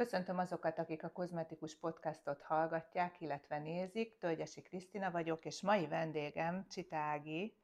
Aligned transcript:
Köszöntöm 0.00 0.38
azokat, 0.38 0.78
akik 0.78 1.02
a 1.02 1.10
Kozmetikus 1.10 1.76
Podcastot 1.76 2.42
hallgatják, 2.42 3.20
illetve 3.20 3.58
nézik. 3.58 4.18
Tölgyesi 4.18 4.62
Krisztina 4.62 5.10
vagyok, 5.10 5.44
és 5.44 5.62
mai 5.62 5.86
vendégem 5.86 6.66
Csitági. 6.70 7.56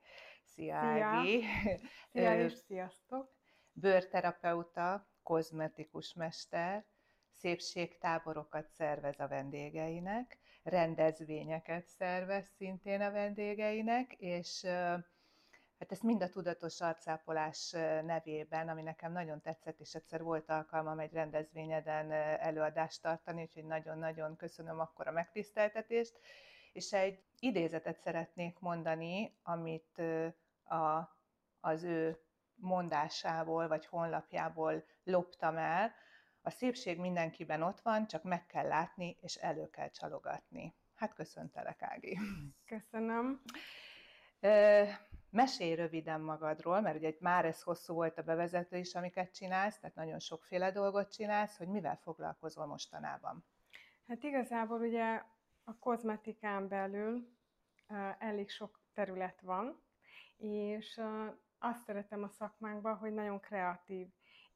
Szia, 0.45 0.77
Ági! 0.77 1.45
Szia, 2.13 2.41
és 2.41 2.53
sziasztok! 2.53 3.35
Bőrterapeuta, 3.73 5.09
kozmetikus 5.23 6.15
mester, 6.15 6.85
szépségtáborokat 7.31 8.69
szervez 8.69 9.21
a 9.21 9.29
vendégeinek, 9.29 10.39
rendezvényeket 10.63 11.87
szervez 11.87 12.49
szintén 12.57 13.01
a 13.01 13.11
vendégeinek, 13.11 14.13
és 14.13 14.67
Hát 15.79 15.93
ezt 15.93 16.03
mind 16.03 16.23
a 16.23 16.29
tudatos 16.29 16.81
arcápolás 16.81 17.71
nevében, 18.05 18.69
ami 18.69 18.83
nekem 18.83 19.13
nagyon 19.13 19.41
tetszett, 19.41 19.81
és 19.81 19.95
egyszer 19.95 20.23
volt 20.23 20.51
alkalmam 20.51 20.99
egy 20.99 21.13
rendezvényeden 21.13 22.13
előadást 22.41 23.03
tartani, 23.03 23.43
úgyhogy 23.43 23.65
nagyon-nagyon 23.65 24.37
köszönöm 24.37 24.81
akkor 24.81 25.07
a 25.07 25.13
megtiszteltetést. 25.13 26.19
És 26.73 26.93
egy 26.93 27.23
idézetet 27.39 27.99
szeretnék 28.01 28.59
mondani, 28.59 29.39
amit 29.43 29.99
a, 30.65 31.17
az 31.61 31.83
ő 31.85 32.21
mondásából, 32.55 33.69
vagy 33.69 33.87
honlapjából 33.87 34.85
loptam 35.05 35.57
el. 35.57 35.93
A 36.43 36.51
szépség 36.51 36.99
mindenkiben 36.99 37.63
ott 37.63 37.81
van, 37.81 38.07
csak 38.07 38.23
meg 38.23 38.47
kell 38.47 38.67
látni, 38.67 39.17
és 39.21 39.35
elő 39.35 39.71
kell 39.71 39.89
csalogatni. 39.91 40.75
Hát 40.95 41.15
köszöntelek, 41.15 41.83
Ági. 41.83 42.19
Köszönöm. 42.67 43.43
Mesélj 45.37 45.75
röviden 45.75 46.21
magadról, 46.21 46.81
mert 46.81 46.97
ugye 46.97 47.13
már 47.21 47.45
ez 47.45 47.63
hosszú 47.63 47.95
volt 47.95 48.19
a 48.19 48.23
bevezető 48.23 48.77
is, 48.77 48.95
amiket 48.95 49.35
csinálsz, 49.35 49.79
tehát 49.79 49.97
nagyon 49.97 50.19
sokféle 50.19 50.71
dolgot 50.71 51.13
csinálsz, 51.13 51.57
hogy 51.57 51.69
mivel 51.69 51.97
foglalkozol 51.97 52.67
mostanában? 52.67 53.45
Hát 54.09 54.23
igazából 54.23 54.81
ugye 54.81 55.23
a 55.65 55.79
kozmetikán 55.79 56.69
belül 56.69 57.29
elég 58.19 58.51
sok 58.51 58.81
terület 58.95 59.41
van, 59.41 59.83
és 60.37 61.01
azt 61.59 61.85
szeretem 61.85 62.23
a 62.23 62.29
szakmánkban, 62.29 62.97
hogy 62.97 63.13
nagyon 63.13 63.41
kreatív, 63.41 64.07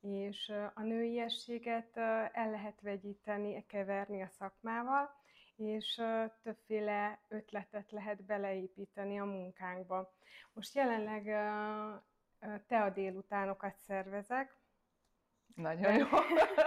és 0.00 0.52
a 0.74 0.82
nőiességet 0.82 1.96
el 2.32 2.50
lehet 2.50 2.80
vegyíteni, 2.80 3.66
keverni 3.66 4.22
a 4.22 4.28
szakmával, 4.28 5.19
és 5.60 6.02
többféle 6.42 7.20
ötletet 7.28 7.90
lehet 7.90 8.24
beleépíteni 8.24 9.20
a 9.20 9.24
munkánkba. 9.24 10.12
Most 10.52 10.74
jelenleg 10.74 11.24
te 12.66 12.82
a 12.82 12.90
délutánokat 12.90 13.76
szervezek. 13.76 14.56
Nagyon 15.54 15.94
jó. 15.94 16.06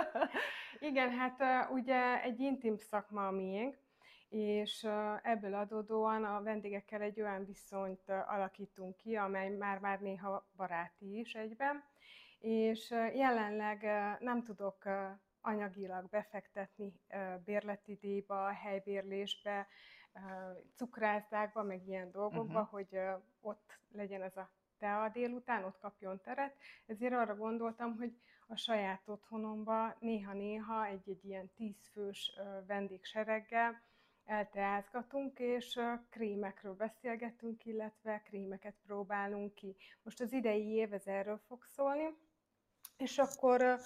Igen, 0.89 1.09
hát 1.11 1.69
ugye 1.71 2.21
egy 2.21 2.39
intim 2.39 2.77
szakma 2.77 3.27
a 3.27 3.31
miénk, 3.31 3.77
és 4.29 4.87
ebből 5.21 5.53
adódóan 5.53 6.23
a 6.23 6.41
vendégekkel 6.41 7.01
egy 7.01 7.21
olyan 7.21 7.45
viszonyt 7.45 8.09
alakítunk 8.09 8.97
ki, 8.97 9.15
amely 9.15 9.49
már-már 9.49 9.99
néha 9.99 10.47
baráti 10.55 11.19
is 11.19 11.33
egyben, 11.33 11.83
és 12.39 12.89
jelenleg 13.13 13.83
nem 14.19 14.43
tudok 14.43 14.83
anyagilag 15.45 16.09
befektetni 16.09 16.93
bérletidéba, 17.45 18.51
helybérlésbe, 18.51 19.67
cukrászdákba, 20.75 21.63
meg 21.63 21.87
ilyen 21.87 22.11
dolgokba, 22.11 22.59
uh-huh. 22.59 22.69
hogy 22.69 22.99
ott 23.41 23.79
legyen 23.91 24.21
ez 24.21 24.37
a 24.37 24.49
tea 24.77 25.09
délután, 25.09 25.63
ott 25.63 25.79
kapjon 25.79 26.21
teret. 26.21 26.55
Ezért 26.85 27.13
arra 27.13 27.35
gondoltam, 27.35 27.97
hogy 27.97 28.17
a 28.47 28.55
saját 28.55 29.07
otthonomba 29.07 29.95
néha-néha 29.99 30.85
egy-egy 30.85 31.25
ilyen 31.25 31.51
tízfős 31.55 32.39
vendégsereggel 32.67 33.81
elteázgatunk, 34.25 35.39
és 35.39 35.79
krémekről 36.09 36.75
beszélgetünk, 36.75 37.65
illetve 37.65 38.21
krémeket 38.21 38.75
próbálunk 38.85 39.53
ki. 39.53 39.75
Most 40.03 40.21
az 40.21 40.31
idei 40.31 40.67
év 40.67 40.93
ez 40.93 41.07
erről 41.07 41.37
fog 41.37 41.63
szólni, 41.63 42.17
és 42.97 43.17
akkor 43.17 43.79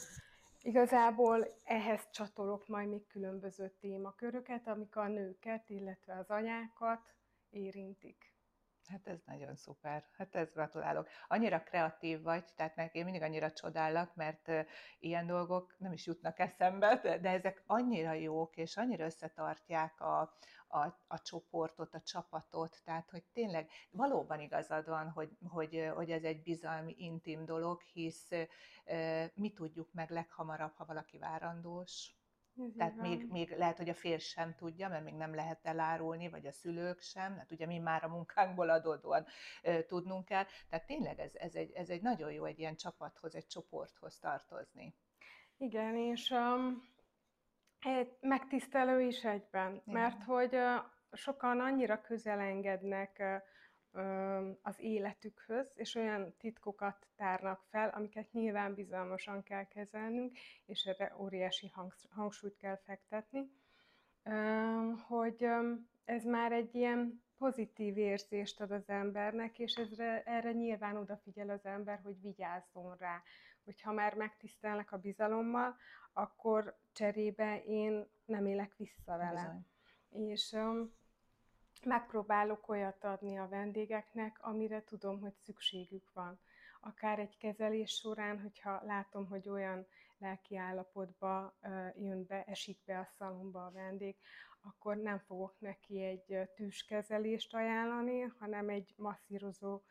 Igazából 0.62 1.48
ehhez 1.64 2.10
csatolok 2.12 2.68
majd 2.68 2.90
még 2.90 3.08
különböző 3.08 3.70
témaköröket, 3.80 4.68
amik 4.68 4.96
a 4.96 5.08
nőket, 5.08 5.70
illetve 5.70 6.18
az 6.18 6.30
anyákat 6.30 7.02
érintik. 7.50 8.27
Hát 8.88 9.08
ez 9.08 9.20
nagyon 9.26 9.56
szuper, 9.56 10.06
hát 10.18 10.36
ez 10.36 10.52
gratulálok. 10.52 11.08
Annyira 11.28 11.64
kreatív 11.64 12.22
vagy, 12.22 12.46
tehát 12.56 12.76
meg 12.76 12.96
én 12.96 13.04
mindig 13.04 13.22
annyira 13.22 13.52
csodálok, 13.52 14.16
mert 14.16 14.52
ilyen 15.00 15.28
dolgok 15.28 15.76
nem 15.78 15.92
is 15.92 16.06
jutnak 16.06 16.40
eszembe, 16.40 16.96
de 17.22 17.30
ezek 17.30 17.64
annyira 17.66 18.14
jók, 18.14 18.58
és 18.58 18.78
annyira 18.78 19.06
összetartják 19.06 20.02
a, 20.02 20.20
a, 20.68 21.00
a 21.08 21.22
csoportot, 21.22 21.94
a 21.94 22.02
csapatot, 22.02 22.82
tehát 22.84 23.10
hogy 23.10 23.24
tényleg 23.34 23.70
valóban 23.92 24.40
igazad 24.40 24.88
van, 24.88 25.10
hogy, 25.10 25.38
hogy, 25.48 25.92
hogy 25.96 26.12
ez 26.12 26.24
egy 26.24 26.42
bizalmi, 26.42 26.96
intim 26.98 27.46
dolog, 27.46 27.82
hisz 27.82 28.30
mi 29.34 29.54
tudjuk 29.54 29.94
meg 29.94 30.10
leghamarabb, 30.10 30.74
ha 30.76 30.86
valaki 30.86 31.18
várandós, 31.18 32.16
ez 32.58 32.74
Tehát 32.78 32.96
még, 32.96 33.28
még 33.30 33.56
lehet, 33.58 33.78
hogy 33.78 33.90
a 33.90 33.94
férj 33.94 34.22
sem 34.22 34.56
tudja, 34.56 34.88
mert 34.88 35.04
még 35.04 35.14
nem 35.14 35.36
lehet 35.36 35.66
elárulni, 35.66 36.30
vagy 36.30 36.46
a 36.46 36.52
szülők 36.52 37.02
sem, 37.02 37.38
hát 37.38 37.52
ugye 37.52 37.66
mi 37.66 37.78
már 37.78 38.04
a 38.04 38.08
munkánkból 38.08 38.70
adódóan 38.70 39.26
e, 39.62 39.86
tudnunk 39.86 40.26
kell. 40.26 40.46
Tehát 40.70 40.86
tényleg 40.86 41.20
ez, 41.20 41.36
ez, 41.36 41.56
egy, 41.56 41.72
ez 41.72 41.90
egy 41.90 42.02
nagyon 42.02 42.32
jó 42.32 42.46
egy 42.46 42.60
ilyen 42.60 42.76
csapathoz, 42.76 43.36
egy 43.36 43.48
csoporthoz 43.48 44.20
tartozni. 44.20 44.96
Igen, 45.58 45.96
és 45.96 46.30
um, 46.30 46.84
megtisztelő 48.20 49.02
is 49.02 49.24
egyben, 49.24 49.72
Igen. 49.72 49.82
mert 49.86 50.24
hogy 50.24 50.56
uh, 50.56 50.84
sokan 51.12 51.60
annyira 51.60 52.02
közel 52.02 52.40
engednek 52.40 53.18
uh, 53.20 53.42
az 54.62 54.80
életükhöz, 54.80 55.72
és 55.76 55.96
olyan 55.96 56.36
titkokat 56.38 57.08
tárnak 57.16 57.64
fel, 57.70 57.90
amiket 57.90 58.32
nyilván 58.32 58.74
bizalmasan 58.74 59.44
kell 59.44 59.68
kezelnünk, 59.68 60.38
és 60.66 60.86
erre 60.86 61.16
óriási 61.20 61.72
hangsúlyt 62.10 62.58
kell 62.58 62.78
fektetni, 62.78 63.52
hogy 65.08 65.48
ez 66.06 66.24
már 66.24 66.52
egy 66.52 66.76
ilyen 66.76 67.26
pozitív 67.38 67.98
érzést 67.98 68.62
ad 68.62 68.72
az 68.72 68.90
embernek, 68.90 69.60
és 69.60 69.76
ezre, 69.76 70.24
erre 70.24 70.52
nyilván 70.52 70.98
odafigyel 70.98 71.50
az 71.50 71.66
ember, 71.66 72.00
hogy 72.04 72.22
vigyázzon 72.22 72.96
rá. 72.96 73.22
Hogyha 73.64 73.92
már 73.92 74.14
megtisztelnek 74.14 74.92
a 74.92 74.98
bizalommal, 74.98 75.76
akkor 76.14 76.78
cserébe 76.92 77.64
én 77.64 78.08
nem 78.26 78.46
élek 78.46 78.76
vissza 78.76 79.18
vele. 79.18 79.64
Bizony. 80.10 80.30
És 80.30 80.58
megpróbálok 81.86 82.70
olyat 82.70 83.04
adni 83.04 83.38
a 83.38 83.48
vendégeknek, 83.48 84.38
amire 84.42 84.84
tudom, 84.84 85.20
hogy 85.20 85.34
szükségük 85.36 86.14
van. 86.14 86.40
Akár 86.80 87.20
egy 87.20 87.38
kezelés 87.38 87.92
során, 87.92 88.42
hogyha 88.42 88.82
látom, 88.84 89.28
hogy 89.28 89.50
olyan 89.50 89.88
lelki 90.18 90.58
állapotba 90.58 91.58
jön 91.96 92.26
be, 92.26 92.44
esik 92.44 92.84
be 92.86 93.00
a 93.00 93.10
szalomba 93.18 93.66
a 93.66 93.72
vendég, 93.72 94.16
akkor 94.62 94.96
nem 94.96 95.20
fogok 95.20 95.60
neki 95.60 96.04
egy 96.04 96.50
tűskezelést 96.56 97.54
ajánlani, 97.54 98.22
hanem 98.22 98.70
egy 98.70 98.94
masszírozó 98.98 99.82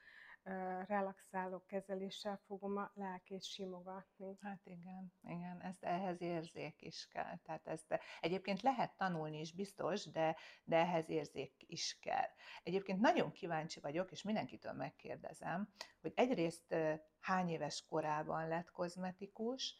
relaxáló 0.86 1.64
kezeléssel 1.66 2.40
fogom 2.46 2.76
a 2.76 2.90
lelkét 2.94 3.44
simogatni. 3.44 4.38
Hát 4.40 4.60
igen, 4.64 5.12
igen, 5.22 5.62
ezt 5.62 5.84
ehhez 5.84 6.20
érzék 6.20 6.82
is 6.82 7.08
kell. 7.08 7.36
Tehát 7.44 7.66
ezt 7.66 7.98
egyébként 8.20 8.62
lehet 8.62 8.96
tanulni 8.96 9.40
is 9.40 9.52
biztos, 9.52 10.10
de, 10.10 10.36
de 10.64 10.76
ehhez 10.76 11.08
érzék 11.08 11.54
is 11.58 11.98
kell. 12.00 12.28
Egyébként 12.62 13.00
nagyon 13.00 13.32
kíváncsi 13.32 13.80
vagyok, 13.80 14.10
és 14.10 14.22
mindenkitől 14.22 14.72
megkérdezem, 14.72 15.68
hogy 16.00 16.12
egyrészt 16.16 16.74
hány 17.20 17.48
éves 17.48 17.84
korában 17.88 18.48
lett 18.48 18.70
kozmetikus, 18.70 19.78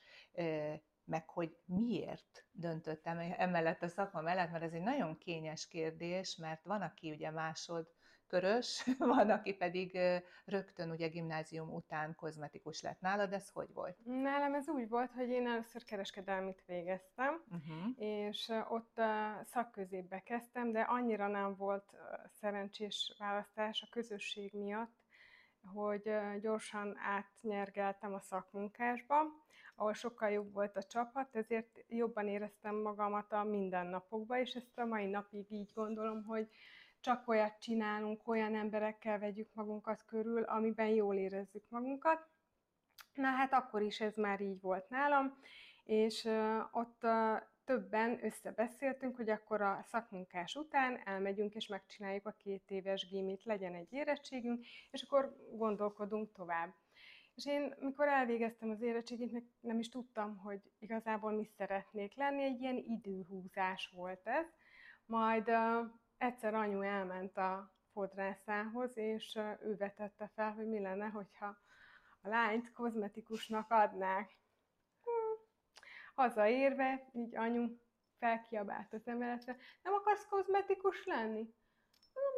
meg 1.04 1.28
hogy 1.28 1.58
miért 1.64 2.46
döntöttem 2.50 3.18
emellett 3.18 3.82
a 3.82 3.88
szakma 3.88 4.20
mellett, 4.20 4.50
mert 4.50 4.64
ez 4.64 4.72
egy 4.72 4.82
nagyon 4.82 5.18
kényes 5.18 5.68
kérdés, 5.68 6.36
mert 6.36 6.64
van, 6.64 6.82
aki 6.82 7.10
ugye 7.10 7.30
másodkörös, 8.30 8.84
van, 8.98 9.30
aki 9.30 9.54
pedig 9.54 9.98
rögtön 10.44 10.90
ugye 10.90 11.08
gimnázium 11.08 11.74
után 11.74 12.14
kozmetikus 12.14 12.82
lett. 12.82 13.00
Nálad 13.00 13.32
ez 13.32 13.48
hogy 13.48 13.72
volt? 13.72 13.96
Nálam 14.04 14.54
ez 14.54 14.68
úgy 14.68 14.88
volt, 14.88 15.12
hogy 15.12 15.28
én 15.28 15.46
először 15.46 15.84
kereskedelmit 15.84 16.62
végeztem, 16.66 17.42
uh-huh. 17.48 17.92
és 17.96 18.52
ott 18.68 19.00
szakközépbe 19.44 20.20
kezdtem, 20.20 20.72
de 20.72 20.80
annyira 20.80 21.28
nem 21.28 21.56
volt 21.56 21.94
szerencsés 22.28 23.14
választás 23.18 23.82
a 23.82 23.88
közösség 23.90 24.52
miatt, 24.52 25.04
hogy 25.74 26.10
gyorsan 26.40 26.96
átnyergeltem 26.98 28.14
a 28.14 28.20
szakmunkásba, 28.20 29.16
ahol 29.76 29.92
sokkal 29.92 30.30
jobb 30.30 30.52
volt 30.52 30.76
a 30.76 30.82
csapat, 30.82 31.36
ezért 31.36 31.84
jobban 31.88 32.28
éreztem 32.28 32.74
magamat 32.74 33.32
a 33.32 33.44
mindennapokban, 33.44 34.38
és 34.38 34.54
ezt 34.54 34.78
a 34.78 34.84
mai 34.84 35.06
napig 35.06 35.52
így 35.52 35.70
gondolom, 35.74 36.24
hogy 36.24 36.48
csak 37.06 37.28
olyat 37.28 37.58
csinálunk, 37.58 38.28
olyan 38.28 38.54
emberekkel 38.54 39.18
vegyük 39.18 39.54
magunkat 39.54 40.04
körül, 40.04 40.42
amiben 40.42 40.88
jól 40.88 41.16
érezzük 41.16 41.64
magunkat. 41.68 42.28
Na 43.14 43.28
hát 43.28 43.52
akkor 43.52 43.82
is 43.82 44.00
ez 44.00 44.16
már 44.16 44.40
így 44.40 44.60
volt 44.60 44.88
nálam, 44.88 45.38
és 45.84 46.28
ott 46.72 47.06
többen 47.64 48.24
összebeszéltünk, 48.24 49.16
hogy 49.16 49.30
akkor 49.30 49.60
a 49.60 49.80
szakmunkás 49.82 50.54
után 50.54 51.00
elmegyünk 51.04 51.54
és 51.54 51.66
megcsináljuk 51.66 52.26
a 52.26 52.36
két 52.38 52.70
éves 52.70 53.08
gimit, 53.08 53.44
legyen 53.44 53.74
egy 53.74 53.92
érettségünk, 53.92 54.64
és 54.90 55.02
akkor 55.02 55.36
gondolkodunk 55.50 56.32
tovább. 56.32 56.74
És 57.34 57.46
én, 57.46 57.74
mikor 57.78 58.08
elvégeztem 58.08 58.70
az 58.70 58.82
érettségét, 58.82 59.44
nem 59.60 59.78
is 59.78 59.88
tudtam, 59.88 60.36
hogy 60.36 60.60
igazából 60.78 61.32
mi 61.32 61.44
szeretnék 61.44 62.16
lenni, 62.16 62.42
egy 62.42 62.60
ilyen 62.60 62.76
időhúzás 62.76 63.92
volt 63.94 64.26
ez. 64.26 64.46
Majd 65.04 65.50
egyszer 66.18 66.54
anyu 66.54 66.80
elment 66.80 67.36
a 67.36 67.74
fodrászához, 67.92 68.96
és 68.96 69.38
ő 69.60 69.76
vetette 69.76 70.30
fel, 70.34 70.52
hogy 70.52 70.68
mi 70.68 70.80
lenne, 70.80 71.06
hogyha 71.06 71.46
a 72.20 72.28
lányt 72.28 72.72
kozmetikusnak 72.72 73.70
adnák. 73.70 74.36
Hazaérve, 76.14 77.08
így 77.12 77.36
anyu 77.36 77.78
felkiabált 78.18 78.92
az 78.92 79.06
emeletre, 79.08 79.56
nem 79.82 79.92
akarsz 79.92 80.26
kozmetikus 80.26 81.04
lenni? 81.04 81.54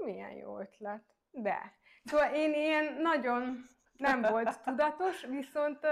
Milyen 0.04 0.32
jó 0.32 0.58
ötlet. 0.58 1.14
De. 1.30 1.72
Szóval 2.04 2.34
én 2.34 2.54
ilyen 2.54 3.00
nagyon 3.00 3.64
nem 3.96 4.22
volt 4.22 4.62
tudatos, 4.62 5.24
viszont 5.24 5.86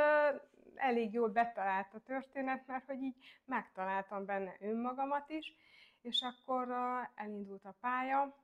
elég 0.75 1.13
jól 1.13 1.29
betalált 1.29 1.95
a 1.95 2.01
történet, 2.01 2.67
mert 2.67 2.87
hogy 2.87 3.03
így 3.03 3.17
megtaláltam 3.45 4.25
benne 4.25 4.57
önmagamat 4.61 5.31
is, 5.31 5.57
és 6.07 6.23
akkor 6.23 6.69
elindult 7.15 7.65
a 7.65 7.75
pálya, 7.81 8.37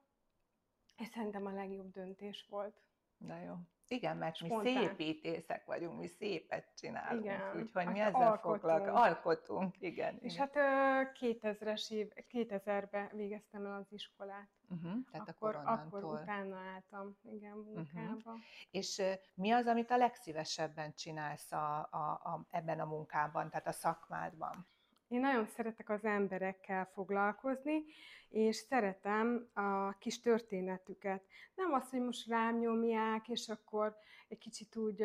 és 0.96 1.08
szerintem 1.08 1.46
a 1.46 1.52
legjobb 1.52 1.90
döntés 1.90 2.46
volt. 2.48 2.82
De 3.16 3.36
jó. 3.36 3.54
Igen, 3.88 4.16
mert 4.16 4.36
Spontán. 4.36 4.62
mi 4.62 4.86
szépítészek 4.86 5.64
vagyunk, 5.64 5.98
mi 5.98 6.06
szépet 6.06 6.72
csinálunk, 6.76 7.24
igen, 7.24 7.56
úgyhogy 7.56 7.84
hát 7.84 7.92
mi 7.92 8.00
ezzel 8.00 8.22
alkotunk. 8.22 8.60
foglalkozunk, 8.60 8.96
alkotunk, 8.96 9.80
igen. 9.80 10.18
És 10.20 10.34
igen. 10.34 10.50
hát 10.52 11.14
2000-es 11.20 11.90
év, 11.90 12.12
2000-ben 12.30 13.10
végeztem 13.12 13.66
el 13.66 13.74
az 13.74 13.92
iskolát. 13.92 14.48
Uh-huh, 14.68 14.92
tehát 15.10 15.28
akkor, 15.28 15.56
akkor, 15.56 15.78
akkor 15.78 16.20
utána 16.20 16.56
álltam, 16.56 17.16
igen, 17.22 17.56
mhm. 17.56 17.74
munkába. 17.74 18.30
Uh-huh. 18.30 18.40
És 18.70 19.02
mi 19.34 19.50
az, 19.50 19.66
amit 19.66 19.90
a 19.90 19.96
legszívesebben 19.96 20.94
csinálsz 20.94 21.52
a, 21.52 21.88
a, 21.90 22.10
a, 22.10 22.46
ebben 22.50 22.80
a 22.80 22.84
munkában, 22.84 23.50
tehát 23.50 23.66
a 23.66 23.72
szakmádban? 23.72 24.66
Én 25.12 25.20
nagyon 25.20 25.46
szeretek 25.46 25.88
az 25.88 26.04
emberekkel 26.04 26.90
foglalkozni, 26.94 27.84
és 28.28 28.56
szeretem 28.56 29.48
a 29.54 29.98
kis 29.98 30.20
történetüket. 30.20 31.22
Nem 31.54 31.72
az, 31.72 31.90
hogy 31.90 32.00
most 32.00 32.28
rám 32.28 32.58
nyomják, 32.58 33.28
és 33.28 33.48
akkor 33.48 33.96
egy 34.28 34.38
kicsit 34.38 34.76
úgy 34.76 35.02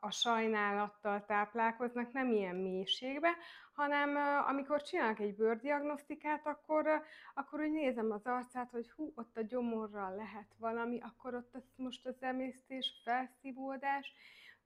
a 0.00 0.10
sajnálattal 0.10 1.24
táplálkoznak, 1.24 2.12
nem 2.12 2.32
ilyen 2.32 2.56
mélységbe, 2.56 3.36
hanem 3.72 4.16
amikor 4.46 4.82
csinálok 4.82 5.20
egy 5.20 5.34
bőrdiagnosztikát, 5.34 6.46
akkor, 6.46 7.02
akkor 7.34 7.60
úgy 7.60 7.72
nézem 7.72 8.10
az 8.10 8.26
arcát, 8.26 8.70
hogy 8.70 8.90
hú, 8.90 9.12
ott 9.14 9.36
a 9.36 9.42
gyomorral 9.42 10.14
lehet 10.14 10.54
valami, 10.58 11.00
akkor 11.00 11.34
ott 11.34 11.54
az, 11.54 11.64
most 11.76 12.06
az 12.06 12.22
emésztés, 12.22 13.00
felszívódás, 13.04 14.12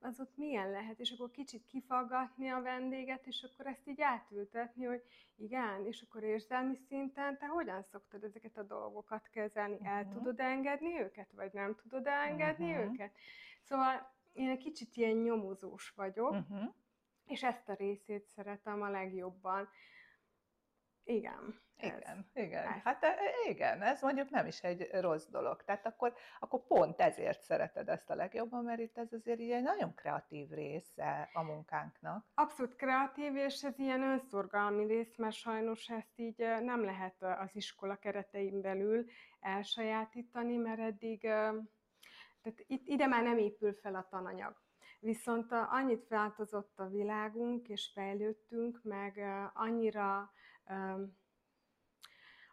az 0.00 0.20
ott 0.20 0.36
milyen 0.36 0.70
lehet, 0.70 1.00
és 1.00 1.10
akkor 1.10 1.30
kicsit 1.30 1.66
kifaggatni 1.66 2.48
a 2.48 2.62
vendéget, 2.62 3.26
és 3.26 3.42
akkor 3.42 3.66
ezt 3.66 3.88
így 3.88 4.00
átültetni, 4.00 4.84
hogy 4.84 5.02
igen, 5.36 5.86
és 5.86 6.02
akkor 6.02 6.22
érzelmi 6.22 6.74
szinten 6.74 7.38
te 7.38 7.46
hogyan 7.46 7.82
szoktad 7.82 8.24
ezeket 8.24 8.56
a 8.56 8.62
dolgokat 8.62 9.28
kezelni? 9.28 9.78
El 9.82 10.02
uh-huh. 10.02 10.16
tudod 10.16 10.40
engedni 10.40 11.00
őket, 11.00 11.32
vagy 11.32 11.52
nem 11.52 11.74
tudod 11.74 12.06
engedni 12.06 12.70
uh-huh. 12.70 12.92
őket? 12.92 13.12
Szóval 13.62 14.14
én 14.32 14.48
egy 14.48 14.58
kicsit 14.58 14.96
ilyen 14.96 15.16
nyomozós 15.16 15.92
vagyok, 15.96 16.30
uh-huh. 16.30 16.74
és 17.26 17.42
ezt 17.42 17.68
a 17.68 17.74
részét 17.74 18.26
szeretem 18.26 18.82
a 18.82 18.88
legjobban. 18.88 19.68
Igen. 21.04 21.64
Igen, 21.78 22.00
ez, 22.02 22.44
igen. 22.44 22.66
Ez. 22.66 22.82
Hát 22.82 23.04
e, 23.04 23.14
igen, 23.48 23.82
ez 23.82 24.02
mondjuk 24.02 24.30
nem 24.30 24.46
is 24.46 24.62
egy 24.62 24.88
rossz 24.92 25.26
dolog. 25.26 25.62
Tehát 25.64 25.86
akkor, 25.86 26.14
akkor 26.38 26.66
pont 26.66 27.00
ezért 27.00 27.40
szereted 27.40 27.88
ezt 27.88 28.10
a 28.10 28.14
legjobban, 28.14 28.64
mert 28.64 28.80
itt 28.80 28.98
ez 28.98 29.12
azért 29.12 29.40
egy 29.40 29.62
nagyon 29.62 29.94
kreatív 29.94 30.50
része 30.50 31.30
a 31.32 31.42
munkánknak. 31.42 32.26
Abszolút 32.34 32.76
kreatív, 32.76 33.36
és 33.36 33.62
ez 33.62 33.78
ilyen 33.78 34.02
önszorgalmi 34.02 34.86
rész, 34.86 35.16
mert 35.16 35.34
sajnos 35.34 35.88
ezt 35.88 36.18
így 36.18 36.38
nem 36.60 36.84
lehet 36.84 37.22
az 37.22 37.56
iskola 37.56 37.96
keretein 37.96 38.60
belül 38.60 39.04
elsajátítani, 39.40 40.56
mert 40.56 40.80
eddig, 40.80 41.20
tehát 41.20 42.64
itt, 42.66 42.86
ide 42.86 43.06
már 43.06 43.22
nem 43.22 43.38
épül 43.38 43.74
fel 43.74 43.94
a 43.94 44.06
tananyag. 44.10 44.64
Viszont 45.00 45.52
annyit 45.52 46.08
változott 46.08 46.78
a 46.78 46.88
világunk, 46.88 47.68
és 47.68 47.90
fejlődtünk, 47.94 48.80
meg 48.82 49.20
annyira 49.54 50.32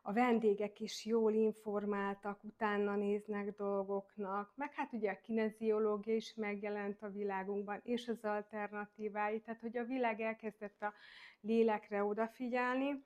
a 0.06 0.14
vendégek 0.14 0.80
is 0.80 1.06
jól 1.06 1.34
informáltak, 1.34 2.44
utána 2.44 2.96
néznek 2.96 3.56
dolgoknak, 3.56 4.52
meg 4.56 4.74
hát 4.74 4.94
ugye 4.94 5.12
a 5.12 5.20
kineziológia 5.22 6.16
is 6.16 6.34
megjelent 6.36 7.02
a 7.02 7.10
világunkban, 7.10 7.80
és 7.84 8.08
az 8.08 8.24
alternatívái, 8.24 9.42
tehát 9.42 9.62
hogy 9.62 9.78
a 9.78 9.84
világ 9.84 10.22
elkezdett 10.22 10.82
a 10.82 10.94
lélekre 11.42 12.04
odafigyelni, 12.04 13.04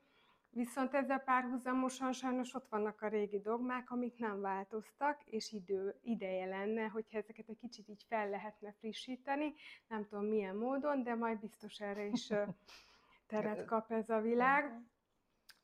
Viszont 0.50 0.94
ezzel 0.94 1.18
párhuzamosan 1.18 2.12
sajnos 2.12 2.54
ott 2.54 2.68
vannak 2.68 3.02
a 3.02 3.08
régi 3.08 3.40
dogmák, 3.40 3.90
amik 3.90 4.18
nem 4.18 4.40
változtak, 4.40 5.22
és 5.24 5.52
idő, 5.52 5.94
ideje 6.02 6.46
lenne, 6.46 6.86
hogyha 6.86 7.18
ezeket 7.18 7.48
egy 7.48 7.58
kicsit 7.58 7.88
így 7.88 8.04
fel 8.08 8.28
lehetne 8.28 8.72
frissíteni, 8.72 9.54
nem 9.88 10.06
tudom 10.08 10.24
milyen 10.24 10.56
módon, 10.56 11.02
de 11.02 11.14
majd 11.14 11.38
biztos 11.38 11.80
erre 11.80 12.04
is 12.04 12.32
teret 13.26 13.64
kap 13.70 13.90
ez 13.92 14.08
a 14.08 14.20
világ. 14.20 14.80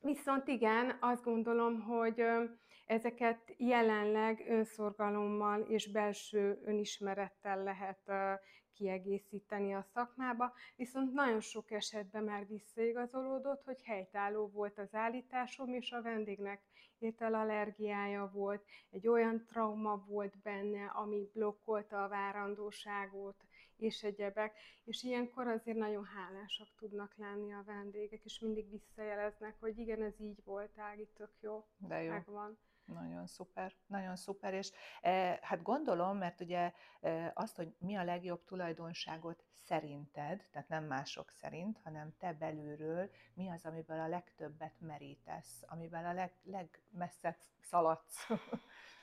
Viszont 0.04 0.48
igen, 0.48 0.96
azt 1.00 1.24
gondolom, 1.24 1.80
hogy 1.80 2.24
ezeket 2.86 3.54
jelenleg 3.56 4.44
önszorgalommal 4.48 5.60
és 5.60 5.90
belső 5.90 6.60
önismerettel 6.64 7.62
lehet 7.62 8.10
kiegészíteni 8.72 9.74
a 9.74 9.86
szakmába, 9.92 10.52
viszont 10.76 11.12
nagyon 11.12 11.40
sok 11.40 11.70
esetben 11.70 12.24
már 12.24 12.46
visszaigazolódott, 12.46 13.62
hogy 13.64 13.82
helytálló 13.84 14.46
volt 14.48 14.78
az 14.78 14.94
állításom, 14.94 15.74
és 15.74 15.92
a 15.92 16.02
vendégnek 16.02 16.62
ételallergiája 16.98 18.30
volt, 18.32 18.64
egy 18.90 19.08
olyan 19.08 19.44
trauma 19.44 20.04
volt 20.06 20.38
benne, 20.42 20.86
ami 20.86 21.30
blokkolta 21.32 22.04
a 22.04 22.08
várandóságot, 22.08 23.36
és 23.84 24.02
egyebek, 24.02 24.56
és 24.84 25.02
ilyenkor 25.02 25.46
azért 25.46 25.76
nagyon 25.76 26.04
hálásak 26.04 26.68
tudnak 26.76 27.16
lenni 27.16 27.52
a 27.52 27.62
vendégek, 27.66 28.24
és 28.24 28.38
mindig 28.38 28.70
visszajeleznek, 28.70 29.56
hogy 29.60 29.78
igen, 29.78 30.02
ez 30.02 30.20
így 30.20 30.44
volt, 30.44 30.78
Ági, 30.78 31.08
tök 31.14 31.32
jó, 31.40 31.64
De 31.76 32.02
jó. 32.02 32.10
megvan. 32.10 32.58
Nagyon 32.84 33.26
szuper, 33.26 33.74
nagyon 33.86 34.16
szuper, 34.16 34.54
és 34.54 34.72
e, 35.00 35.38
hát 35.42 35.62
gondolom, 35.62 36.16
mert 36.16 36.40
ugye 36.40 36.72
e, 37.00 37.32
azt, 37.34 37.56
hogy 37.56 37.74
mi 37.78 37.94
a 37.94 38.04
legjobb 38.04 38.44
tulajdonságot 38.44 39.44
szerinted, 39.64 40.48
tehát 40.50 40.68
nem 40.68 40.84
mások 40.84 41.30
szerint, 41.30 41.78
hanem 41.84 42.14
te 42.18 42.32
belülről, 42.32 43.10
mi 43.34 43.50
az, 43.50 43.64
amiből 43.64 44.00
a 44.00 44.08
legtöbbet 44.08 44.80
merítesz, 44.80 45.62
amivel 45.66 46.04
a 46.04 46.12
leg, 46.12 46.32
legmesszebb 46.42 47.36
szaladsz. 47.60 48.26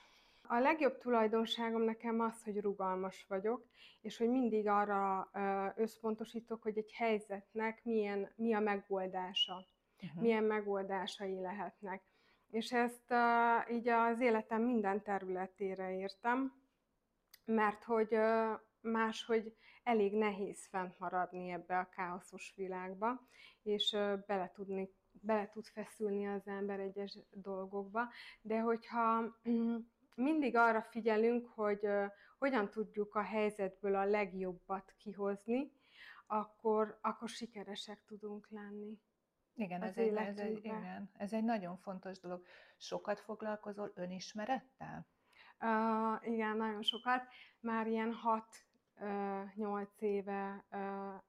A 0.52 0.60
legjobb 0.60 0.98
tulajdonságom 0.98 1.82
nekem 1.82 2.20
az, 2.20 2.44
hogy 2.44 2.62
rugalmas 2.62 3.26
vagyok, 3.28 3.66
és 4.02 4.18
hogy 4.18 4.30
mindig 4.30 4.68
arra 4.68 5.30
összpontosítok, 5.76 6.62
hogy 6.62 6.78
egy 6.78 6.92
helyzetnek 6.94 7.84
milyen, 7.84 8.32
mi 8.36 8.54
a 8.54 8.60
megoldása, 8.60 9.66
uh-huh. 10.04 10.22
milyen 10.22 10.44
megoldásai 10.44 11.40
lehetnek. 11.40 12.04
És 12.50 12.72
ezt 12.72 13.14
így 13.72 13.88
az 13.88 14.20
életem 14.20 14.62
minden 14.62 15.04
területére 15.04 15.96
értem, 15.96 16.54
mert 17.46 17.84
hogy 17.84 18.18
máshogy 18.82 19.56
elég 19.84 20.14
nehéz 20.14 20.68
fent 20.68 21.00
maradni 21.00 21.50
ebbe 21.50 21.78
a 21.78 21.90
káoszos 21.90 22.54
világba, 22.56 23.28
és 23.62 23.92
bele 24.28 24.52
tudni 24.54 24.90
bele 25.12 25.50
tud 25.50 25.66
feszülni 25.66 26.28
az 26.28 26.48
ember 26.48 26.80
egyes 26.80 27.18
dolgokba, 27.32 28.10
de 28.42 28.60
hogyha 28.60 29.40
mindig 30.16 30.56
arra 30.56 30.82
figyelünk, 30.82 31.48
hogy 31.48 31.88
hogyan 32.38 32.70
tudjuk 32.70 33.16
a 33.16 33.22
helyzetből 33.22 33.96
a 33.96 34.06
legjobbat 34.06 34.94
kihozni, 34.98 35.72
akkor, 36.28 36.98
akkor 37.02 37.30
sikeresek 37.30 38.04
tudunk 38.06 38.48
lenni. 38.50 39.00
Igen, 39.56 39.82
ez 39.82 39.98
egy, 39.98 40.16
ez, 40.16 40.38
egy, 40.38 40.58
igen, 40.58 41.10
ez 41.18 41.34
egy 41.34 41.44
nagyon 41.44 41.78
fontos 41.78 42.20
dolog. 42.20 42.46
Sokat 42.78 43.20
foglalkozol 43.20 43.92
önismerettel? 43.96 45.08
Uh, 45.60 46.34
igen, 46.34 46.58
nagyon 46.58 46.82
sokat. 46.82 47.24
Már 47.60 47.88
ilyen 47.88 48.16
6-8 48.96 49.88
éve 50.00 50.66
uh, 50.72 51.22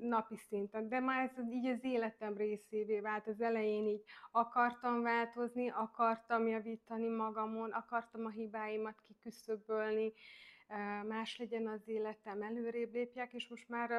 napi 0.00 0.36
szinten, 0.36 0.88
de 0.88 1.00
már 1.00 1.32
ez 1.36 1.50
így 1.50 1.66
az 1.66 1.84
életem 1.84 2.36
részévé 2.36 3.00
vált. 3.00 3.26
Az 3.26 3.40
elején 3.40 3.86
így 3.86 4.02
akartam 4.30 5.02
változni, 5.02 5.70
akartam 5.70 6.46
javítani 6.46 7.08
magamon, 7.08 7.70
akartam 7.70 8.24
a 8.24 8.30
hibáimat 8.30 9.00
kiküszöbölni, 9.00 10.12
más 11.06 11.38
legyen 11.38 11.66
az 11.66 11.88
életem, 11.88 12.42
előrébb 12.42 12.92
lépjek, 12.92 13.32
és 13.32 13.48
most 13.48 13.68
már 13.68 13.90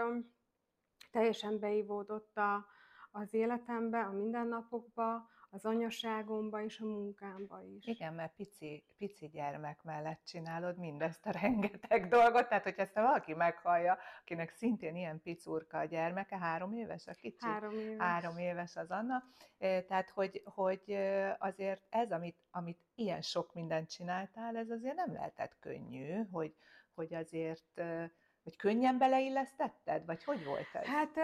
teljesen 1.12 1.60
beivódott 1.60 2.38
a, 2.38 2.66
az 3.12 3.34
életembe, 3.34 4.00
a 4.00 4.12
mindennapokba, 4.12 5.30
az 5.52 5.66
anyaságomba 5.66 6.64
és 6.64 6.80
a 6.80 6.86
munkámba 6.86 7.62
is. 7.64 7.86
Igen, 7.86 8.14
mert 8.14 8.34
pici, 8.36 8.84
pici 8.98 9.28
gyermek 9.28 9.84
mellett 9.84 10.22
csinálod 10.26 10.78
mindezt 10.78 11.26
a 11.26 11.32
rengeteg 11.32 12.08
dolgot, 12.08 12.48
tehát 12.48 12.64
hogyha 12.64 12.82
ezt 12.82 12.94
valaki 12.94 13.34
meghallja, 13.34 13.98
akinek 14.22 14.50
szintén 14.50 14.96
ilyen 14.96 15.22
picurka 15.22 15.78
a 15.78 15.86
gyermeke, 15.86 16.38
három 16.38 16.74
éves 16.74 17.08
a 17.08 17.14
kicsi? 17.14 17.46
Három 17.46 17.74
éves. 17.74 17.98
Három 17.98 18.38
éves 18.38 18.76
az 18.76 18.92
Anna. 18.92 19.24
Tehát, 19.58 20.10
hogy, 20.10 20.42
hogy 20.46 20.98
azért 21.40 21.82
ez, 21.90 22.12
amit, 22.12 22.38
amit 22.52 22.80
ilyen 22.96 23.22
sok 23.22 23.54
mindent 23.54 23.90
csináltál, 23.90 24.58
ez 24.58 24.70
azért 24.70 24.96
nem 24.96 25.14
lehetett 25.14 25.56
könnyű, 25.60 26.24
hogy, 26.32 26.56
hogy 26.94 27.14
azért, 27.14 27.82
hogy 28.44 28.56
könnyen 28.56 28.98
beleillesztetted, 28.98 30.06
vagy 30.06 30.24
hogy 30.24 30.46
volt 30.46 30.68
ez? 30.74 30.86
Hát 30.86 31.18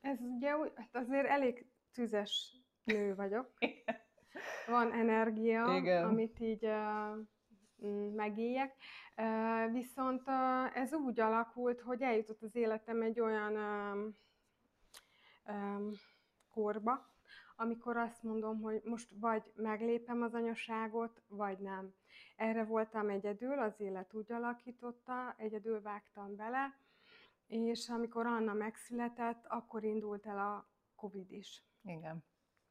ez 0.00 0.20
ugye 0.20 0.50
hát 0.50 0.96
azért 0.96 1.26
elég 1.26 1.66
tüzes 1.92 2.59
nő 2.84 3.14
vagyok. 3.14 3.50
Van 4.66 4.92
energia, 4.92 5.74
Igen. 5.76 6.04
amit 6.04 6.40
így 6.40 6.64
uh, 6.64 8.14
megéljek. 8.14 8.74
Uh, 9.16 9.72
viszont 9.72 10.22
uh, 10.28 10.76
ez 10.76 10.92
úgy 10.92 11.20
alakult, 11.20 11.80
hogy 11.80 12.02
eljutott 12.02 12.42
az 12.42 12.54
életem 12.54 13.02
egy 13.02 13.20
olyan 13.20 13.56
uh, 13.56 14.12
um, 15.54 15.90
korba, 16.50 17.08
amikor 17.56 17.96
azt 17.96 18.22
mondom, 18.22 18.60
hogy 18.60 18.80
most 18.84 19.10
vagy 19.20 19.52
meglépem 19.54 20.22
az 20.22 20.34
anyaságot, 20.34 21.22
vagy 21.28 21.58
nem. 21.58 21.94
Erre 22.36 22.64
voltam 22.64 23.08
egyedül, 23.08 23.58
az 23.58 23.80
élet 23.80 24.14
úgy 24.14 24.32
alakította, 24.32 25.34
egyedül 25.38 25.82
vágtam 25.82 26.36
bele, 26.36 26.78
és 27.46 27.88
amikor 27.88 28.26
Anna 28.26 28.52
megszületett, 28.52 29.44
akkor 29.48 29.84
indult 29.84 30.26
el 30.26 30.38
a 30.38 30.68
Covid 30.94 31.30
is. 31.30 31.64
Igen 31.82 32.29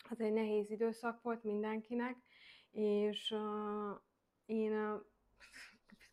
az 0.10 0.20
egy 0.20 0.34
nehéz 0.34 0.70
időszak 0.70 1.22
volt 1.22 1.44
mindenkinek, 1.44 2.16
és 2.72 3.32
uh, 3.32 4.00
én 4.46 4.72
uh, 4.72 5.02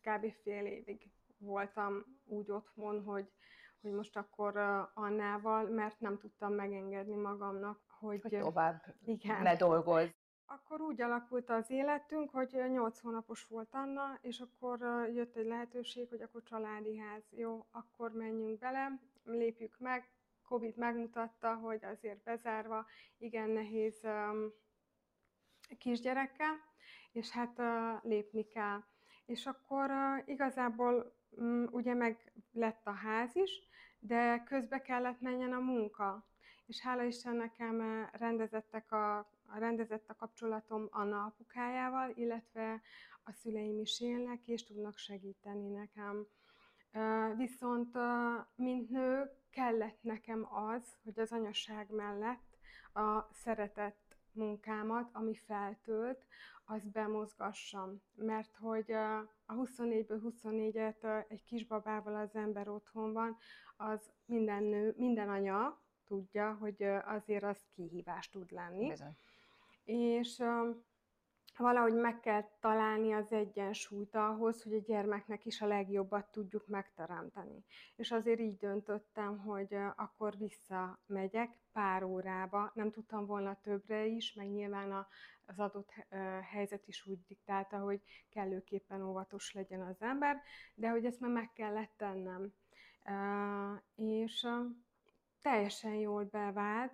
kb. 0.01 0.31
fél 0.43 0.65
évig 0.65 1.11
voltam 1.37 2.05
úgy 2.25 2.51
otthon, 2.51 3.03
hogy, 3.03 3.31
hogy 3.81 3.91
most 3.91 4.17
akkor 4.17 4.55
uh, 4.55 5.03
Annával, 5.03 5.69
mert 5.69 5.99
nem 5.99 6.17
tudtam 6.17 6.53
megengedni 6.53 7.15
magamnak, 7.15 7.79
hogy, 7.87 8.21
hogy 8.21 8.39
tovább 8.39 8.83
igen. 9.05 9.41
ne 9.41 9.55
dolgozz. 9.55 10.09
Akkor 10.45 10.81
úgy 10.81 11.01
alakult 11.01 11.49
az 11.49 11.69
életünk, 11.69 12.29
hogy 12.29 12.49
8 12.69 12.99
hónapos 12.99 13.47
volt 13.47 13.69
Anna, 13.71 14.17
és 14.21 14.39
akkor 14.39 14.79
jött 15.13 15.35
egy 15.35 15.45
lehetőség, 15.45 16.09
hogy 16.09 16.21
akkor 16.21 16.43
családi 16.43 16.97
ház. 16.97 17.23
Jó, 17.29 17.65
akkor 17.71 18.11
menjünk 18.11 18.59
bele, 18.59 18.99
lépjük 19.23 19.75
meg, 19.79 20.09
Covid 20.47 20.77
megmutatta, 20.77 21.55
hogy 21.55 21.85
azért 21.85 22.23
bezárva 22.23 22.85
igen 23.17 23.49
nehéz 23.49 24.07
kisgyerekkel, 25.77 26.55
és 27.11 27.29
hát 27.29 27.61
lépni 28.03 28.47
kell. 28.47 28.83
És 29.25 29.45
akkor 29.45 29.91
igazából 30.25 31.15
um, 31.29 31.67
ugye 31.71 31.93
meg 31.93 32.31
lett 32.51 32.85
a 32.85 32.91
ház 32.91 33.35
is, 33.35 33.51
de 33.99 34.43
közbe 34.43 34.81
kellett 34.81 35.21
menjen 35.21 35.53
a 35.53 35.59
munka. 35.59 36.27
És 36.65 36.81
hála 36.81 37.03
Isten 37.03 37.35
nekem 37.35 38.07
rendezettek 38.11 38.91
a, 38.91 39.29
rendezett 39.53 40.09
a 40.09 40.15
kapcsolatom 40.15 40.87
Anna 40.91 41.23
apukájával, 41.25 42.11
illetve 42.15 42.81
a 43.23 43.31
szüleim 43.31 43.79
is 43.79 44.01
élnek, 44.01 44.47
és 44.47 44.63
tudnak 44.63 44.97
segíteni 44.97 45.69
nekem. 45.69 46.27
Viszont, 47.37 47.97
mint 48.55 48.89
nő, 48.89 49.31
kellett 49.57 49.97
nekem 50.01 50.47
az, 50.53 50.97
hogy 51.03 51.19
az 51.19 51.31
anyaság 51.31 51.91
mellett 51.91 52.57
a 52.93 53.27
szeretett 53.31 54.17
munkámat, 54.31 55.09
ami 55.13 55.35
feltölt, 55.35 56.25
az 56.65 56.87
bemozgassam. 56.87 58.01
Mert 58.15 58.55
hogy 58.55 58.91
a 58.91 59.53
24-ből 59.53 60.31
24-et 60.43 61.29
egy 61.29 61.43
kisbabával 61.43 62.15
az 62.15 62.35
ember 62.35 62.67
otthon 62.67 63.13
van, 63.13 63.37
az 63.77 64.11
minden 64.25 64.63
nő, 64.63 64.93
minden 64.97 65.29
anya 65.29 65.81
tudja, 66.05 66.53
hogy 66.59 66.83
azért 67.05 67.43
az 67.43 67.65
kihívás 67.75 68.29
tud 68.29 68.51
lenni. 68.51 68.89
Bizony. 68.89 69.15
És 69.83 70.43
valahogy 71.57 71.93
meg 71.93 72.19
kell 72.19 72.49
találni 72.59 73.13
az 73.13 73.31
egyensúlyt 73.31 74.15
ahhoz, 74.15 74.63
hogy 74.63 74.73
a 74.73 74.83
gyermeknek 74.85 75.45
is 75.45 75.61
a 75.61 75.67
legjobbat 75.67 76.31
tudjuk 76.31 76.67
megteremteni. 76.67 77.63
És 77.95 78.11
azért 78.11 78.39
így 78.39 78.57
döntöttem, 78.57 79.37
hogy 79.37 79.77
akkor 79.95 80.37
visszamegyek 80.37 81.57
pár 81.71 82.03
órába, 82.03 82.71
nem 82.73 82.91
tudtam 82.91 83.25
volna 83.25 83.59
többre 83.61 84.05
is, 84.05 84.33
meg 84.33 84.51
nyilván 84.51 85.07
az 85.45 85.59
adott 85.59 85.91
helyzet 86.51 86.87
is 86.87 87.05
úgy 87.05 87.19
diktálta, 87.27 87.77
hogy 87.77 88.01
kellőképpen 88.29 89.01
óvatos 89.01 89.53
legyen 89.53 89.81
az 89.81 90.01
ember, 90.01 90.41
de 90.75 90.89
hogy 90.89 91.05
ezt 91.05 91.19
már 91.19 91.31
meg 91.31 91.53
kellett 91.53 91.93
tennem. 91.97 92.53
És 93.95 94.47
teljesen 95.41 95.93
jól 95.93 96.23
bevált, 96.23 96.93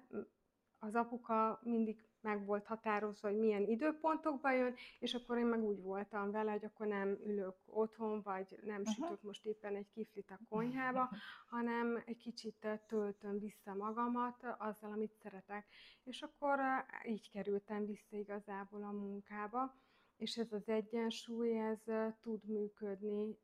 az 0.79 0.95
apuka 0.95 1.59
mindig 1.63 2.03
meg 2.23 2.45
volt 2.45 2.65
határozva, 2.65 3.29
hogy 3.29 3.37
milyen 3.37 3.67
időpontokban 3.67 4.53
jön, 4.53 4.75
és 4.99 5.13
akkor 5.13 5.37
én 5.37 5.45
meg 5.45 5.63
úgy 5.63 5.81
voltam 5.81 6.31
vele, 6.31 6.51
hogy 6.51 6.65
akkor 6.65 6.87
nem 6.87 7.17
ülök 7.25 7.55
otthon, 7.65 8.21
vagy 8.21 8.59
nem 8.63 8.79
uh-huh. 8.79 8.95
sütök 8.95 9.21
most 9.21 9.45
éppen 9.45 9.75
egy 9.75 9.89
kiflit 9.93 10.31
a 10.31 10.39
konyhába, 10.49 11.09
hanem 11.47 12.03
egy 12.05 12.17
kicsit 12.17 12.67
töltöm 12.87 13.39
vissza 13.39 13.73
magamat 13.73 14.43
azzal, 14.57 14.91
amit 14.91 15.15
szeretek. 15.21 15.65
És 16.03 16.21
akkor 16.21 16.59
így 17.05 17.29
kerültem 17.31 17.85
vissza 17.85 18.17
igazából 18.17 18.83
a 18.83 18.91
munkába, 18.91 19.75
és 20.17 20.37
ez 20.37 20.51
az 20.51 20.67
egyensúly, 20.67 21.59
ez 21.59 21.81
tud 22.21 22.43
működni, 22.43 23.37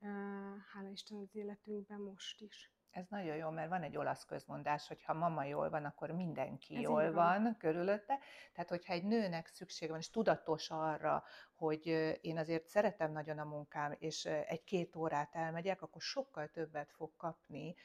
hála 0.73 0.89
Isten 0.91 1.17
az 1.17 1.35
életünkben 1.35 1.99
most 1.99 2.41
is. 2.41 2.71
Ez 2.91 3.05
nagyon 3.09 3.35
jó, 3.35 3.49
mert 3.49 3.69
van 3.69 3.83
egy 3.83 3.97
olasz 3.97 4.25
közmondás, 4.25 4.87
hogy 4.87 5.03
ha 5.03 5.13
mama 5.13 5.43
jól 5.43 5.69
van, 5.69 5.85
akkor 5.85 6.11
mindenki 6.11 6.75
Ez 6.75 6.81
jól 6.81 7.11
van. 7.11 7.43
van 7.43 7.57
körülötte. 7.57 8.19
Tehát, 8.53 8.69
hogyha 8.69 8.93
egy 8.93 9.03
nőnek 9.03 9.47
szüksége 9.47 9.91
van, 9.91 9.99
és 9.99 10.09
tudatos 10.09 10.69
arra, 10.69 11.23
hogy 11.59 11.87
én 12.21 12.37
azért 12.37 12.67
szeretem 12.67 13.11
nagyon 13.11 13.37
a 13.37 13.43
munkám, 13.43 13.95
és 13.99 14.25
egy-két 14.25 14.95
órát 14.95 15.35
elmegyek, 15.35 15.81
akkor 15.81 16.01
sokkal 16.01 16.47
többet 16.47 16.91
fog 16.91 17.11
kapni 17.17 17.75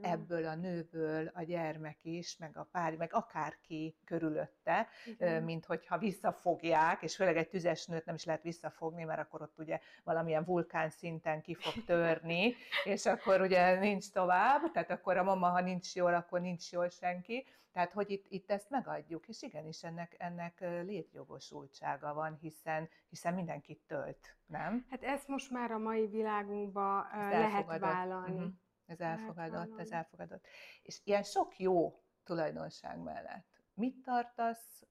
ebből 0.00 0.46
a 0.46 0.54
nőből 0.54 1.30
a 1.34 1.42
gyermek 1.42 1.98
is, 2.02 2.36
meg 2.36 2.56
a 2.56 2.68
pár, 2.72 2.96
meg 2.96 3.14
akárki 3.14 3.96
körülötte, 4.04 4.88
Igen. 5.06 5.42
mint 5.42 5.64
hogyha 5.64 5.98
visszafogják, 5.98 7.02
és 7.02 7.16
főleg 7.16 7.36
egy 7.36 7.48
tüzes 7.48 7.86
nőt 7.86 8.04
nem 8.04 8.14
is 8.14 8.24
lehet 8.24 8.42
visszafogni, 8.42 9.04
mert 9.04 9.20
akkor 9.20 9.42
ott 9.42 9.58
ugye 9.58 9.80
valamilyen 10.04 10.44
vulkán 10.44 10.90
szinten 10.90 11.40
ki 11.40 11.54
fog 11.54 11.84
törni, 11.84 12.54
és 12.84 13.06
akkor 13.06 13.40
ugye 13.40 13.78
nincs 13.78 14.10
tovább, 14.10 14.70
tehát 14.72 14.90
akkor 14.90 15.16
a 15.16 15.22
mama, 15.22 15.48
ha 15.48 15.60
nincs 15.60 15.94
jól, 15.94 16.14
akkor 16.14 16.40
nincs 16.40 16.72
jól 16.72 16.88
senki, 16.88 17.46
tehát, 17.76 17.92
hogy 17.92 18.10
itt, 18.10 18.26
itt 18.28 18.50
ezt 18.50 18.70
megadjuk, 18.70 19.28
és 19.28 19.42
igenis 19.42 19.82
ennek, 19.82 20.14
ennek 20.18 20.60
létjogosultsága 20.60 22.14
van, 22.14 22.36
hiszen, 22.40 22.88
hiszen 23.08 23.34
mindenkit 23.34 23.80
tölt, 23.86 24.36
nem? 24.46 24.86
Hát 24.90 25.02
ezt 25.02 25.28
most 25.28 25.50
már 25.50 25.70
a 25.70 25.78
mai 25.78 26.06
világunkban 26.06 27.06
lehet 27.12 27.78
vállalni. 27.78 28.36
Uh-huh. 28.36 28.52
Ez 28.86 29.00
elfogadott, 29.00 29.78
ez 29.78 29.90
elfogadott. 29.90 30.46
És 30.82 31.00
ilyen 31.04 31.22
sok 31.22 31.58
jó 31.58 32.02
tulajdonság 32.24 32.98
mellett 32.98 33.46
mit 33.74 34.02
tartasz 34.02 34.86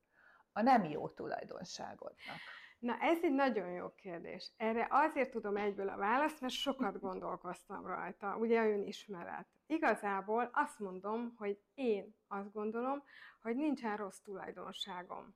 a 0.51 0.61
nem 0.61 0.83
jó 0.83 1.09
tulajdonságodnak? 1.09 2.39
Na, 2.79 2.97
ez 2.99 3.17
egy 3.23 3.33
nagyon 3.33 3.71
jó 3.71 3.93
kérdés. 3.93 4.51
Erre 4.57 4.87
azért 4.89 5.31
tudom 5.31 5.57
egyből 5.57 5.89
a 5.89 5.97
választ, 5.97 6.41
mert 6.41 6.53
sokat 6.53 6.99
gondolkoztam 7.09 7.85
rajta, 7.87 8.37
ugye 8.37 8.65
önismeret. 8.65 9.47
Igazából 9.67 10.49
azt 10.53 10.79
mondom, 10.79 11.35
hogy 11.37 11.59
én 11.73 12.15
azt 12.27 12.51
gondolom, 12.53 13.03
hogy 13.41 13.55
nincsen 13.55 13.97
rossz 13.97 14.19
tulajdonságom. 14.19 15.35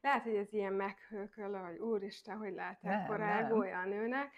Lehet, 0.00 0.22
hogy 0.22 0.36
ez 0.36 0.52
ilyen 0.52 0.72
meghőköl, 0.72 1.58
hogy 1.58 1.78
úristen, 1.78 2.36
hogy 2.36 2.52
lehet 2.52 2.78
ekkor 2.82 3.20
elgólya 3.20 3.78
a 3.78 3.84
nőnek, 3.84 4.32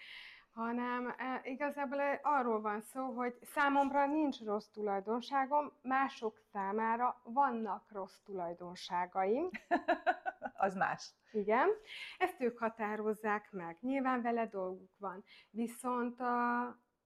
hanem 0.53 1.13
e, 1.17 1.41
igazából 1.43 1.99
arról 2.21 2.61
van 2.61 2.81
szó, 2.81 3.05
hogy 3.05 3.37
számomra 3.41 4.05
nincs 4.05 4.39
rossz 4.39 4.67
tulajdonságom, 4.67 5.71
mások 5.81 6.37
számára 6.51 7.21
vannak 7.23 7.91
rossz 7.91 8.19
tulajdonságaim. 8.25 9.49
Az 10.53 10.75
más. 10.75 11.11
Igen, 11.31 11.69
ezt 12.17 12.41
ők 12.41 12.57
határozzák 12.57 13.51
meg. 13.51 13.77
Nyilván 13.79 14.21
vele 14.21 14.47
dolguk 14.47 14.91
van. 14.97 15.23
Viszont 15.49 16.19
a, 16.19 16.61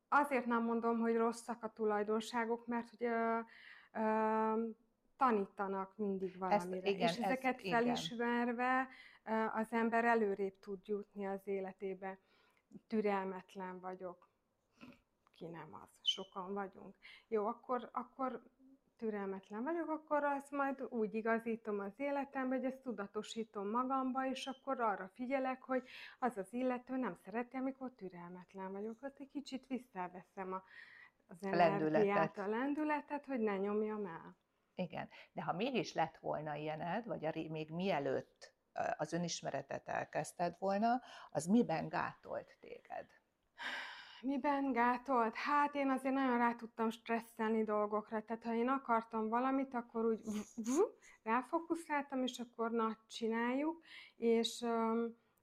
azért 0.09 0.45
nem 0.45 0.63
mondom, 0.63 0.99
hogy 0.99 1.15
rosszak 1.15 1.63
a 1.63 1.73
tulajdonságok, 1.73 2.67
mert 2.67 2.89
hogy 2.89 3.07
a, 3.07 3.37
a, 3.37 4.57
tanítanak 5.17 5.97
mindig 5.97 6.37
valamire. 6.37 6.77
Ezt, 6.77 6.85
igen, 6.85 7.07
és 7.09 7.17
ezeket 7.17 7.55
ezt, 7.57 7.67
felismerve 7.67 8.87
igen. 9.25 9.51
az 9.53 9.71
ember 9.71 10.05
előrébb 10.05 10.59
tud 10.59 10.87
jutni 10.87 11.27
az 11.27 11.47
életébe 11.47 12.19
türelmetlen 12.87 13.79
vagyok. 13.79 14.29
Ki 15.35 15.45
nem 15.45 15.73
az? 15.83 15.89
sokan 16.01 16.53
vagyunk. 16.53 16.95
Jó, 17.27 17.45
akkor, 17.45 17.89
akkor 17.91 18.43
türelmetlen 18.97 19.63
vagyok, 19.63 19.89
akkor 19.89 20.23
azt 20.23 20.51
majd 20.51 20.81
úgy 20.89 21.13
igazítom 21.13 21.79
az 21.79 21.93
életembe, 21.95 22.55
hogy 22.55 22.65
ezt 22.65 22.81
tudatosítom 22.81 23.69
magamba, 23.69 24.29
és 24.29 24.45
akkor 24.47 24.81
arra 24.81 25.11
figyelek, 25.13 25.61
hogy 25.61 25.83
az 26.19 26.37
az 26.37 26.53
illető 26.53 26.97
nem 26.97 27.15
szereti, 27.15 27.55
amikor 27.55 27.91
türelmetlen 27.95 28.71
vagyok. 28.71 29.03
Ott 29.03 29.19
egy 29.19 29.29
kicsit 29.29 29.67
visszaveszem 29.67 30.53
a, 30.53 30.63
az 31.27 31.43
energiát, 31.43 32.37
a 32.37 32.47
lendületet, 32.47 33.25
hogy 33.25 33.39
ne 33.39 33.57
nyomjam 33.57 34.05
el. 34.05 34.37
Igen, 34.75 35.09
de 35.31 35.43
ha 35.43 35.53
mégis 35.53 35.93
lett 35.93 36.17
volna 36.17 36.55
ilyened, 36.55 37.05
vagy 37.05 37.25
a, 37.25 37.31
még 37.33 37.71
mielőtt 37.71 38.55
az 38.97 39.13
önismeretet 39.13 39.87
elkezdted 39.87 40.55
volna, 40.59 41.01
az 41.31 41.45
miben 41.45 41.89
gátolt 41.89 42.57
téged? 42.59 43.16
Miben 44.21 44.71
gátolt? 44.71 45.35
Hát 45.35 45.75
én 45.75 45.89
azért 45.89 46.13
nagyon 46.13 46.37
rá 46.37 46.53
tudtam 46.53 46.89
stresszelni 46.89 47.63
dolgokra, 47.63 48.21
tehát 48.21 48.43
ha 48.43 48.53
én 48.53 48.67
akartam 48.67 49.29
valamit, 49.29 49.73
akkor 49.73 50.05
úgy 50.05 50.19
ráfokuszáltam, 51.23 52.23
és 52.23 52.39
akkor 52.39 52.71
na, 52.71 52.97
csináljuk, 53.07 53.81
és 54.15 54.65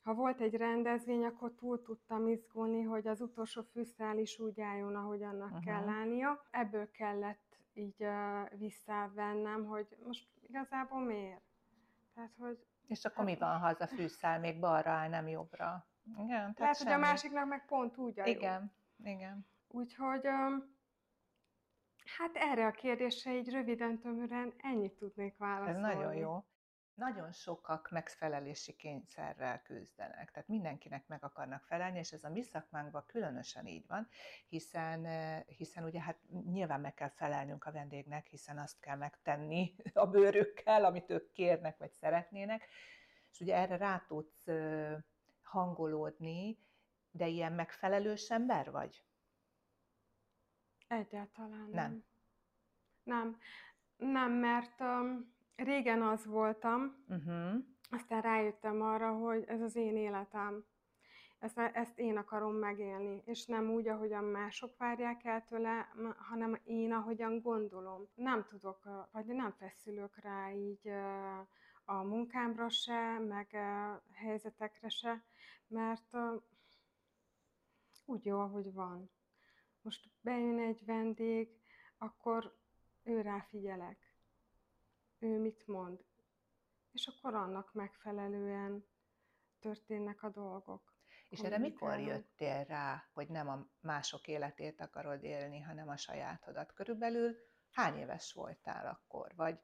ha 0.02 0.14
volt 0.14 0.40
egy 0.40 0.54
rendezvény, 0.54 1.24
akkor 1.24 1.54
túl 1.54 1.82
tudtam 1.82 2.28
izgulni, 2.28 2.82
hogy 2.82 3.06
az 3.06 3.20
utolsó 3.20 3.62
fűszál 3.62 4.18
is 4.18 4.38
úgy 4.38 4.60
álljon, 4.60 4.96
ahogy 4.96 5.22
annak 5.22 5.50
uh-huh. 5.50 5.64
kell 5.64 5.88
állnia. 5.88 6.46
Ebből 6.50 6.90
kellett 6.90 7.58
így 7.72 8.02
uh, 8.02 8.58
visszavennem, 8.58 9.64
hogy 9.64 9.96
most 10.04 10.28
igazából 10.40 11.00
miért? 11.00 11.42
Tehát, 12.14 12.34
hogy... 12.38 12.66
És 12.86 13.04
akkor 13.04 13.24
mi 13.24 13.36
van, 13.38 13.58
ha 13.58 13.66
az 13.66 13.80
a 13.80 13.86
fűszál 13.86 14.40
még 14.40 14.60
balra 14.60 14.90
áll, 14.90 15.08
nem 15.08 15.28
jobbra? 15.28 15.86
Igen, 16.04 16.26
tehát 16.28 16.58
Lehet, 16.58 16.76
semmi. 16.76 16.90
hogy 16.90 17.02
a 17.02 17.06
másiknak 17.06 17.46
meg 17.46 17.66
pont 17.66 17.96
úgy 17.96 18.20
a 18.20 18.26
Igen, 18.26 18.72
jó. 18.96 19.10
igen. 19.12 19.46
Úgyhogy 19.68 20.26
hát 22.18 22.34
erre 22.34 22.66
a 22.66 22.70
kérdésre 22.70 23.34
így 23.36 23.50
röviden, 23.50 23.98
tömören 23.98 24.54
ennyit 24.58 24.92
tudnék 24.92 25.36
válaszolni. 25.36 25.88
Ez 25.88 25.96
nagyon 25.96 26.14
jó. 26.14 26.44
Nagyon 26.94 27.32
sokak 27.32 27.90
megfelelési 27.90 28.76
kényszerrel 28.76 29.62
küzdenek, 29.62 30.30
tehát 30.30 30.48
mindenkinek 30.48 31.06
meg 31.06 31.24
akarnak 31.24 31.64
felelni, 31.64 31.98
és 31.98 32.12
ez 32.12 32.24
a 32.24 32.28
mi 32.28 32.42
szakmánkban 32.42 33.04
különösen 33.06 33.66
így 33.66 33.86
van, 33.86 34.08
hiszen, 34.48 35.06
hiszen 35.46 35.84
ugye 35.84 36.00
hát 36.00 36.18
nyilván 36.28 36.80
meg 36.80 36.94
kell 36.94 37.08
felelnünk 37.08 37.64
a 37.64 37.72
vendégnek, 37.72 38.26
hiszen 38.26 38.58
azt 38.58 38.80
kell 38.80 38.96
megtenni 38.96 39.74
a 39.92 40.06
bőrükkel, 40.06 40.84
amit 40.84 41.10
ők 41.10 41.32
kérnek 41.32 41.76
vagy 41.76 41.92
szeretnének, 41.92 42.68
és 43.30 43.40
ugye 43.40 43.56
erre 43.56 43.76
rá 43.76 44.04
tudsz 44.06 44.44
hangolódni, 45.54 46.58
de 47.10 47.26
ilyen 47.26 47.52
megfelelős 47.52 48.30
ember 48.30 48.70
vagy? 48.70 49.04
Egyáltalán 50.88 51.68
nem. 51.70 51.70
Nem, 51.72 52.04
nem, 53.02 53.38
nem 53.96 54.32
mert 54.32 54.80
um, 54.80 55.34
régen 55.56 56.02
az 56.02 56.26
voltam, 56.26 57.04
uh-huh. 57.08 57.54
aztán 57.90 58.20
rájöttem 58.20 58.82
arra, 58.82 59.12
hogy 59.12 59.44
ez 59.46 59.60
az 59.60 59.76
én 59.76 59.96
életem. 59.96 60.64
Ezt, 61.38 61.58
ezt 61.58 61.98
én 61.98 62.16
akarom 62.16 62.54
megélni, 62.54 63.22
és 63.24 63.46
nem 63.46 63.70
úgy, 63.70 63.88
ahogyan 63.88 64.24
mások 64.24 64.76
várják 64.76 65.24
el 65.24 65.44
tőle, 65.44 65.88
hanem 66.16 66.60
én, 66.64 66.92
ahogyan 66.92 67.40
gondolom. 67.40 68.08
Nem 68.14 68.44
tudok, 68.44 69.08
vagy 69.12 69.26
nem 69.26 69.50
feszülök 69.50 70.16
rá 70.16 70.52
így 70.52 70.90
a 71.84 72.02
munkámra 72.02 72.68
se, 72.68 73.18
meg 73.18 73.54
a 73.54 74.02
helyzetekre 74.12 74.88
se, 74.88 75.24
mert 75.66 76.16
úgy 78.04 78.24
jó, 78.24 78.40
ahogy 78.40 78.72
van. 78.72 79.10
Most 79.82 80.10
bejön 80.20 80.58
egy 80.58 80.84
vendég, 80.84 81.60
akkor 81.98 82.56
ő 83.02 83.40
figyelek. 83.48 84.12
Ő 85.18 85.38
mit 85.38 85.66
mond. 85.66 86.04
És 86.92 87.06
akkor 87.06 87.34
annak 87.34 87.72
megfelelően 87.72 88.86
történnek 89.60 90.22
a 90.22 90.28
dolgok. 90.28 90.92
És 91.28 91.40
erre 91.40 91.58
mikor 91.58 91.98
jöttél 91.98 92.64
rá, 92.64 93.08
hogy 93.12 93.28
nem 93.28 93.48
a 93.48 93.66
mások 93.80 94.28
életét 94.28 94.80
akarod 94.80 95.22
élni, 95.24 95.60
hanem 95.60 95.88
a 95.88 95.96
sajátodat? 95.96 96.72
Körülbelül 96.72 97.36
hány 97.72 97.98
éves 97.98 98.32
voltál 98.32 98.86
akkor? 98.86 99.32
Vagy... 99.34 99.58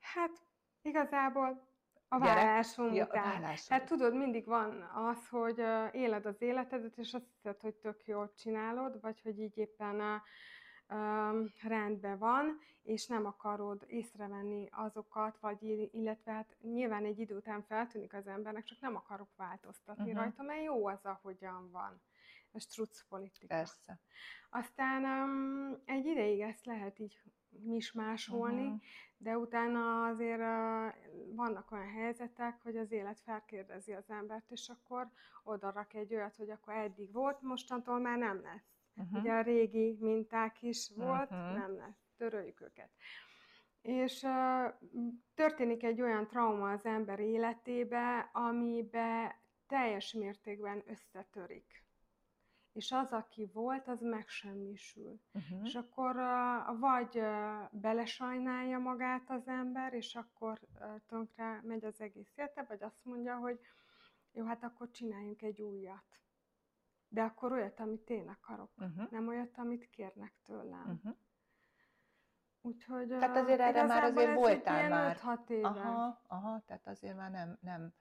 Hát 0.00 0.46
Igazából 0.84 1.66
a 2.08 2.18
vállásom 2.18 2.92
ja, 2.92 3.04
után. 3.04 3.22
Vállásom. 3.22 3.78
Hát 3.78 3.88
tudod, 3.88 4.14
mindig 4.14 4.46
van 4.46 4.82
az, 4.82 5.28
hogy 5.28 5.58
éled 5.92 6.26
az 6.26 6.42
életedet, 6.42 6.96
és 6.96 7.14
azt 7.14 7.26
hiszed, 7.34 7.60
hogy 7.60 7.74
tök 7.74 8.06
jól 8.06 8.32
csinálod, 8.34 9.00
vagy 9.00 9.20
hogy 9.22 9.40
így 9.40 9.58
éppen 9.58 10.00
uh, 10.00 11.50
rendben 11.62 12.18
van, 12.18 12.58
és 12.82 13.06
nem 13.06 13.26
akarod 13.26 13.84
észrevenni 13.86 14.68
azokat, 14.70 15.38
vagy 15.40 15.62
illetve 15.92 16.32
hát 16.32 16.56
nyilván 16.60 17.04
egy 17.04 17.18
idő 17.18 17.36
után 17.36 17.62
feltűnik 17.62 18.14
az 18.14 18.26
embernek, 18.26 18.64
csak 18.64 18.80
nem 18.80 18.96
akarok 18.96 19.36
változtatni 19.36 20.02
uh-huh. 20.02 20.18
rajta, 20.18 20.42
mert 20.42 20.62
jó 20.62 20.86
az, 20.86 21.04
ahogyan 21.04 21.70
van. 21.70 22.02
Ez 22.52 22.62
struc 22.62 23.02
politika. 23.08 23.54
Persze. 23.54 24.00
Aztán 24.50 25.04
um, 25.04 25.82
egy 25.84 26.06
ideig 26.06 26.40
ezt 26.40 26.64
lehet 26.64 26.98
így 26.98 27.20
mismásolni, 27.62 28.64
uh-huh. 28.64 28.80
de 29.16 29.38
utána 29.38 30.06
azért 30.06 30.42
vannak 31.34 31.70
olyan 31.72 31.88
helyzetek, 31.88 32.62
hogy 32.62 32.76
az 32.76 32.92
élet 32.92 33.20
felkérdezi 33.20 33.92
az 33.92 34.10
embert, 34.10 34.50
és 34.50 34.68
akkor 34.68 35.10
oda 35.42 35.70
rak 35.70 35.94
egy 35.94 36.14
olyat, 36.14 36.36
hogy 36.36 36.50
akkor 36.50 36.74
eddig 36.74 37.12
volt, 37.12 37.42
mostantól 37.42 37.98
már 37.98 38.18
nem 38.18 38.42
lesz. 38.42 38.72
Uh-huh. 38.96 39.20
Ugye 39.20 39.32
a 39.32 39.42
régi 39.42 39.96
minták 40.00 40.62
is 40.62 40.90
volt, 40.96 41.30
uh-huh. 41.30 41.58
nem 41.58 41.76
lesz, 41.76 42.06
töröljük 42.16 42.60
őket. 42.60 42.90
És 43.82 44.22
uh, 44.22 44.74
történik 45.34 45.82
egy 45.82 46.00
olyan 46.00 46.26
trauma 46.26 46.70
az 46.70 46.84
ember 46.84 47.20
életébe, 47.20 48.30
amibe 48.32 49.38
teljes 49.66 50.12
mértékben 50.12 50.82
összetörik 50.86 51.83
és 52.74 52.92
az, 52.92 53.12
aki 53.12 53.50
volt, 53.52 53.88
az 53.88 54.00
megsemmisül. 54.00 55.20
Uh-huh. 55.32 55.64
És 55.64 55.74
akkor 55.74 56.16
vagy 56.78 57.22
belesajnálja 57.70 58.78
magát 58.78 59.30
az 59.30 59.48
ember, 59.48 59.92
és 59.92 60.14
akkor 60.14 60.60
tönkre 61.06 61.60
megy 61.62 61.84
az 61.84 62.00
egész 62.00 62.32
élete, 62.36 62.64
vagy 62.68 62.82
azt 62.82 63.04
mondja, 63.04 63.36
hogy 63.36 63.60
jó, 64.32 64.44
hát 64.44 64.62
akkor 64.62 64.90
csináljunk 64.90 65.42
egy 65.42 65.62
újat. 65.62 66.20
De 67.08 67.22
akkor 67.22 67.52
olyat, 67.52 67.80
amit 67.80 68.10
én 68.10 68.28
akarok, 68.28 68.70
uh-huh. 68.76 69.10
nem 69.10 69.28
olyat, 69.28 69.58
amit 69.58 69.90
kérnek 69.90 70.34
tőlem. 70.42 70.90
Uh-huh. 70.90 71.16
Úgyhogy 72.60 73.08
tehát 73.08 73.36
azért 73.36 73.60
erre 73.60 73.82
már 73.86 74.02
azért 74.02 74.34
voltál 74.34 74.88
már. 74.88 75.18
5-6 75.22 75.48
éve. 75.48 75.68
Aha, 75.68 76.22
aha, 76.26 76.62
tehát 76.66 76.86
azért 76.86 77.16
már 77.16 77.30
nem, 77.30 77.58
nem 77.60 77.92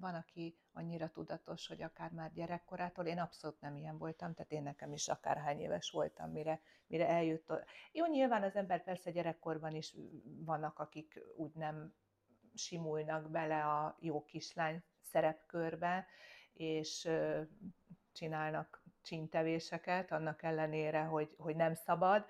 van, 0.00 0.14
aki 0.14 0.58
annyira 0.72 1.10
tudatos, 1.10 1.66
hogy 1.66 1.82
akár 1.82 2.10
már 2.10 2.32
gyerekkorától, 2.32 3.06
én 3.06 3.18
abszolút 3.18 3.60
nem 3.60 3.76
ilyen 3.76 3.98
voltam, 3.98 4.34
tehát 4.34 4.52
én 4.52 4.62
nekem 4.62 4.92
is 4.92 5.08
akárhány 5.08 5.60
éves 5.60 5.90
voltam, 5.90 6.30
mire, 6.30 6.60
mire 6.86 7.08
eljött. 7.08 7.52
Jó, 7.92 8.06
nyilván 8.06 8.42
az 8.42 8.56
ember 8.56 8.82
persze 8.82 9.10
gyerekkorban 9.10 9.74
is 9.74 9.96
vannak, 10.22 10.78
akik 10.78 11.20
úgy 11.36 11.54
nem 11.54 11.94
simulnak 12.54 13.30
bele 13.30 13.64
a 13.64 13.96
jó 14.00 14.24
kislány 14.24 14.82
szerepkörbe, 15.02 16.06
és 16.52 17.08
csinálnak 18.12 18.82
csintevéseket, 19.02 20.12
annak 20.12 20.42
ellenére, 20.42 21.02
hogy, 21.02 21.34
hogy 21.38 21.56
nem 21.56 21.74
szabad, 21.74 22.26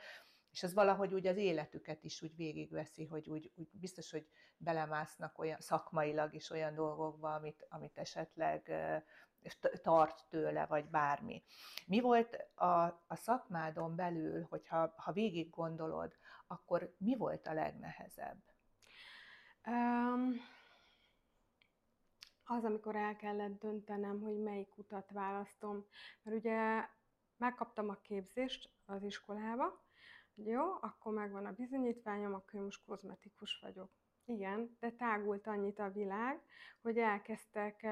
és 0.52 0.62
az 0.62 0.74
valahogy 0.74 1.14
úgy 1.14 1.26
az 1.26 1.36
életüket 1.36 2.04
is 2.04 2.22
úgy 2.22 2.36
végigveszi, 2.36 3.04
hogy 3.04 3.28
úgy, 3.28 3.52
úgy 3.54 3.68
biztos, 3.72 4.10
hogy 4.10 4.26
belemásznak 4.56 5.38
olyan 5.38 5.60
szakmailag 5.60 6.34
is 6.34 6.50
olyan 6.50 6.74
dolgokba, 6.74 7.34
amit, 7.34 7.66
amit 7.68 7.98
esetleg 7.98 8.72
tart 9.82 10.24
tőle, 10.28 10.66
vagy 10.66 10.84
bármi. 10.84 11.42
Mi 11.86 12.00
volt 12.00 12.36
a, 12.54 12.82
a 13.06 13.14
szakmádon 13.14 13.96
belül, 13.96 14.46
hogyha 14.48 14.94
ha 14.96 15.12
végig 15.12 15.50
gondolod, 15.50 16.12
akkor 16.46 16.94
mi 16.98 17.16
volt 17.16 17.46
a 17.46 17.52
legnehezebb? 17.52 18.42
Um, 19.66 20.34
az, 22.44 22.64
amikor 22.64 22.96
el 22.96 23.16
kellett 23.16 23.58
döntenem, 23.58 24.20
hogy 24.20 24.38
melyik 24.38 24.78
utat 24.78 25.10
választom. 25.10 25.86
Mert 26.22 26.36
ugye 26.36 26.88
megkaptam 27.36 27.88
a 27.88 28.00
képzést 28.02 28.70
az 28.84 29.02
iskolába, 29.02 29.82
jó, 30.46 30.62
akkor 30.80 31.12
megvan 31.12 31.46
a 31.46 31.52
bizonyítványom, 31.52 32.34
akkor 32.34 32.54
én 32.54 32.62
most 32.62 32.84
kozmetikus 32.84 33.58
vagyok. 33.62 33.90
Igen, 34.24 34.76
de 34.80 34.90
tágult 34.90 35.46
annyit 35.46 35.78
a 35.78 35.90
világ, 35.90 36.42
hogy 36.82 36.98
elkezdtek 36.98 37.82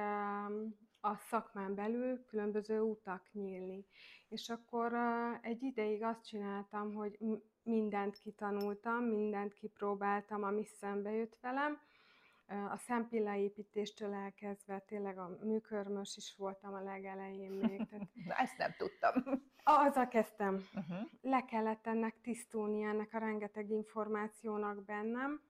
a 1.01 1.17
szakmán 1.17 1.75
belül 1.75 2.25
különböző 2.25 2.81
utak 2.81 3.33
nyílni. 3.33 3.87
És 4.29 4.49
akkor 4.49 4.95
egy 5.43 5.63
ideig 5.63 6.03
azt 6.03 6.27
csináltam, 6.27 6.95
hogy 6.95 7.19
mindent 7.63 8.19
kitanultam, 8.19 9.05
mindent 9.05 9.55
kipróbáltam, 9.55 10.43
ami 10.43 10.65
szembe 10.65 11.11
jött 11.11 11.39
velem, 11.41 11.81
a 12.51 12.77
szempillaépítéstől 12.77 14.15
elkezdve, 14.15 14.79
tényleg 14.79 15.19
a 15.19 15.39
műkörmös 15.43 16.17
is 16.17 16.35
voltam 16.37 16.75
a 16.75 16.83
legelején 16.83 17.51
még. 17.51 17.87
Tehát 17.89 18.09
Na, 18.27 18.35
ezt 18.35 18.59
nem 18.59 18.75
tudtam. 18.79 19.43
azzal 19.65 20.09
kezdtem. 20.09 20.55
Uh-huh. 20.55 21.09
Le 21.21 21.45
kellett 21.45 21.87
ennek 21.87 22.21
tisztulni, 22.21 22.83
ennek 22.83 23.15
a 23.15 23.19
rengeteg 23.19 23.71
információnak 23.71 24.85
bennem, 24.85 25.41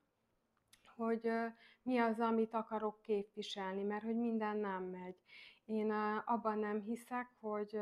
hogy 0.97 1.31
mi 1.83 1.99
az, 1.99 2.21
amit 2.21 2.55
akarok 2.55 3.01
képviselni, 3.03 3.83
mert 3.83 4.03
hogy 4.05 4.17
minden 4.17 4.57
nem 4.57 4.83
megy. 4.83 5.17
Én 5.65 5.91
abban 6.25 6.59
nem 6.59 6.81
hiszek, 6.81 7.29
hogy 7.41 7.81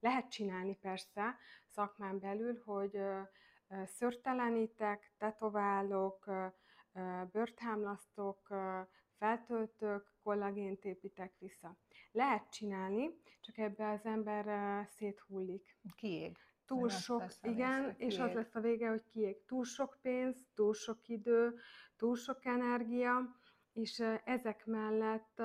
lehet 0.00 0.30
csinálni 0.30 0.76
persze 0.76 1.36
szakmán 1.66 2.18
belül, 2.18 2.62
hogy 2.64 3.00
szörtelenítek, 3.84 5.12
tetoválok, 5.18 6.30
bőrtámlasztok, 7.32 8.48
feltöltök, 9.18 10.12
kollagént 10.22 10.84
építek 10.84 11.34
vissza. 11.38 11.76
Lehet 12.12 12.50
csinálni, 12.50 13.10
csak 13.40 13.58
ebbe 13.58 13.90
az 13.90 14.04
ember 14.04 14.86
széthullik. 14.86 15.76
Kiég. 15.96 16.36
Túl 16.66 16.88
sok, 16.88 17.24
igen, 17.42 17.94
és 17.96 18.18
az 18.18 18.32
lesz 18.32 18.54
a 18.54 18.60
vége, 18.60 18.88
hogy 18.88 19.04
kiég. 19.04 19.44
Túl 19.44 19.64
sok 19.64 19.98
pénz, 20.02 20.46
túl 20.54 20.74
sok 20.74 21.08
idő, 21.08 21.58
túl 21.96 22.16
sok 22.16 22.44
energia, 22.44 23.36
és 23.72 24.04
ezek 24.24 24.66
mellett 24.66 25.36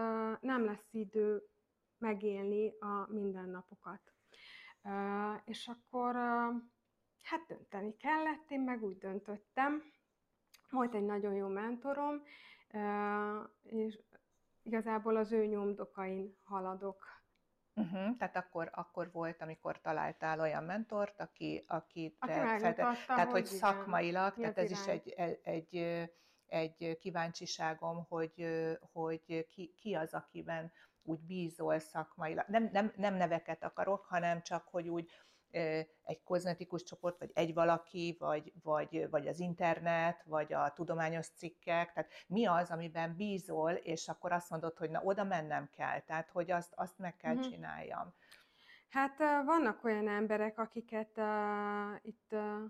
nem 0.41 0.65
lesz 0.65 0.93
idő 0.93 1.47
megélni 1.97 2.73
a 2.79 3.11
mindennapokat. 3.11 4.13
És 5.45 5.67
akkor 5.67 6.15
hát 7.21 7.45
dönteni 7.47 7.97
kellett, 7.97 8.51
én 8.51 8.61
meg 8.61 8.83
úgy 8.83 8.97
döntöttem, 8.97 9.83
volt 10.73 10.95
egy 10.95 11.05
nagyon 11.05 11.33
jó 11.33 11.47
mentorom, 11.47 12.21
és 13.63 13.99
igazából 14.63 15.15
az 15.15 15.31
ő 15.31 15.45
nyomdokain 15.45 16.37
haladok. 16.43 17.11
Uh-huh, 17.75 18.17
tehát 18.17 18.35
akkor, 18.35 18.69
akkor 18.73 19.11
volt, 19.11 19.41
amikor 19.41 19.81
találtál 19.81 20.39
olyan 20.39 20.63
mentort, 20.63 21.19
aki, 21.19 21.63
aki, 21.67 22.17
te 22.19 22.57
fede, 22.59 22.73
tehát 22.73 23.31
hogy, 23.31 23.31
hogy 23.31 23.45
szakmailag, 23.45 24.33
tehát 24.33 24.57
ez 24.57 24.71
is 24.71 24.87
egy, 24.87 25.09
egy, 25.43 25.77
egy 26.45 26.97
kíváncsiságom, 26.97 28.05
hogy, 28.09 28.47
hogy 28.91 29.47
ki, 29.47 29.73
ki 29.77 29.93
az, 29.93 30.13
akiben 30.13 30.71
úgy 31.03 31.19
bízol 31.19 31.79
szakmailag. 31.79 32.45
Nem, 32.47 32.69
nem, 32.71 32.93
nem 32.95 33.15
neveket 33.15 33.63
akarok, 33.63 34.05
hanem 34.05 34.41
csak, 34.41 34.67
hogy 34.67 34.89
úgy 34.89 35.11
egy 36.03 36.23
kozmetikus 36.23 36.83
csoport, 36.83 37.19
vagy 37.19 37.31
egy 37.33 37.53
valaki, 37.53 38.15
vagy, 38.19 38.53
vagy, 38.63 39.09
vagy 39.09 39.27
az 39.27 39.39
internet, 39.39 40.23
vagy 40.23 40.53
a 40.53 40.73
tudományos 40.73 41.27
cikkek, 41.27 41.93
tehát 41.93 42.11
mi 42.27 42.45
az, 42.45 42.71
amiben 42.71 43.15
bízol, 43.15 43.71
és 43.71 44.07
akkor 44.07 44.31
azt 44.31 44.49
mondod, 44.49 44.77
hogy 44.77 44.89
na 44.89 45.01
oda 45.01 45.23
mennem 45.23 45.69
kell, 45.69 45.99
tehát 45.99 46.29
hogy 46.29 46.51
azt, 46.51 46.73
azt 46.75 46.97
meg 46.97 47.15
kell 47.15 47.35
uh-huh. 47.35 47.51
csináljam. 47.51 48.13
Hát 48.89 49.17
vannak 49.45 49.83
olyan 49.83 50.07
emberek, 50.07 50.59
akiket 50.59 51.17
uh, 51.17 51.95
itt 52.01 52.31
uh, 52.31 52.63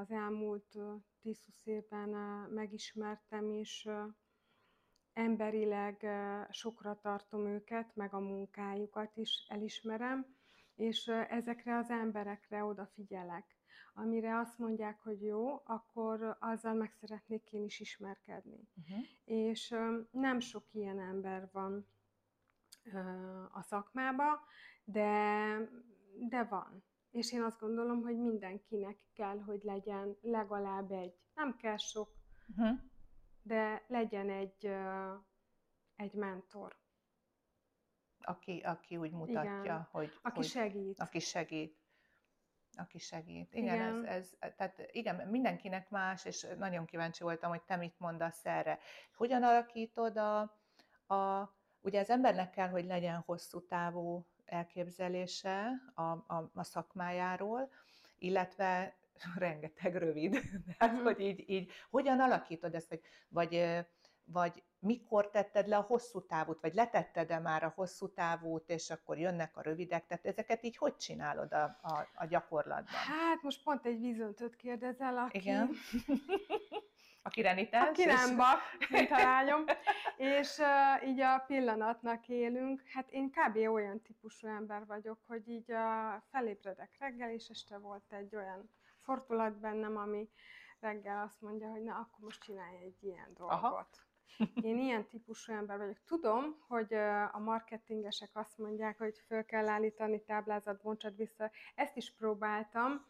az 0.00 0.10
elmúlt 0.10 0.74
uh, 0.74 0.84
10-20 1.24 1.34
évben 1.64 2.08
uh, 2.08 2.52
megismertem, 2.52 3.50
és 3.50 3.84
uh, 3.88 4.02
emberileg 5.12 5.98
uh, 6.02 6.50
sokra 6.50 6.98
tartom 7.02 7.46
őket, 7.46 7.94
meg 7.94 8.14
a 8.14 8.18
munkájukat 8.18 9.16
is 9.16 9.46
elismerem, 9.48 10.36
és 10.76 11.06
ezekre 11.28 11.76
az 11.76 11.90
emberekre 11.90 12.64
odafigyelek. 12.64 13.56
Amire 13.94 14.38
azt 14.38 14.58
mondják, 14.58 15.00
hogy 15.00 15.22
jó, 15.22 15.62
akkor 15.64 16.36
azzal 16.40 16.74
meg 16.74 16.92
szeretnék 16.92 17.52
én 17.52 17.64
is 17.64 17.80
ismerkedni. 17.80 18.68
Uh-huh. 18.76 19.04
És 19.24 19.74
nem 20.10 20.40
sok 20.40 20.64
ilyen 20.72 21.00
ember 21.00 21.48
van 21.52 21.86
a 23.52 23.62
szakmába, 23.62 24.40
de, 24.84 25.58
de 26.28 26.44
van. 26.44 26.84
És 27.10 27.32
én 27.32 27.42
azt 27.42 27.60
gondolom, 27.60 28.02
hogy 28.02 28.18
mindenkinek 28.18 28.98
kell, 29.14 29.38
hogy 29.38 29.62
legyen 29.62 30.16
legalább 30.20 30.90
egy, 30.90 31.14
nem 31.34 31.56
kell 31.56 31.76
sok, 31.76 32.08
uh-huh. 32.48 32.78
de 33.42 33.84
legyen 33.88 34.30
egy, 34.30 34.70
egy 35.96 36.12
mentor 36.12 36.76
aki, 38.26 38.60
aki 38.64 38.96
úgy 38.96 39.10
mutatja, 39.10 39.60
igen. 39.62 39.88
hogy... 39.90 40.18
Aki 40.22 40.36
hogy, 40.36 40.46
segít. 40.46 41.00
Aki 41.00 41.18
segít. 41.18 41.76
Aki 42.76 42.98
segít. 42.98 43.54
Igen, 43.54 43.74
igen. 43.74 44.04
Ez, 44.04 44.34
ez, 44.38 44.52
tehát 44.56 44.88
igen, 44.90 45.28
mindenkinek 45.28 45.90
más, 45.90 46.24
és 46.24 46.46
nagyon 46.58 46.84
kíváncsi 46.84 47.22
voltam, 47.22 47.50
hogy 47.50 47.62
te 47.62 47.76
mit 47.76 47.98
mondasz 47.98 48.46
erre. 48.46 48.78
Hogyan 49.14 49.42
alakítod 49.42 50.16
a, 50.16 50.40
a 51.14 51.52
ugye 51.80 52.00
az 52.00 52.10
embernek 52.10 52.50
kell, 52.50 52.68
hogy 52.68 52.84
legyen 52.84 53.22
hosszú 53.26 53.66
távú 53.66 54.26
elképzelése 54.44 55.70
a, 55.94 56.02
a, 56.02 56.50
a 56.54 56.62
szakmájáról, 56.62 57.70
illetve 58.18 58.96
rengeteg 59.38 59.96
rövid. 59.96 60.32
Tehát, 60.78 60.94
uh-huh. 60.94 61.12
hogy 61.12 61.20
így, 61.20 61.50
így, 61.50 61.70
hogyan 61.90 62.20
alakítod 62.20 62.74
ezt, 62.74 62.88
vagy, 62.88 63.00
vagy, 63.28 63.84
vagy 64.24 64.62
mikor 64.86 65.30
tetted 65.30 65.68
le 65.68 65.76
a 65.76 65.80
hosszú 65.80 66.26
távút, 66.26 66.60
vagy 66.60 66.74
letetted-e 66.74 67.38
már 67.38 67.64
a 67.64 67.72
hosszú 67.74 68.12
távút, 68.12 68.70
és 68.70 68.90
akkor 68.90 69.18
jönnek 69.18 69.56
a 69.56 69.62
rövidek, 69.62 70.06
tehát 70.06 70.26
ezeket 70.26 70.64
így 70.64 70.76
hogy 70.76 70.96
csinálod 70.96 71.52
a, 71.52 71.78
a, 71.82 72.08
a 72.14 72.26
gyakorlatban? 72.26 72.94
Hát 72.94 73.42
most 73.42 73.62
pont 73.62 73.86
egy 73.86 74.00
vízöntőt 74.00 74.56
kérdezel, 74.56 75.18
aki... 75.18 75.38
Igen. 75.38 75.70
aki 77.26 77.42
renitens. 77.42 77.88
Aki 77.88 78.04
nem 78.04 78.36
bak, 78.36 78.60
mint 78.88 79.10
a 79.10 79.16
lányom. 79.16 79.64
és 80.16 80.58
uh, 80.58 81.08
így 81.08 81.20
a 81.20 81.44
pillanatnak 81.46 82.28
élünk. 82.28 82.82
Hát 82.94 83.10
én 83.10 83.30
kb. 83.30 83.56
olyan 83.56 84.02
típusú 84.02 84.48
ember 84.48 84.86
vagyok, 84.86 85.18
hogy 85.26 85.48
így 85.48 85.72
uh, 85.72 85.78
felébredek 86.30 86.90
reggel, 86.98 87.30
és 87.30 87.48
este 87.48 87.78
volt 87.78 88.12
egy 88.12 88.36
olyan 88.36 88.70
fordulat 88.98 89.58
bennem, 89.60 89.96
ami 89.96 90.28
reggel 90.80 91.22
azt 91.22 91.40
mondja, 91.40 91.68
hogy 91.68 91.82
na, 91.82 91.94
akkor 91.94 92.18
most 92.20 92.42
csinálj 92.42 92.76
egy 92.76 93.02
ilyen 93.02 93.32
dolgot. 93.34 93.62
Aha 93.62 93.88
én 94.62 94.78
ilyen 94.78 95.06
típusú 95.06 95.52
ember 95.52 95.78
vagyok. 95.78 96.02
Tudom, 96.04 96.64
hogy 96.68 96.94
a 97.32 97.38
marketingesek 97.38 98.30
azt 98.32 98.58
mondják, 98.58 98.98
hogy 98.98 99.18
föl 99.26 99.44
kell 99.44 99.68
állítani 99.68 100.22
táblázat, 100.22 100.82
bontsad 100.82 101.16
vissza. 101.16 101.50
Ezt 101.74 101.96
is 101.96 102.14
próbáltam. 102.14 103.04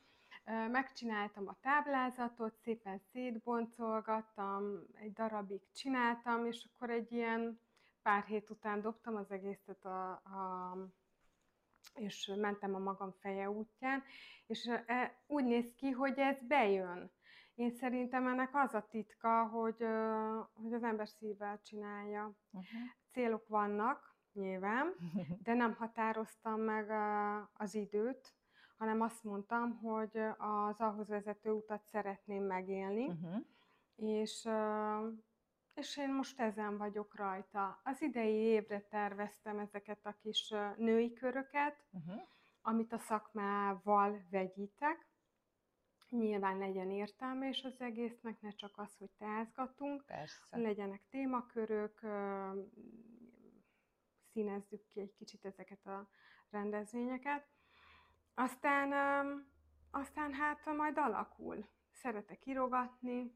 Megcsináltam 0.70 1.48
a 1.48 1.57
táblázatot, 1.61 2.57
szépen 2.57 2.98
szétboncolgattam, 3.12 4.87
egy 4.94 5.12
darabig 5.12 5.61
csináltam, 5.72 6.46
és 6.46 6.68
akkor 6.72 6.90
egy 6.90 7.12
ilyen 7.12 7.61
pár 8.02 8.24
hét 8.24 8.50
után 8.50 8.81
dobtam 8.81 9.16
az 9.16 9.31
egészet 9.31 9.85
a, 9.85 10.11
a 10.11 10.76
és 11.94 12.33
mentem 12.37 12.74
a 12.74 12.79
magam 12.79 13.14
feje 13.20 13.50
útján, 13.50 14.02
és 14.46 14.66
e, 14.87 15.22
úgy 15.26 15.44
néz 15.44 15.74
ki, 15.76 15.90
hogy 15.90 16.18
ez 16.18 16.37
bejön. 16.46 17.11
Én 17.57 17.71
szerintem 17.71 18.27
ennek 18.27 18.51
az 18.55 18.75
a 18.75 18.87
titka, 18.90 19.47
hogy, 19.47 19.87
hogy 20.53 20.73
az 20.73 20.83
ember 20.83 21.09
szívvel 21.09 21.61
csinálja. 21.62 22.23
Uh-huh. 22.51 22.69
Célok 23.11 23.49
vannak, 23.49 24.16
nyilván, 24.33 24.95
de 25.45 25.55
nem 25.55 25.75
határoztam 25.75 26.61
meg 26.61 26.90
az 27.53 27.75
időt, 27.75 28.35
hanem 28.77 29.01
azt 29.01 29.25
mondtam, 29.25 29.79
hogy 29.79 30.19
az 30.38 30.81
ahhoz 30.81 31.09
vezető 31.09 31.51
utat 31.51 31.85
szeretném 31.85 32.42
megélni, 32.42 33.07
uh-huh. 33.07 33.37
és, 33.95 34.49
és 35.75 35.97
én 35.97 36.14
most 36.14 36.40
ezen 36.40 36.77
vagyok 36.77 37.16
rajta. 37.16 37.81
Az 37.85 38.03
idei 38.03 38.35
évre 38.35 38.81
terveztem 38.81 39.59
ezeket 39.59 40.07
a 40.07 40.16
kis 40.23 40.55
női 40.77 41.12
köröket, 41.12 41.85
uh-huh. 41.90 42.23
amit 42.61 42.92
a 42.92 42.99
szakmával 42.99 44.27
vegyítek, 44.31 45.06
Nyilván 46.09 46.59
legyen 46.59 46.90
értelme 46.90 47.49
is 47.49 47.62
az 47.62 47.81
egésznek, 47.81 48.40
ne 48.40 48.51
csak 48.51 48.79
az, 48.79 48.97
hogy 48.97 49.11
teázgatunk. 49.19 50.05
Persze. 50.07 50.45
Legyenek 50.51 51.03
témakörök, 51.11 52.01
színezzük 54.33 54.87
ki 54.87 55.01
egy 55.01 55.14
kicsit 55.14 55.45
ezeket 55.45 55.87
a 55.87 56.09
rendezvényeket. 56.51 57.47
Aztán, 58.35 58.92
aztán 59.90 60.33
hát 60.33 60.64
majd 60.77 60.99
alakul. 60.99 61.66
Szeretek 61.90 62.47
írogatni 62.47 63.35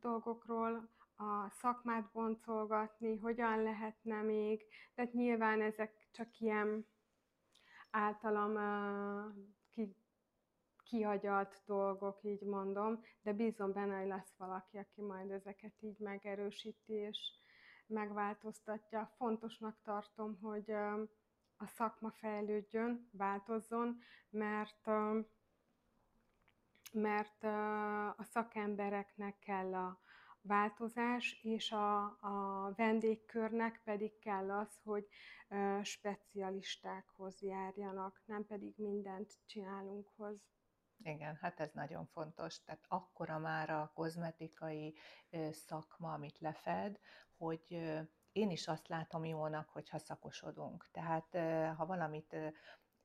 dolgokról, 0.00 0.94
a 1.16 1.50
szakmát 1.50 2.10
boncolgatni, 2.12 3.16
hogyan 3.16 3.62
lehetne 3.62 4.22
még, 4.22 4.64
tehát 4.94 5.12
nyilván 5.12 5.60
ezek 5.60 6.08
csak 6.12 6.38
ilyen 6.38 6.86
általam 7.90 8.56
kihagyalt 10.88 11.62
dolgok, 11.66 12.18
így 12.22 12.42
mondom, 12.42 13.00
de 13.22 13.32
bízom 13.32 13.72
benne, 13.72 13.98
hogy 13.98 14.08
lesz 14.08 14.34
valaki, 14.36 14.78
aki 14.78 15.00
majd 15.02 15.30
ezeket 15.30 15.82
így 15.82 15.98
megerősíti 15.98 16.92
és 16.92 17.18
megváltoztatja. 17.86 19.12
Fontosnak 19.16 19.80
tartom, 19.82 20.38
hogy 20.40 20.70
a 21.56 21.66
szakma 21.66 22.10
fejlődjön, 22.10 23.08
változzon, 23.12 23.98
mert 24.30 24.86
mert 26.92 27.44
a 28.16 28.22
szakembereknek 28.22 29.38
kell 29.38 29.74
a 29.74 30.00
változás, 30.42 31.40
és 31.42 31.72
a, 31.72 32.02
a 32.04 32.72
vendégkörnek 32.76 33.80
pedig 33.84 34.18
kell 34.18 34.50
az, 34.50 34.80
hogy 34.84 35.08
specialistákhoz 35.82 37.42
járjanak, 37.42 38.22
nem 38.24 38.46
pedig 38.46 38.74
mindent 38.76 39.32
csinálunkhoz. 39.46 40.44
Igen, 41.02 41.38
hát 41.40 41.60
ez 41.60 41.70
nagyon 41.72 42.06
fontos. 42.06 42.62
Tehát 42.62 42.84
akkora 42.88 43.38
már 43.38 43.70
a 43.70 43.90
kozmetikai 43.94 44.94
szakma, 45.50 46.12
amit 46.12 46.38
lefed, 46.38 46.98
hogy 47.36 47.64
én 48.32 48.50
is 48.50 48.68
azt 48.68 48.88
látom 48.88 49.24
jónak, 49.24 49.68
hogyha 49.68 49.98
szakosodunk. 49.98 50.88
Tehát 50.92 51.36
ha 51.76 51.86
valamit 51.86 52.36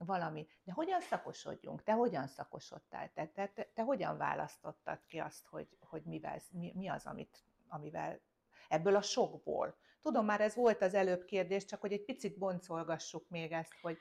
valami, 0.05 0.47
de 0.63 0.71
hogyan 0.71 1.01
szakosodjunk? 1.01 1.83
Te 1.83 1.91
hogyan 1.91 2.27
szakosodtál? 2.27 3.11
Te, 3.13 3.27
te, 3.27 3.47
te, 3.73 3.83
hogyan 3.83 4.17
választottad 4.17 5.05
ki 5.05 5.19
azt, 5.19 5.47
hogy, 5.47 5.77
hogy 5.79 6.03
mivel, 6.03 6.39
mi, 6.51 6.73
mi 6.75 6.87
az, 6.87 7.05
amit, 7.05 7.43
amivel 7.67 8.21
ebből 8.67 8.95
a 8.95 9.01
sokból? 9.01 9.75
Tudom, 10.01 10.25
már 10.25 10.41
ez 10.41 10.55
volt 10.55 10.81
az 10.81 10.93
előbb 10.93 11.25
kérdés, 11.25 11.65
csak 11.65 11.81
hogy 11.81 11.91
egy 11.91 12.03
picit 12.03 12.37
boncolgassuk 12.37 13.29
még 13.29 13.51
ezt, 13.51 13.73
hogy... 13.81 13.97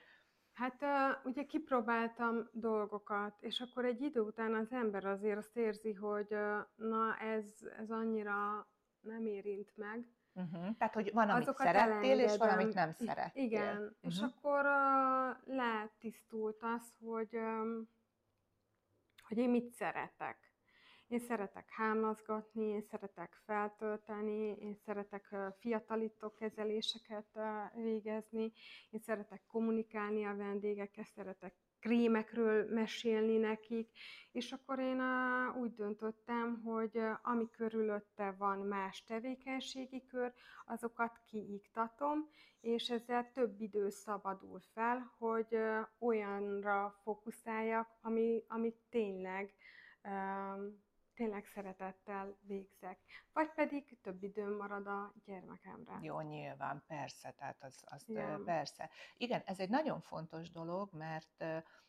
Hát 0.52 0.84
ugye 1.24 1.44
kipróbáltam 1.44 2.48
dolgokat, 2.52 3.36
és 3.40 3.60
akkor 3.60 3.84
egy 3.84 4.00
idő 4.00 4.20
után 4.20 4.54
az 4.54 4.72
ember 4.72 5.04
azért 5.04 5.38
azt 5.38 5.56
érzi, 5.56 5.92
hogy 5.92 6.36
na 6.74 7.16
ez, 7.16 7.44
ez 7.78 7.90
annyira 7.90 8.66
nem 9.00 9.26
érint 9.26 9.76
meg, 9.76 10.08
Uh-huh. 10.34 10.76
Tehát, 10.78 10.94
hogy 10.94 11.10
van, 11.12 11.28
amit 11.28 11.42
Azokat 11.42 11.66
szerettél, 11.66 11.92
elengedem. 11.92 12.24
és 12.24 12.36
valamit 12.36 12.74
nem 12.74 12.92
szerettél. 12.92 13.44
Igen, 13.44 13.76
uh-huh. 13.76 13.90
és 14.00 14.20
akkor 14.20 14.64
uh, 14.64 15.54
letisztult 15.56 16.62
az, 16.62 16.92
hogy, 17.04 17.36
um, 17.36 17.88
hogy 19.28 19.38
én 19.38 19.50
mit 19.50 19.70
szeretek. 19.70 20.49
Én 21.10 21.18
szeretek 21.18 21.68
hámlazgatni, 21.68 22.64
én 22.64 22.82
szeretek 22.82 23.40
feltölteni, 23.44 24.56
én 24.60 24.74
szeretek 24.74 25.34
fiatalító 25.58 26.34
kezeléseket 26.34 27.38
végezni, 27.74 28.52
én 28.90 29.00
szeretek 29.00 29.42
kommunikálni 29.46 30.24
a 30.24 30.36
vendégekkel, 30.36 31.04
szeretek 31.04 31.54
krémekről 31.80 32.72
mesélni 32.72 33.36
nekik, 33.36 33.90
és 34.32 34.52
akkor 34.52 34.78
én 34.78 35.02
úgy 35.60 35.74
döntöttem, 35.74 36.62
hogy 36.64 37.00
ami 37.22 37.50
körülötte 37.50 38.34
van 38.38 38.58
más 38.58 39.04
tevékenységi 39.04 40.06
kör, 40.06 40.32
azokat 40.66 41.20
kiiktatom, 41.26 42.28
és 42.60 42.90
ezzel 42.90 43.30
több 43.32 43.60
idő 43.60 43.88
szabadul 43.88 44.60
fel, 44.72 45.14
hogy 45.18 45.56
olyanra 45.98 46.94
fókuszáljak, 47.02 47.88
ami, 48.00 48.44
ami 48.48 48.74
tényleg 48.90 49.54
tényleg 51.20 51.44
szeretettel 51.44 52.38
végzek. 52.40 52.98
Vagy 53.32 53.52
pedig 53.54 53.98
több 54.02 54.22
időm 54.22 54.56
marad 54.56 54.86
a 54.86 55.14
gyermekemre. 55.24 55.98
Jó, 56.02 56.20
nyilván, 56.20 56.84
persze, 56.86 57.30
tehát 57.30 57.62
az, 57.62 57.84
az 57.86 58.04
ja. 58.08 58.42
persze. 58.44 58.90
Igen, 59.16 59.42
ez 59.44 59.58
egy 59.58 59.68
nagyon 59.68 60.00
fontos 60.00 60.50
dolog, 60.50 60.94
mert 60.94 61.44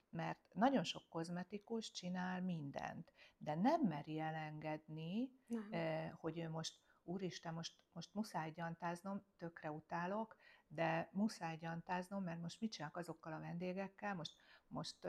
mert 0.10 0.40
nagyon 0.54 0.84
sok 0.84 1.04
kozmetikus 1.10 1.92
csinál 1.92 2.42
mindent, 2.42 3.14
de 3.38 3.56
nem 3.56 3.82
meri 3.82 4.20
elengedni, 4.20 5.30
nem. 5.46 6.12
hogy 6.16 6.38
ő 6.38 6.50
most, 6.50 6.80
úristen, 7.04 7.54
most, 7.54 7.78
most 7.92 8.14
muszáj 8.14 8.52
gyantáznom, 8.52 9.26
tökre 9.38 9.72
utálok, 9.72 10.38
de 10.68 11.10
muszáj 11.12 11.58
gyantáznom, 11.58 12.24
mert 12.24 12.42
most 12.42 12.62
mit 12.62 12.72
csinálok 12.72 12.98
azokkal 12.98 13.34
a 13.34 13.40
vendégekkel, 13.40 14.16
most, 14.16 14.36
most 14.68 15.08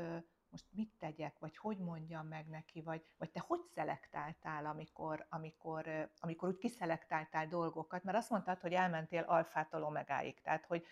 most 0.53 0.65
mit 0.71 0.93
tegyek, 0.99 1.39
vagy 1.39 1.57
hogy 1.57 1.79
mondjam 1.79 2.27
meg 2.27 2.47
neki, 2.47 2.83
vagy, 2.83 3.03
vagy 3.19 3.31
te 3.31 3.41
hogy 3.47 3.61
szelektáltál, 3.75 4.67
amikor, 4.67 5.27
amikor, 5.29 6.11
amikor 6.21 6.49
úgy 6.49 6.59
kiszelektáltál 6.59 7.47
dolgokat, 7.47 8.05
mert 8.05 8.17
azt 8.17 8.31
mondtad, 8.31 8.61
hogy 8.61 8.73
elmentél 8.73 9.23
alfától 9.23 9.83
omegáig, 9.83 10.41
tehát 10.41 10.65
hogy 10.65 10.87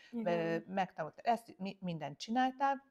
megtanultál, 0.67 1.25
ezt 1.25 1.55
mindent 1.81 2.19
csináltál, 2.19 2.85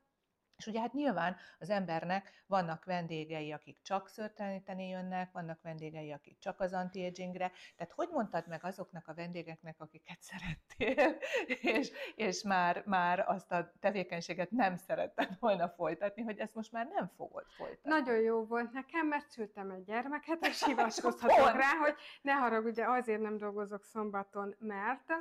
és 0.60 0.68
ugye 0.68 0.80
hát 0.80 0.94
nyilván 0.94 1.36
az 1.60 1.70
embernek 1.70 2.44
vannak 2.48 2.86
vendégei, 2.86 3.52
akik 3.52 3.82
csak 3.82 4.08
szörteleníteni 4.08 4.88
jönnek, 4.88 5.32
vannak 5.32 5.62
vendégei, 5.62 6.12
akik 6.12 6.38
csak 6.40 6.60
az 6.60 6.74
anti-agingre. 6.74 7.52
Tehát 7.76 7.94
hogy 7.94 8.10
mondtad 8.12 8.48
meg 8.48 8.64
azoknak 8.64 9.08
a 9.08 9.14
vendégeknek, 9.14 9.76
akiket 9.80 10.18
szerettél, 10.22 11.18
és, 11.78 11.92
és 12.16 12.44
már, 12.44 12.84
már 12.86 13.24
azt 13.28 13.52
a 13.52 13.72
tevékenységet 13.80 14.52
nem 14.52 14.76
szeretted 14.76 15.30
volna 15.40 15.70
folytatni, 15.70 16.22
hogy 16.22 16.40
ezt 16.40 16.56
most 16.56 16.72
már 16.72 16.88
nem 16.88 17.12
fogod 17.16 17.46
folytatni? 17.58 17.90
Nagyon 17.90 18.20
jó 18.20 18.46
volt 18.46 18.72
nekem, 18.72 19.08
mert 19.08 19.30
szültem 19.30 19.72
egy 19.72 19.84
gyermeket, 19.84 20.48
és 20.48 20.64
hivatkozhatok 20.66 21.52
rá, 21.52 21.76
hogy 21.82 21.96
ne 22.22 22.34
haragudj, 22.34 22.82
azért 22.82 23.22
nem 23.22 23.38
dolgozok 23.38 23.84
szombaton, 23.84 24.56
mert 24.60 25.14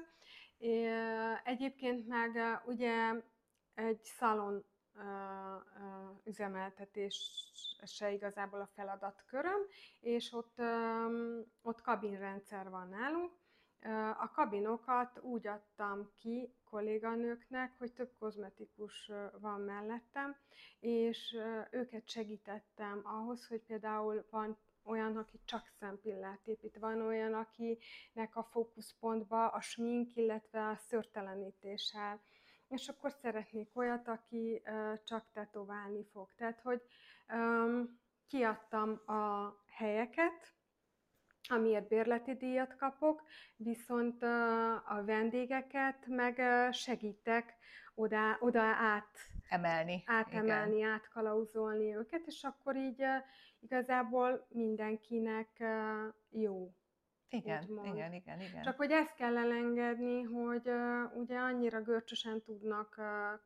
egyébként 1.45 2.07
meg 2.07 2.61
ugye 2.65 3.13
egy 3.75 4.03
szalon 4.03 4.65
üzemeltetése 6.25 8.13
igazából 8.13 8.61
a 8.61 8.71
feladatköröm, 8.75 9.61
és 10.01 10.33
ott, 10.33 10.61
ott 11.63 11.81
kabinrendszer 11.81 12.71
van 12.71 12.89
nálunk. 12.89 13.33
A 14.21 14.31
kabinokat 14.31 15.19
úgy 15.23 15.47
adtam 15.47 16.11
ki 16.15 16.55
kolléganőknek, 16.65 17.73
hogy 17.79 17.93
több 17.93 18.13
kozmetikus 18.19 19.11
van 19.41 19.61
mellettem, 19.61 20.37
és 20.81 21.37
őket 21.71 22.09
segítettem 22.09 23.01
ahhoz, 23.05 23.47
hogy 23.47 23.63
például 23.63 24.27
van 24.31 24.57
olyan, 24.85 25.17
aki 25.17 25.41
csak 25.45 25.67
szempillát 25.79 26.47
épít, 26.47 26.79
van 26.79 27.01
olyan, 27.01 27.35
akinek 27.35 28.37
a 28.37 28.43
fókuszpontba 28.43 29.49
a 29.49 29.61
smink, 29.61 30.17
illetve 30.17 30.69
a 30.69 30.77
szörtelenítés 30.77 31.95
áll 31.97 32.19
és 32.69 32.89
akkor 32.89 33.11
szeretnék 33.11 33.77
olyat, 33.77 34.09
aki 34.09 34.63
csak 35.05 35.25
tetoválni 35.33 36.05
fog. 36.13 36.29
Tehát, 36.37 36.61
hogy 36.61 36.83
um, 37.33 38.01
kiadtam 38.27 39.01
a 39.07 39.55
helyeket, 39.67 40.53
amiért 41.49 41.89
bérleti 41.89 42.35
díjat 42.35 42.77
kapok, 42.77 43.23
viszont 43.57 44.23
a 44.87 45.03
vendégeket 45.05 46.07
meg 46.07 46.43
segítek 46.73 47.57
oda, 47.95 48.37
oda 48.41 48.63
át 48.63 49.19
emelni, 49.49 50.03
átemelni, 50.07 50.77
igen. 50.77 50.91
átkalauzolni 50.91 51.95
őket, 51.97 52.27
és 52.27 52.43
akkor 52.45 52.77
így 52.77 53.05
igazából 53.61 54.47
mindenkinek 54.49 55.49
jó 56.31 56.73
igen, 57.31 57.63
igen, 57.85 58.13
igen, 58.13 58.41
igen. 58.41 58.63
Csak 58.63 58.77
hogy 58.77 58.91
ezt 58.91 59.15
kell 59.15 59.37
elengedni, 59.37 60.23
hogy 60.23 60.69
uh, 60.69 61.17
ugye 61.17 61.39
annyira 61.39 61.83
görcsösen 61.83 62.43
tudnak 62.43 62.95
uh, 62.99 63.05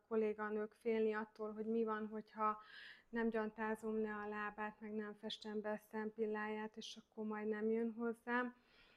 kolléganők 0.08 0.72
félni 0.80 1.14
attól, 1.14 1.52
hogy 1.52 1.66
mi 1.66 1.84
van, 1.84 2.06
hogyha 2.06 2.58
nem 3.08 3.28
gyantázom 3.28 4.02
le 4.02 4.14
a 4.14 4.28
lábát, 4.28 4.80
meg 4.80 4.94
nem 4.94 5.14
festem 5.20 5.60
be 5.60 5.70
a 5.70 5.80
szempilláját, 5.90 6.76
és 6.76 6.96
akkor 6.96 7.26
majd 7.26 7.48
nem 7.48 7.70
jön 7.70 7.94
hozzám, 7.96 8.54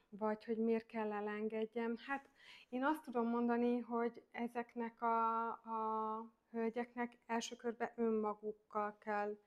vagy 0.10 0.46
hogy 0.46 0.58
miért 0.58 0.86
kell 0.86 1.12
elengedjem. 1.12 1.96
Hát 2.08 2.30
én 2.70 2.84
azt 2.84 3.04
tudom 3.04 3.28
mondani, 3.28 3.80
hogy 3.80 4.24
ezeknek 4.32 5.02
a, 5.02 5.48
a 5.48 6.32
hölgyeknek 6.52 7.18
első 7.26 7.56
körben 7.56 7.92
önmagukkal 7.96 8.98
kell 8.98 9.38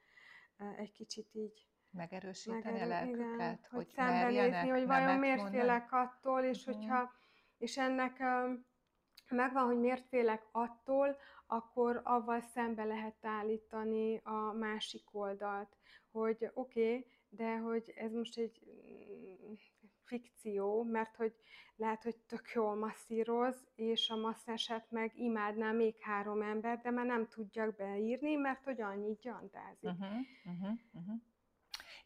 egy 0.77 0.92
kicsit 0.92 1.35
így 1.35 1.66
megerősíteni 1.90 2.62
Megerő, 2.62 2.85
a 2.85 2.87
lelküket, 2.87 3.24
igen, 3.27 3.48
hogy, 3.48 3.68
hogy 3.70 3.88
szembenézni, 3.88 4.68
hogy 4.68 4.87
vajon 4.87 5.18
miért 5.18 5.37
mondani. 5.37 5.59
félek 5.59 5.92
attól, 5.92 6.42
és 6.42 6.66
uh-huh. 6.66 6.74
hogyha, 6.74 7.12
és 7.59 7.79
ennek 7.79 8.22
megvan, 9.29 9.64
hogy 9.66 9.79
miért 9.79 10.07
félek 10.09 10.46
attól, 10.53 11.16
akkor 11.46 12.01
avval 12.05 12.40
szembe 12.40 12.85
lehet 12.85 13.24
állítani 13.24 14.20
a 14.24 14.53
másik 14.53 15.14
oldalt, 15.14 15.77
hogy 16.11 16.51
oké, 16.55 16.88
okay, 16.88 17.07
de 17.29 17.57
hogy 17.57 17.92
ez 17.96 18.12
most 18.12 18.38
egy 18.38 18.61
mm, 19.48 19.53
fikció, 20.05 20.83
mert 20.83 21.16
hogy 21.16 21.35
lehet, 21.77 22.03
hogy 22.03 22.16
tök 22.16 22.51
jól 22.55 22.74
masszíroz, 22.74 23.66
és 23.74 24.11
a 24.11 24.16
masszását 24.16 24.90
meg 24.90 25.12
imádná 25.14 25.72
még 25.72 25.94
három 26.01 26.42
ember, 26.42 26.81
de 26.81 26.90
már 26.90 27.07
nem 27.07 27.29
tudjak 27.29 27.77
beírni, 27.77 28.35
mert 28.35 28.64
hogy 28.64 28.81
annyit 28.81 29.20
gyantázik. 29.20 29.90
Uh-huh, 29.90 30.18
uh-huh, 30.44 30.79
uh-huh. 30.92 31.20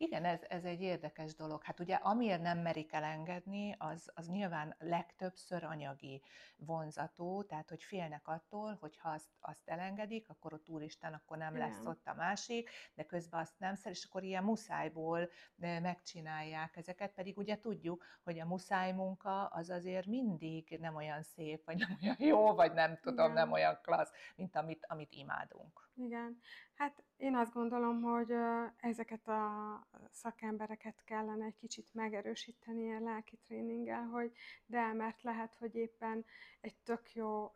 Igen, 0.03 0.25
ez, 0.25 0.41
ez 0.49 0.65
egy 0.65 0.81
érdekes 0.81 1.35
dolog. 1.35 1.63
Hát 1.63 1.81
ugye 1.81 1.95
amiért 1.95 2.43
nem 2.43 2.59
merik 2.59 2.93
elengedni, 2.93 3.75
az, 3.79 4.11
az 4.15 4.29
nyilván 4.29 4.75
legtöbbször 4.79 5.65
anyagi 5.65 6.23
vonzató, 6.57 7.43
tehát 7.43 7.69
hogy 7.69 7.83
félnek 7.83 8.29
attól, 8.29 8.77
hogy 8.81 8.97
ha 8.97 9.09
azt, 9.09 9.29
azt 9.41 9.69
elengedik, 9.69 10.29
akkor 10.29 10.53
ott 10.53 10.69
úristen, 10.69 11.13
akkor 11.13 11.37
nem 11.37 11.57
lesz 11.57 11.85
ott 11.85 12.07
a 12.07 12.15
másik, 12.15 12.71
de 12.95 13.05
közben 13.05 13.41
azt 13.41 13.59
nem 13.59 13.75
szer, 13.75 13.93
és 13.93 14.05
akkor 14.05 14.23
ilyen 14.23 14.45
muszájból 14.45 15.31
megcsinálják 15.57 16.77
ezeket, 16.77 17.13
pedig 17.13 17.39
ugye 17.39 17.59
tudjuk, 17.61 18.05
hogy 18.23 18.39
a 18.39 18.47
muszáj 18.47 18.93
munka 18.93 19.47
az 19.47 19.71
azért 19.71 20.07
mindig 20.07 20.77
nem 20.81 20.95
olyan 20.95 21.23
szép, 21.23 21.65
vagy 21.65 21.77
nem 21.77 21.99
olyan 22.03 22.17
jó, 22.19 22.55
vagy 22.55 22.73
nem 22.73 22.99
tudom, 23.01 23.25
Igen. 23.25 23.33
nem 23.33 23.53
olyan 23.53 23.79
klassz, 23.83 24.13
mint 24.37 24.57
amit, 24.57 24.87
amit 24.89 25.13
imádunk. 25.13 25.91
Igen. 25.95 26.41
Hát 26.75 27.05
én 27.17 27.37
azt 27.37 27.53
gondolom, 27.53 28.03
hogy 28.03 28.33
ezeket 28.77 29.29
a 29.29 29.87
szakembereket 30.11 31.05
kellene 31.05 31.45
egy 31.45 31.57
kicsit 31.57 31.95
megerősíteni 31.95 32.95
a 32.95 33.01
lelki 33.01 33.37
tréninggel, 33.37 34.03
hogy 34.03 34.33
de, 34.67 34.93
mert 34.93 35.23
lehet, 35.23 35.55
hogy 35.55 35.75
éppen 35.75 36.25
egy 36.61 36.77
tök 36.77 37.15
jó 37.15 37.45
uh, 37.45 37.53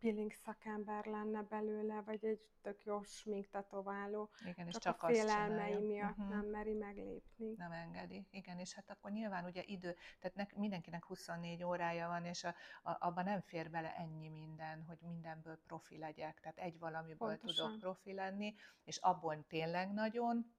peeling 0.00 0.32
szakember 0.32 1.04
lenne 1.04 1.42
belőle, 1.42 2.00
vagy 2.00 2.24
egy 2.24 2.40
tök 2.62 2.84
jó 2.84 3.02
sminktatováló. 3.02 4.30
Igen, 4.44 4.66
és 4.66 4.72
csak, 4.72 4.82
csak 4.82 5.02
a 5.02 5.06
félelmei 5.06 5.78
miatt 5.78 6.18
uh-huh. 6.18 6.28
nem 6.28 6.46
meri 6.46 6.72
meglépni. 6.72 7.54
Nem 7.56 7.72
engedi. 7.72 8.26
Igen, 8.30 8.58
és 8.58 8.74
hát 8.74 8.90
akkor 8.90 9.10
nyilván 9.10 9.44
ugye 9.44 9.62
idő, 9.66 9.96
tehát 10.20 10.36
ne, 10.36 10.60
mindenkinek 10.60 11.04
24 11.04 11.64
órája 11.64 12.08
van, 12.08 12.24
és 12.24 12.44
a, 12.44 12.54
a, 12.82 12.96
abban 13.06 13.24
nem 13.24 13.40
fér 13.40 13.70
bele 13.70 13.96
ennyi 13.96 14.28
minden, 14.28 14.84
hogy 14.84 14.98
mindenből 15.00 15.58
profi 15.66 15.98
legyek. 15.98 16.40
Tehát 16.40 16.58
egy 16.58 16.78
valamiből 16.78 17.31
Pontosan. 17.38 17.66
tudok 17.66 17.80
profi 17.80 18.12
lenni, 18.12 18.54
és 18.84 18.96
abból 18.96 19.44
tényleg 19.48 19.92
nagyon, 19.92 20.54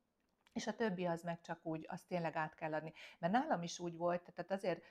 és 0.53 0.67
a 0.67 0.75
többi 0.75 1.05
az 1.05 1.21
meg 1.21 1.41
csak 1.41 1.65
úgy, 1.65 1.86
azt 1.88 2.07
tényleg 2.07 2.36
át 2.36 2.55
kell 2.55 2.73
adni. 2.73 2.93
Mert 3.19 3.33
nálam 3.33 3.63
is 3.63 3.79
úgy 3.79 3.97
volt, 3.97 4.31
tehát 4.33 4.51
azért 4.51 4.83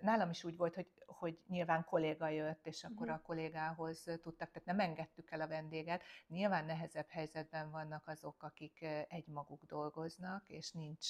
nálam 0.00 0.30
is 0.30 0.44
úgy 0.44 0.56
volt, 0.56 0.74
hogy, 0.74 0.88
hogy 1.06 1.38
nyilván 1.46 1.84
kolléga 1.84 2.28
jött, 2.28 2.66
és 2.66 2.84
akkor 2.84 3.06
uh-huh. 3.06 3.14
a 3.14 3.26
kollégához 3.26 4.02
tudtak, 4.02 4.50
tehát 4.50 4.64
nem 4.64 4.80
engedtük 4.80 5.30
el 5.30 5.40
a 5.40 5.48
vendéget. 5.48 6.02
Nyilván 6.26 6.64
nehezebb 6.64 7.08
helyzetben 7.08 7.70
vannak 7.70 8.08
azok, 8.08 8.42
akik 8.42 8.86
egymaguk 9.08 9.64
dolgoznak, 9.64 10.48
és 10.48 10.72
nincs 10.72 11.06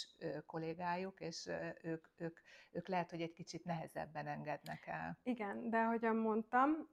kollégájuk, 0.47 1.21
és 1.21 1.51
ők, 1.83 2.07
ők, 2.17 2.39
ők 2.71 2.89
lehet, 2.89 3.11
hogy 3.11 3.23
egy 3.23 3.33
kicsit 3.33 3.65
nehezebben 3.65 4.27
engednek 4.27 4.87
el. 4.87 5.19
Igen, 5.23 5.71
de 5.71 5.79
ahogyan 5.79 6.17
mondtam, 6.17 6.89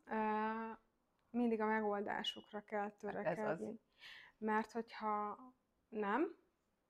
mindig 1.36 1.62
a 1.62 1.65
megoldásukra 1.65 2.63
kell 2.63 2.91
törekedni. 2.91 3.43
Hát 3.43 3.52
ez 3.52 3.62
az. 3.62 3.80
Mert 4.38 4.71
hogyha 4.71 5.38
nem, 5.88 6.36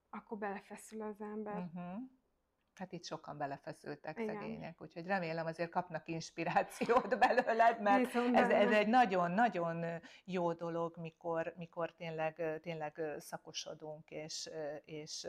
akkor 0.09 0.37
belefeszül 0.37 1.01
az 1.01 1.21
ember. 1.21 1.57
Uh-huh. 1.57 2.01
Hát 2.75 2.91
itt 2.91 3.05
sokan 3.05 3.37
belefeszültek 3.37 4.19
Igen. 4.19 4.35
szegények, 4.35 4.81
úgyhogy 4.81 5.05
remélem 5.05 5.45
azért 5.45 5.69
kapnak 5.69 6.07
inspirációt 6.07 7.17
belőled, 7.27 7.81
mert 7.81 8.15
ez, 8.15 8.49
ez 8.49 8.71
egy 8.71 8.87
nagyon-nagyon 8.87 10.01
jó 10.25 10.53
dolog, 10.53 10.97
mikor, 10.97 11.53
mikor 11.57 11.91
tényleg, 11.91 12.59
tényleg 12.61 13.01
szakosodunk, 13.17 14.11
és, 14.11 14.49
és 14.85 15.27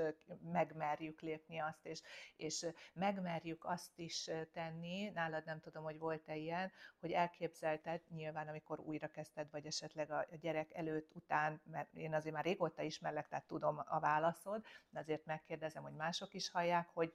megmerjük 0.52 1.20
lépni 1.20 1.59
azt, 1.59 1.87
és, 1.87 2.00
és 2.37 2.66
megmerjük 2.92 3.64
azt 3.64 3.98
is 3.98 4.30
tenni, 4.52 5.11
nálad 5.14 5.44
nem 5.44 5.61
tudom, 5.61 5.85
hogy 5.85 5.98
volt-e 5.98 6.37
ilyen, 6.37 6.72
hogy 7.00 7.12
elképzelted 7.12 8.00
nyilván, 8.09 8.48
amikor 8.48 8.80
újra 8.80 9.09
kezdted, 9.09 9.50
vagy 9.50 9.66
esetleg 9.66 10.11
a 10.11 10.26
gyerek 10.40 10.74
előtt, 10.74 11.11
után, 11.14 11.61
mert 11.64 11.94
én 11.94 12.14
azért 12.14 12.35
már 12.35 12.44
régóta 12.44 12.82
ismerlek, 12.82 13.28
tehát 13.28 13.46
tudom 13.46 13.82
a 13.87 14.00
válaszod, 14.00 14.64
de 14.90 14.98
azért 14.98 15.24
megkérdezem, 15.24 15.82
hogy 15.82 15.94
mások 15.94 16.35
is 16.35 16.50
hallják, 16.50 16.88
hogy 16.92 17.12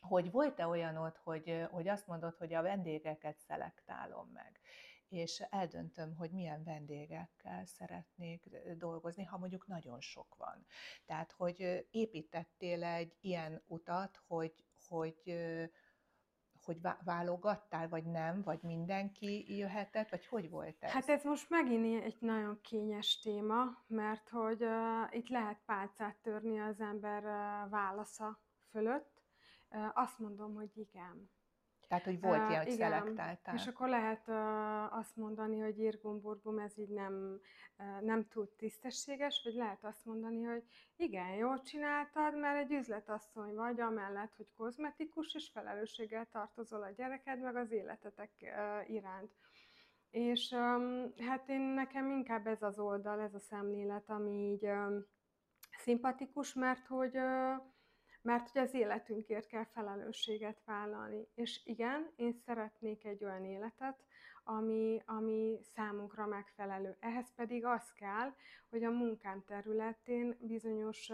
hogy 0.00 0.30
volt-e 0.30 0.66
olyanod, 0.66 1.16
hogy, 1.16 1.66
hogy 1.70 1.88
azt 1.88 2.06
mondod, 2.06 2.36
hogy 2.36 2.54
a 2.54 2.62
vendégeket 2.62 3.38
szelektálom 3.38 4.30
meg, 4.32 4.60
és 5.08 5.40
eldöntöm, 5.50 6.14
hogy 6.14 6.30
milyen 6.30 6.64
vendégekkel 6.64 7.64
szeretnék 7.64 8.48
dolgozni, 8.76 9.24
ha 9.24 9.38
mondjuk 9.38 9.66
nagyon 9.66 10.00
sok 10.00 10.34
van. 10.36 10.66
Tehát, 11.06 11.32
hogy 11.32 11.86
építettél 11.90 12.84
egy 12.84 13.16
ilyen 13.20 13.62
utat, 13.66 14.20
hogy, 14.26 14.64
hogy, 14.88 15.38
hogy 16.62 16.78
válogattál, 17.04 17.88
vagy 17.88 18.04
nem, 18.04 18.42
vagy 18.42 18.62
mindenki 18.62 19.56
jöhetett, 19.56 20.10
vagy 20.10 20.26
hogy 20.26 20.50
volt 20.50 20.82
ez? 20.82 20.90
Hát 20.90 21.08
ez 21.08 21.24
most 21.24 21.50
megint 21.50 22.04
egy 22.04 22.16
nagyon 22.20 22.60
kényes 22.60 23.18
téma, 23.18 23.84
mert 23.86 24.28
hogy 24.28 24.62
uh, 24.62 25.16
itt 25.16 25.28
lehet 25.28 25.60
pálcát 25.64 26.16
törni 26.16 26.60
az 26.60 26.80
ember 26.80 27.24
uh, 27.24 27.70
válasza 27.70 28.40
fölött, 28.70 29.17
azt 29.94 30.18
mondom, 30.18 30.54
hogy 30.54 30.70
igen. 30.74 31.30
Tehát, 31.88 32.04
hogy 32.04 32.20
volt 32.20 32.42
uh, 32.42 32.50
ilyen, 32.50 32.62
hogy 32.62 32.72
igen. 32.72 32.90
szelektáltál. 32.90 33.54
És 33.54 33.66
akkor 33.66 33.88
lehet 33.88 34.28
uh, 34.28 34.98
azt 34.98 35.16
mondani, 35.16 35.58
hogy 35.58 35.78
irgumburgum, 35.78 36.58
ez 36.58 36.78
így 36.78 36.88
nem, 36.88 37.40
uh, 37.78 38.00
nem 38.00 38.28
túl 38.28 38.54
tisztességes, 38.56 39.40
vagy 39.44 39.54
lehet 39.54 39.84
azt 39.84 40.04
mondani, 40.04 40.42
hogy 40.42 40.62
igen, 40.96 41.34
jól 41.34 41.62
csináltad, 41.62 42.38
mert 42.38 42.58
egy 42.58 42.72
üzletasszony 42.72 43.54
vagy, 43.54 43.80
amellett, 43.80 44.36
hogy 44.36 44.52
kozmetikus, 44.56 45.34
és 45.34 45.50
felelősséggel 45.52 46.26
tartozol 46.32 46.82
a 46.82 46.90
gyereked, 46.90 47.40
meg 47.40 47.56
az 47.56 47.72
életetek 47.72 48.30
uh, 48.40 48.90
iránt. 48.90 49.32
És 50.10 50.50
um, 50.50 51.12
hát 51.26 51.48
én 51.48 51.60
nekem 51.60 52.10
inkább 52.10 52.46
ez 52.46 52.62
az 52.62 52.78
oldal, 52.78 53.20
ez 53.20 53.34
a 53.34 53.40
szemlélet, 53.40 54.10
ami 54.10 54.50
így 54.52 54.64
um, 54.64 55.06
szimpatikus, 55.78 56.54
mert 56.54 56.86
hogy 56.86 57.16
uh, 57.16 57.62
mert 58.22 58.50
hogy 58.50 58.62
az 58.62 58.74
életünkért 58.74 59.46
kell 59.46 59.64
felelősséget 59.64 60.62
vállalni. 60.64 61.28
És 61.34 61.60
igen, 61.64 62.10
én 62.16 62.32
szeretnék 62.32 63.04
egy 63.04 63.24
olyan 63.24 63.44
életet, 63.44 64.04
ami, 64.44 65.02
ami 65.06 65.58
számunkra 65.62 66.26
megfelelő. 66.26 66.96
Ehhez 67.00 67.34
pedig 67.34 67.64
az 67.64 67.92
kell, 67.92 68.34
hogy 68.70 68.84
a 68.84 68.90
munkám 68.90 69.44
területén 69.46 70.36
bizonyos 70.40 71.10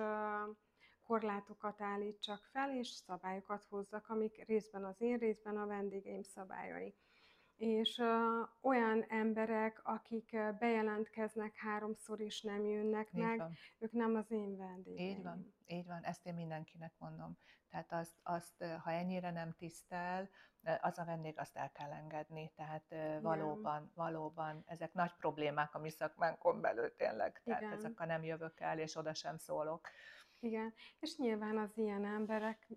korlátokat 1.06 1.80
állítsak 1.80 2.44
fel, 2.52 2.76
és 2.76 2.88
szabályokat 2.88 3.64
hozzak, 3.64 4.08
amik 4.08 4.44
részben 4.46 4.84
az 4.84 5.00
én, 5.00 5.18
részben 5.18 5.56
a 5.56 5.66
vendégeim 5.66 6.22
szabályai 6.22 6.94
és 7.56 8.02
olyan 8.60 9.04
emberek, 9.08 9.80
akik 9.84 10.36
bejelentkeznek 10.58 11.56
háromszor 11.56 12.20
és 12.20 12.42
nem 12.42 12.64
jönnek 12.64 13.08
így 13.12 13.20
meg, 13.20 13.38
van. 13.38 13.52
ők 13.78 13.92
nem 13.92 14.14
az 14.14 14.30
én 14.30 14.56
vendégeim. 14.56 15.08
Így 15.10 15.22
van, 15.22 15.54
így 15.66 15.86
van, 15.86 16.04
ezt 16.04 16.26
én 16.26 16.34
mindenkinek 16.34 16.92
mondom. 16.98 17.38
Tehát 17.70 17.92
azt, 17.92 18.14
azt 18.22 18.64
ha 18.82 18.90
ennyire 18.90 19.30
nem 19.30 19.52
tisztel, 19.52 20.28
az 20.80 20.98
a 20.98 21.04
vendég, 21.04 21.38
azt 21.38 21.56
el 21.56 21.72
kell 21.72 21.90
engedni. 21.92 22.52
Tehát 22.56 22.84
Igen. 22.90 23.22
valóban, 23.22 23.90
valóban 23.94 24.62
ezek 24.66 24.92
nagy 24.92 25.12
problémák 25.14 25.74
a 25.74 25.78
mi 25.78 25.90
szakmánkon 25.90 26.60
belül 26.60 26.94
tényleg. 26.96 27.40
Tehát 27.44 27.62
Igen. 27.62 27.72
ezek 27.72 28.00
a 28.00 28.04
nem 28.04 28.24
jövök 28.24 28.60
el, 28.60 28.78
és 28.78 28.96
oda 28.96 29.14
sem 29.14 29.36
szólok. 29.36 29.88
Igen, 30.40 30.74
és 31.00 31.16
nyilván 31.16 31.58
az 31.58 31.76
ilyen 31.76 32.04
emberek, 32.04 32.68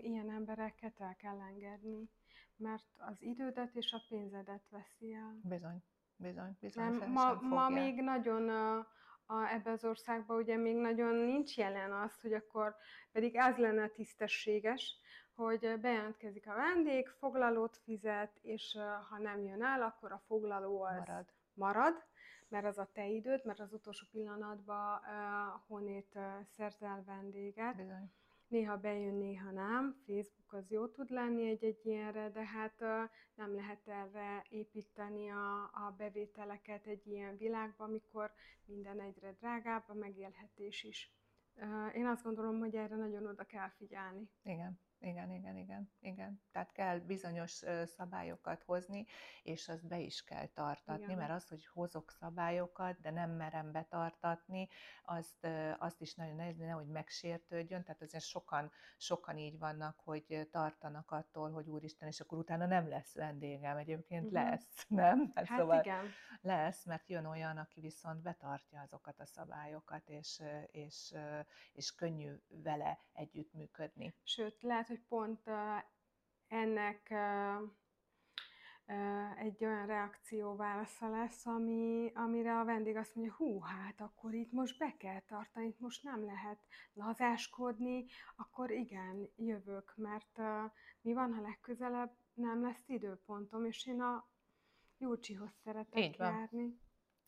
ilyen 0.00 0.30
embereket 0.30 1.00
el 1.00 1.16
kell 1.16 1.40
engedni 1.40 2.08
mert 2.56 2.86
az 2.96 3.22
idődet 3.22 3.74
és 3.74 3.92
a 3.92 4.04
pénzedet 4.08 4.68
veszi 4.70 5.12
el. 5.12 5.38
Bizony, 5.42 5.82
bizony, 6.16 6.56
bizony. 6.60 6.96
Nem, 6.96 7.10
ma, 7.10 7.34
ma 7.40 7.68
még 7.68 8.00
nagyon 8.00 8.48
a, 8.48 8.76
a, 9.26 9.48
ebbe 9.52 9.70
az 9.70 9.84
országban 9.84 10.36
ugye 10.36 10.56
még 10.56 10.76
nagyon 10.76 11.14
nincs 11.14 11.56
jelen 11.56 11.92
az, 11.92 12.20
hogy 12.20 12.32
akkor 12.32 12.76
pedig 13.12 13.36
ez 13.36 13.56
lenne 13.56 13.88
tisztességes, 13.88 14.98
hogy 15.34 15.78
bejelentkezik 15.80 16.48
a 16.48 16.54
vendég, 16.54 17.08
foglalót 17.08 17.76
fizet, 17.76 18.38
és 18.42 18.78
ha 19.08 19.18
nem 19.18 19.44
jön 19.44 19.62
el, 19.62 19.82
akkor 19.82 20.12
a 20.12 20.22
foglaló 20.26 20.82
az 20.82 20.96
marad, 20.96 21.26
marad 21.54 22.04
mert 22.48 22.66
az 22.66 22.78
a 22.78 22.90
te 22.92 23.06
időd, 23.06 23.44
mert 23.44 23.60
az 23.60 23.72
utolsó 23.72 24.06
pillanatban 24.10 25.00
uh, 25.00 25.60
honnét 25.66 26.12
uh, 26.14 26.22
szerzel 26.56 27.02
vendéget. 27.06 27.76
Bizony 27.76 28.12
néha 28.54 28.76
bejön, 28.76 29.14
néha 29.14 29.50
nem. 29.50 29.96
Facebook 30.06 30.52
az 30.52 30.70
jó 30.70 30.86
tud 30.86 31.10
lenni 31.10 31.48
egy-egy 31.48 31.80
ilyenre, 31.86 32.30
de 32.30 32.44
hát 32.44 32.80
nem 33.34 33.54
lehet 33.54 33.88
erre 33.88 34.44
építeni 34.48 35.28
a, 35.28 35.62
a 35.62 35.94
bevételeket 35.96 36.86
egy 36.86 37.06
ilyen 37.06 37.36
világban, 37.36 37.88
amikor 37.88 38.32
minden 38.64 39.00
egyre 39.00 39.32
drágább, 39.32 39.84
a 39.86 39.94
megélhetés 39.94 40.82
is. 40.82 41.12
Én 41.94 42.06
azt 42.06 42.22
gondolom, 42.22 42.58
hogy 42.58 42.76
erre 42.76 42.96
nagyon 42.96 43.26
oda 43.26 43.44
kell 43.44 43.68
figyelni. 43.68 44.30
Igen. 44.42 44.78
Igen, 45.04 45.30
igen, 45.30 45.56
igen, 45.56 45.90
igen. 46.00 46.40
Tehát 46.52 46.72
kell 46.72 46.98
bizonyos 46.98 47.62
szabályokat 47.84 48.62
hozni, 48.62 49.06
és 49.42 49.68
azt 49.68 49.86
be 49.86 49.98
is 49.98 50.24
kell 50.24 50.46
tartatni, 50.46 51.04
igen. 51.04 51.16
mert 51.16 51.30
az, 51.30 51.48
hogy 51.48 51.66
hozok 51.66 52.10
szabályokat, 52.10 53.00
de 53.00 53.10
nem 53.10 53.30
merem 53.30 53.72
betartatni, 53.72 54.68
azt, 55.04 55.46
azt 55.78 56.00
is 56.00 56.14
nagyon 56.14 56.36
nehéz, 56.36 56.56
nehogy 56.56 56.86
megsértődjön, 56.86 57.82
tehát 57.82 58.02
azért 58.02 58.24
sokan, 58.24 58.70
sokan 58.96 59.38
így 59.38 59.58
vannak, 59.58 60.00
hogy 60.04 60.48
tartanak 60.50 61.10
attól, 61.10 61.50
hogy 61.50 61.68
úristen, 61.68 62.08
és 62.08 62.20
akkor 62.20 62.38
utána 62.38 62.66
nem 62.66 62.88
lesz 62.88 63.14
vendégem, 63.14 63.76
egyébként 63.76 64.24
uh-huh. 64.24 64.42
lesz, 64.42 64.86
nem? 64.88 65.22
Hát, 65.34 65.46
hát 65.46 65.58
szóval 65.58 65.80
igen. 65.80 66.04
Lesz, 66.40 66.84
mert 66.84 67.08
jön 67.08 67.24
olyan, 67.26 67.56
aki 67.56 67.80
viszont 67.80 68.22
betartja 68.22 68.80
azokat 68.80 69.20
a 69.20 69.26
szabályokat, 69.26 70.08
és, 70.08 70.42
és, 70.66 71.14
és 71.72 71.94
könnyű 71.94 72.32
vele 72.48 72.98
együttműködni. 73.12 74.14
Sőt, 74.22 74.62
lehet, 74.62 74.88
hogy 74.94 75.04
pont 75.08 75.50
ennek 76.48 77.14
egy 79.36 79.64
olyan 79.64 79.86
reakció 79.86 80.56
válasza 80.56 81.08
lesz, 81.08 81.46
ami, 81.46 82.12
amire 82.14 82.58
a 82.58 82.64
vendég 82.64 82.96
azt 82.96 83.14
mondja, 83.14 83.34
hú, 83.34 83.60
hát 83.60 84.00
akkor 84.00 84.34
itt 84.34 84.52
most 84.52 84.78
be 84.78 84.94
kell 84.98 85.20
tartani, 85.20 85.66
itt 85.66 85.78
most 85.78 86.02
nem 86.02 86.24
lehet 86.24 86.58
lazáskodni, 86.92 88.04
akkor 88.36 88.70
igen, 88.70 89.30
jövök, 89.36 89.92
mert 89.96 90.38
uh, 90.38 90.70
mi 91.00 91.12
van, 91.12 91.34
ha 91.34 91.40
legközelebb 91.40 92.16
nem 92.34 92.62
lesz 92.62 92.88
időpontom, 92.88 93.64
és 93.64 93.86
én 93.86 94.00
a 94.00 94.28
Júcsihoz 94.98 95.52
szeretek 95.64 96.04
Így 96.04 96.16
van. 96.16 96.32
járni. 96.32 96.80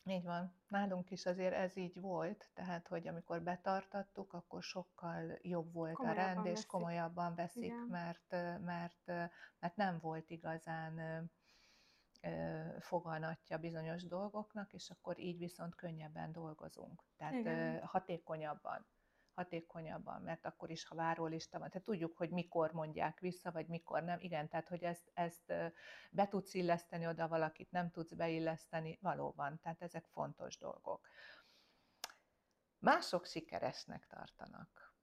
Így 0.03 0.23
van. 0.23 0.56
Nálunk 0.67 1.11
is 1.11 1.25
azért 1.25 1.53
ez 1.53 1.77
így 1.77 1.99
volt, 1.99 2.49
tehát 2.53 2.87
hogy 2.87 3.07
amikor 3.07 3.41
betartattuk, 3.41 4.33
akkor 4.33 4.63
sokkal 4.63 5.37
jobb 5.41 5.73
volt 5.73 5.93
komolyabban 5.93 6.23
a 6.23 6.33
rend, 6.33 6.45
és 6.45 6.51
veszik. 6.51 6.67
komolyabban 6.67 7.35
veszik, 7.35 7.87
mert, 7.87 8.31
mert, 8.65 9.05
mert 9.59 9.75
nem 9.75 9.99
volt 9.99 10.29
igazán 10.29 11.29
foganatja 12.79 13.57
bizonyos 13.57 14.03
dolgoknak, 14.03 14.73
és 14.73 14.89
akkor 14.89 15.19
így 15.19 15.37
viszont 15.37 15.75
könnyebben 15.75 16.31
dolgozunk. 16.31 17.03
Tehát 17.17 17.33
Igen. 17.33 17.85
hatékonyabban 17.85 18.85
hatékonyabban, 19.37 20.21
mert 20.21 20.45
akkor 20.45 20.69
is, 20.69 20.85
ha 20.85 20.95
várólista 20.95 21.59
van, 21.59 21.69
tehát 21.69 21.85
tudjuk, 21.85 22.17
hogy 22.17 22.29
mikor 22.29 22.71
mondják 22.71 23.19
vissza, 23.19 23.51
vagy 23.51 23.67
mikor 23.67 24.03
nem. 24.03 24.19
Igen, 24.19 24.49
tehát 24.49 24.67
hogy 24.67 24.83
ezt, 24.83 25.11
ezt 25.13 25.53
be 26.11 26.27
tudsz 26.27 26.53
illeszteni 26.53 27.07
oda 27.07 27.27
valakit, 27.27 27.71
nem 27.71 27.91
tudsz 27.91 28.13
beilleszteni, 28.13 28.97
valóban, 29.01 29.59
tehát 29.59 29.81
ezek 29.81 30.05
fontos 30.07 30.57
dolgok. 30.57 31.07
Mások 32.79 33.25
sikeresnek 33.25 34.07
tartanak, 34.07 34.95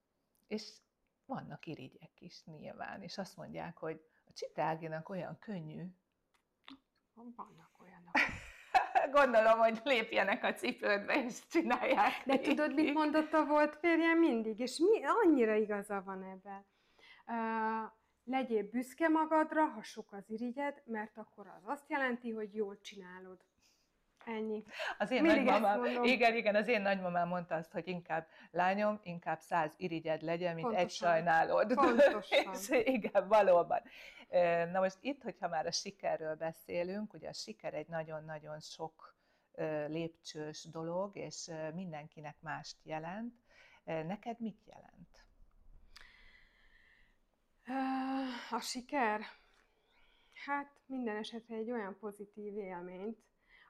és 0.47 0.78
vannak 1.26 1.66
irigyek 1.66 2.20
is 2.20 2.45
nyilván, 2.45 3.03
és 3.03 3.18
azt 3.18 3.37
mondják, 3.37 3.76
hogy 3.78 4.05
a 4.24 4.32
Csitáginak 4.32 5.09
olyan 5.09 5.39
könnyű. 5.39 5.87
Vannak 7.14 7.80
olyanok. 7.80 8.12
Gondolom, 9.11 9.59
hogy 9.59 9.81
lépjenek 9.85 10.45
a 10.45 10.53
cipődbe, 10.53 11.25
és 11.25 11.39
csinálják. 11.51 12.23
De 12.25 12.39
tudod, 12.39 12.75
mit 12.75 12.95
mondott 12.95 13.33
a 13.33 13.45
volt 13.45 13.77
férjem 13.77 14.19
mindig? 14.19 14.61
És 14.61 14.79
mi, 14.79 15.01
annyira 15.25 15.55
igaza 15.55 16.03
van 16.05 16.23
ebben. 16.23 16.67
Uh, 17.27 17.91
legyél 18.25 18.69
büszke 18.71 19.09
magadra, 19.09 19.65
ha 19.65 19.83
sok 19.83 20.13
az 20.13 20.31
irigyed, 20.31 20.83
mert 20.85 21.19
akkor 21.19 21.47
az 21.47 21.63
azt 21.65 21.91
jelenti, 21.91 22.31
hogy 22.31 22.55
jól 22.55 22.81
csinálod. 22.81 23.39
Ennyi. 24.27 24.65
Az 24.99 25.11
én 25.11 25.23
Mindig 25.23 25.43
nagymamám, 25.45 26.05
igen, 26.05 26.35
igen, 26.37 26.55
az 26.55 26.69
én 26.69 26.83
nagymamám 26.83 27.29
mondta 27.29 27.55
azt, 27.55 27.73
hogy 27.73 27.89
inkább 27.89 28.27
lányom, 28.51 29.01
inkább 29.03 29.41
száz 29.41 29.73
irigyed 29.77 30.23
legyen, 30.23 30.55
mint 30.55 30.67
Pontosan. 30.67 30.87
egy 30.87 30.95
sajnálod. 30.95 31.75
Pontosan. 31.75 32.53
És 32.53 32.69
igen, 32.85 33.29
valóban. 33.29 33.81
Na 34.70 34.81
most 34.81 34.99
itt, 35.01 35.22
hogyha 35.22 35.49
már 35.49 35.66
a 35.66 35.70
sikerről 35.70 36.35
beszélünk, 36.35 37.12
ugye 37.12 37.29
a 37.29 37.33
siker 37.33 37.75
egy 37.75 37.89
nagyon-nagyon 37.89 38.61
sok 38.61 39.16
lépcsős 39.87 40.64
dolog, 40.64 41.16
és 41.16 41.51
mindenkinek 41.75 42.41
mást 42.41 42.77
jelent. 42.83 43.35
Neked 43.85 44.41
mit 44.41 44.64
jelent? 44.66 45.25
A 48.51 48.61
siker? 48.61 49.20
Hát 50.33 50.81
minden 50.87 51.16
esetre 51.16 51.57
egy 51.57 51.70
olyan 51.70 51.99
pozitív 51.99 52.57
élményt, 52.57 53.18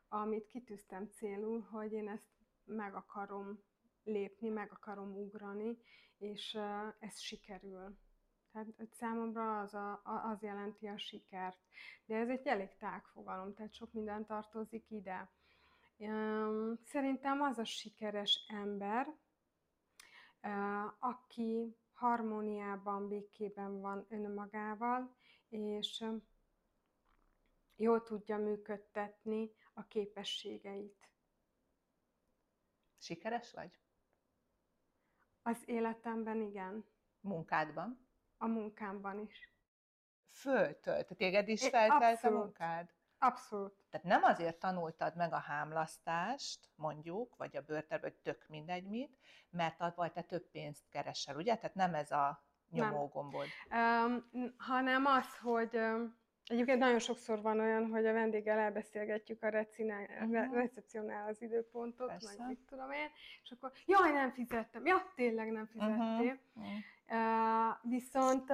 amit 0.09 0.47
kitűztem 0.47 1.07
célul, 1.07 1.61
hogy 1.61 1.93
én 1.93 2.09
ezt 2.09 2.29
meg 2.65 2.95
akarom 2.95 3.63
lépni, 4.05 4.49
meg 4.49 4.73
akarom 4.73 5.17
ugrani, 5.17 5.79
és 6.19 6.59
ez 6.99 7.19
sikerül. 7.19 7.99
Tehát 8.55 8.93
számomra 8.93 9.61
az, 9.61 9.75
a, 9.75 10.01
az 10.05 10.43
jelenti 10.43 10.87
a 10.87 10.99
sikert. 10.99 11.59
De 12.05 12.17
ez 12.17 12.29
egy 12.29 12.47
elég 12.47 12.77
tág 12.77 13.05
fogalom, 13.05 13.55
tehát 13.55 13.75
sok 13.75 13.93
minden 13.93 14.25
tartozik 14.27 14.91
ide. 14.91 15.31
Szerintem 16.85 17.41
az 17.41 17.59
a 17.59 17.65
sikeres 17.65 18.47
ember, 18.49 19.15
aki 20.99 21.77
harmóniában, 21.93 23.09
békében 23.09 23.81
van 23.81 24.07
önmagával, 24.09 25.17
és 25.49 26.05
jól 27.77 28.03
tudja 28.03 28.39
működtetni 28.39 29.51
a 29.73 29.87
képességeit. 29.87 31.09
Sikeres 32.99 33.53
vagy? 33.53 33.79
Az 35.43 35.63
életemben 35.69 36.41
igen. 36.41 36.85
Munkádban? 37.21 38.04
A 38.45 38.47
munkámban 38.47 39.19
is. 39.19 39.53
Föltölt? 40.31 41.17
Téged 41.17 41.49
is 41.49 41.69
feltelt 41.69 42.25
a 42.25 42.31
munkád? 42.31 42.91
Abszolút. 43.19 43.75
Tehát 43.91 44.07
nem 44.07 44.23
azért 44.23 44.59
tanultad 44.59 45.17
meg 45.17 45.33
a 45.33 45.39
hámlasztást, 45.39 46.71
mondjuk, 46.75 47.37
vagy 47.37 47.57
a 47.57 47.61
bőrter, 47.61 48.01
vagy 48.01 48.15
tök 48.15 48.45
mindegy 48.49 48.89
mit, 48.89 49.19
mert 49.51 49.95
vagy 49.95 50.13
te 50.13 50.23
több 50.23 50.51
pénzt 50.51 50.89
keresel, 50.89 51.37
ugye? 51.37 51.57
Tehát 51.57 51.75
nem 51.75 51.95
ez 51.95 52.11
a 52.11 52.45
nyomógombod. 52.71 53.47
Um, 53.71 54.55
hanem 54.57 55.07
az, 55.07 55.39
hogy 55.39 55.77
um, 55.77 56.23
Egyébként 56.47 56.79
nagyon 56.79 56.99
sokszor 56.99 57.43
van 57.43 57.61
olyan, 57.61 57.87
hogy 57.87 58.07
a 58.07 58.13
vendéggel 58.13 58.59
elbeszélgetjük 58.59 59.43
a 59.43 59.49
recinál, 59.49 60.03
uh-huh. 60.03 60.55
recepciónál 60.55 61.29
az 61.29 61.43
időpontot, 61.43 62.09
Persze. 62.09 62.35
meg 62.39 62.49
mit 62.49 62.59
tudom 62.69 62.91
én, 62.91 63.09
és 63.43 63.51
akkor 63.51 63.73
jaj, 63.87 64.13
nem 64.13 64.31
fizettem, 64.31 64.87
ja, 64.87 65.13
tényleg 65.15 65.51
nem 65.51 65.67
fizettél. 65.67 66.39
Uh-huh. 66.55 66.73
Viszont 67.83 68.51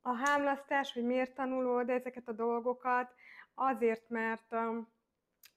a 0.00 0.14
hámlasztás, 0.24 0.92
hogy 0.92 1.04
miért 1.04 1.34
tanulod 1.34 1.88
ezeket 1.88 2.28
a 2.28 2.32
dolgokat, 2.32 3.14
azért, 3.54 4.08
mert 4.08 4.52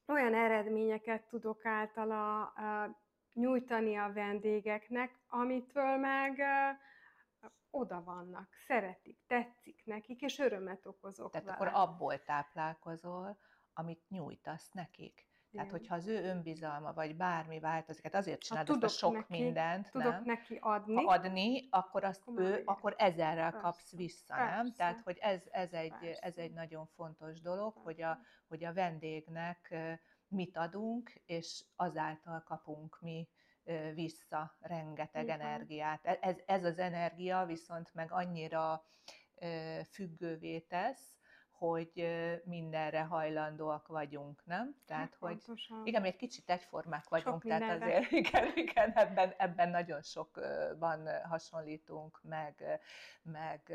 olyan 0.08 0.34
eredményeket 0.34 1.28
tudok 1.28 1.66
általa 1.66 2.54
nyújtani 3.34 3.98
a 3.98 4.12
vendégeknek, 4.14 5.20
amitől 5.28 5.98
meg 5.98 6.42
oda 7.70 8.04
vannak, 8.04 8.50
szeretik, 8.68 9.20
tetszik 9.28 9.86
nekik, 9.86 10.22
és 10.22 10.40
örömet 10.40 10.86
okozok 10.86 11.32
Tehát 11.32 11.46
vele. 11.46 11.58
akkor 11.58 11.82
abból 11.82 12.24
táplálkozol, 12.24 13.38
amit 13.74 14.10
nyújtasz 14.10 14.72
nekik. 14.72 15.31
Tehát, 15.52 15.68
Igen. 15.68 15.80
hogyha 15.80 15.96
az 15.96 16.08
ő 16.08 16.24
önbizalma, 16.24 16.94
vagy 16.94 17.16
bármi 17.16 17.60
változik, 17.60 18.04
hát 18.04 18.16
azért 18.16 18.42
csinálod 18.42 18.84
ezt 18.84 18.84
a 18.84 18.98
sok 18.98 19.14
neki, 19.14 19.44
mindent, 19.44 19.92
tudok 19.92 20.12
nem? 20.12 20.24
neki 20.26 20.58
adni. 20.62 20.96
Ha 20.96 21.12
adni, 21.12 21.68
akkor 21.70 22.04
azt 22.04 22.22
akkor 22.28 22.42
ő, 22.42 22.62
akkor 22.66 22.96
ezerrel 22.98 23.52
Persze. 23.52 23.60
kapsz 23.60 23.96
vissza, 23.96 24.36
Persze. 24.36 24.56
nem? 24.56 24.74
Tehát, 24.74 25.02
hogy 25.02 25.18
ez, 25.22 25.42
ez, 25.52 25.74
egy, 25.74 26.18
ez 26.20 26.38
egy 26.38 26.54
nagyon 26.54 26.86
fontos 26.86 27.42
dolog, 27.42 27.74
Persze. 27.74 27.84
hogy 27.84 28.02
a, 28.02 28.20
hogy 28.48 28.64
a 28.64 28.74
vendégnek 28.74 29.76
mit 30.28 30.58
adunk, 30.58 31.14
és 31.26 31.64
azáltal 31.76 32.44
kapunk 32.44 32.98
mi 33.02 33.30
vissza 33.94 34.56
rengeteg 34.60 35.24
Igen. 35.24 35.40
energiát. 35.40 36.06
E, 36.06 36.18
ez, 36.22 36.36
ez 36.46 36.64
az 36.64 36.78
energia 36.78 37.46
viszont 37.46 37.94
meg 37.94 38.12
annyira 38.12 38.86
függővé 39.92 40.60
tesz, 40.60 41.16
hogy 41.62 42.08
mindenre 42.44 43.02
hajlandóak 43.02 43.88
vagyunk, 43.88 44.46
nem? 44.46 44.76
Tehát, 44.86 45.04
hát, 45.04 45.16
hogy 45.20 45.44
pontosan. 45.44 45.86
igen, 45.86 46.02
mi 46.02 46.08
egy 46.08 46.16
kicsit 46.16 46.50
egyformák 46.50 47.10
vagyunk, 47.10 47.42
sok 47.42 47.52
tehát 47.52 47.82
azért 47.82 48.12
igen, 48.22 48.52
igen 48.56 48.92
ebben, 48.92 49.34
ebben 49.38 49.70
nagyon 49.70 50.02
sokban 50.02 51.08
hasonlítunk, 51.24 52.20
meg, 52.24 52.82
meg 53.22 53.74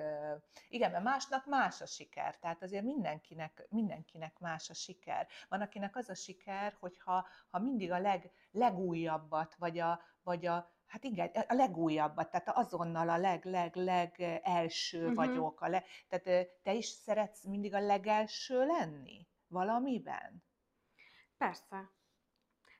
igen, 0.68 0.90
mert 0.90 1.04
másnak 1.04 1.46
más 1.46 1.80
a 1.80 1.86
siker, 1.86 2.38
tehát 2.38 2.62
azért 2.62 2.84
mindenkinek, 2.84 3.66
mindenkinek 3.68 4.38
más 4.38 4.70
a 4.70 4.74
siker. 4.74 5.26
Van, 5.48 5.60
akinek 5.60 5.96
az 5.96 6.08
a 6.08 6.14
siker, 6.14 6.76
hogyha 6.78 7.26
ha 7.50 7.58
mindig 7.58 7.90
a 7.90 7.98
leg, 7.98 8.30
legújabbat, 8.50 9.54
vagy 9.54 9.78
a, 9.78 10.02
vagy 10.22 10.46
a 10.46 10.75
Hát 10.96 11.04
igen, 11.04 11.30
a 11.48 11.54
legújabbat, 11.54 12.30
tehát 12.30 12.48
azonnal 12.48 13.08
a 13.08 13.16
leg-leg-leg 13.16 14.40
első 14.42 15.00
uh-huh. 15.00 15.14
vagyok. 15.14 15.60
A 15.60 15.68
le, 15.68 15.84
tehát 16.08 16.48
te 16.62 16.72
is 16.72 16.86
szeretsz 16.86 17.44
mindig 17.44 17.74
a 17.74 17.80
legelső 17.80 18.66
lenni 18.66 19.26
valamiben? 19.48 20.44
Persze. 21.36 21.90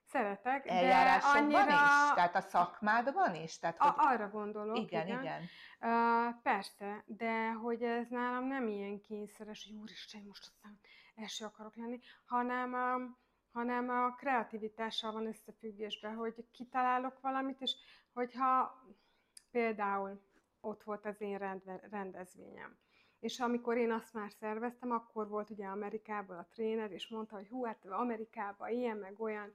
Szeretek, 0.05 0.64
de 0.64 1.21
annyira... 1.23 1.61
is? 1.61 2.14
Tehát 2.14 2.35
a 2.35 2.41
szakmádban 2.41 3.35
is? 3.35 3.59
Tehát, 3.59 3.79
hogy... 3.79 3.93
a, 3.97 4.11
arra 4.11 4.31
gondolok. 4.31 4.79
Igen, 4.79 5.07
igen. 5.07 5.23
igen. 5.23 5.43
Uh, 5.81 6.43
persze, 6.43 7.03
de 7.07 7.53
hogy 7.53 7.83
ez 7.83 8.09
nálam 8.09 8.47
nem 8.47 8.69
ilyen 8.69 9.01
kényszeres, 9.01 9.64
hogy 9.64 9.77
úristen, 9.77 10.23
most 10.27 10.43
aztán 10.47 10.81
első 11.14 11.45
akarok 11.45 11.77
lenni, 11.77 12.01
hanem 12.25 12.73
um, 12.73 13.25
hanem 13.57 13.89
a 13.89 14.14
kreativitással 14.14 15.12
van 15.12 15.27
összefüggésben, 15.27 16.14
hogy 16.14 16.35
kitalálok 16.53 17.21
valamit, 17.21 17.61
és 17.61 17.73
hogyha 18.17 18.83
például 19.51 20.21
ott 20.61 20.83
volt 20.83 21.07
az 21.07 21.21
én 21.21 21.59
rendezvényem, 21.91 22.77
és 23.21 23.41
amikor 23.41 23.77
én 23.77 23.91
azt 23.91 24.12
már 24.12 24.31
szerveztem, 24.31 24.91
akkor 24.91 25.29
volt 25.29 25.51
ugye 25.51 25.67
Amerikából 25.67 26.37
a 26.37 26.47
tréner, 26.51 26.93
és 26.93 27.09
mondta, 27.09 27.37
hogy 27.37 27.49
hú, 27.49 27.64
hát 27.64 27.87
Amerikában 27.87 28.71
ilyen, 28.71 28.97
meg 28.97 29.21
olyan 29.21 29.55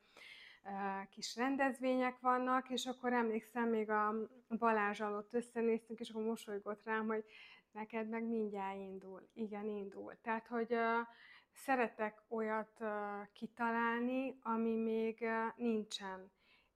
uh, 0.63 1.09
kis 1.09 1.35
rendezvények 1.35 2.19
vannak, 2.19 2.69
és 2.69 2.85
akkor 2.85 3.13
emlékszem, 3.13 3.69
még 3.69 3.89
a 3.89 4.15
Balázs 4.49 5.01
alatt 5.01 5.33
összenéztünk, 5.33 5.99
és 5.99 6.09
akkor 6.09 6.23
mosolygott 6.23 6.83
rám, 6.83 7.07
hogy 7.07 7.25
neked 7.71 8.09
meg 8.09 8.23
mindjárt 8.23 8.77
indul. 8.77 9.29
Igen, 9.33 9.67
indul. 9.67 10.17
Tehát, 10.21 10.47
hogy 10.47 10.73
uh, 10.73 11.07
szeretek 11.53 12.21
olyat 12.27 12.83
kitalálni, 13.33 14.39
ami 14.41 14.75
még 14.75 15.25
nincsen. 15.55 16.31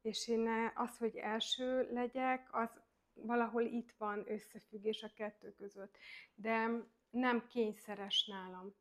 És 0.06 0.28
én 0.28 0.72
az, 0.76 0.98
hogy 0.98 1.16
első 1.16 1.90
legyek, 1.92 2.48
az 2.52 2.70
valahol 3.14 3.64
itt 3.64 3.92
van 3.98 4.32
összefüggés 4.32 5.04
a 5.04 5.14
kettő 5.16 5.54
között. 5.54 5.98
De 6.34 6.68
nem 7.10 7.48
kényszeres 7.48 8.26
nálam. 8.26 8.76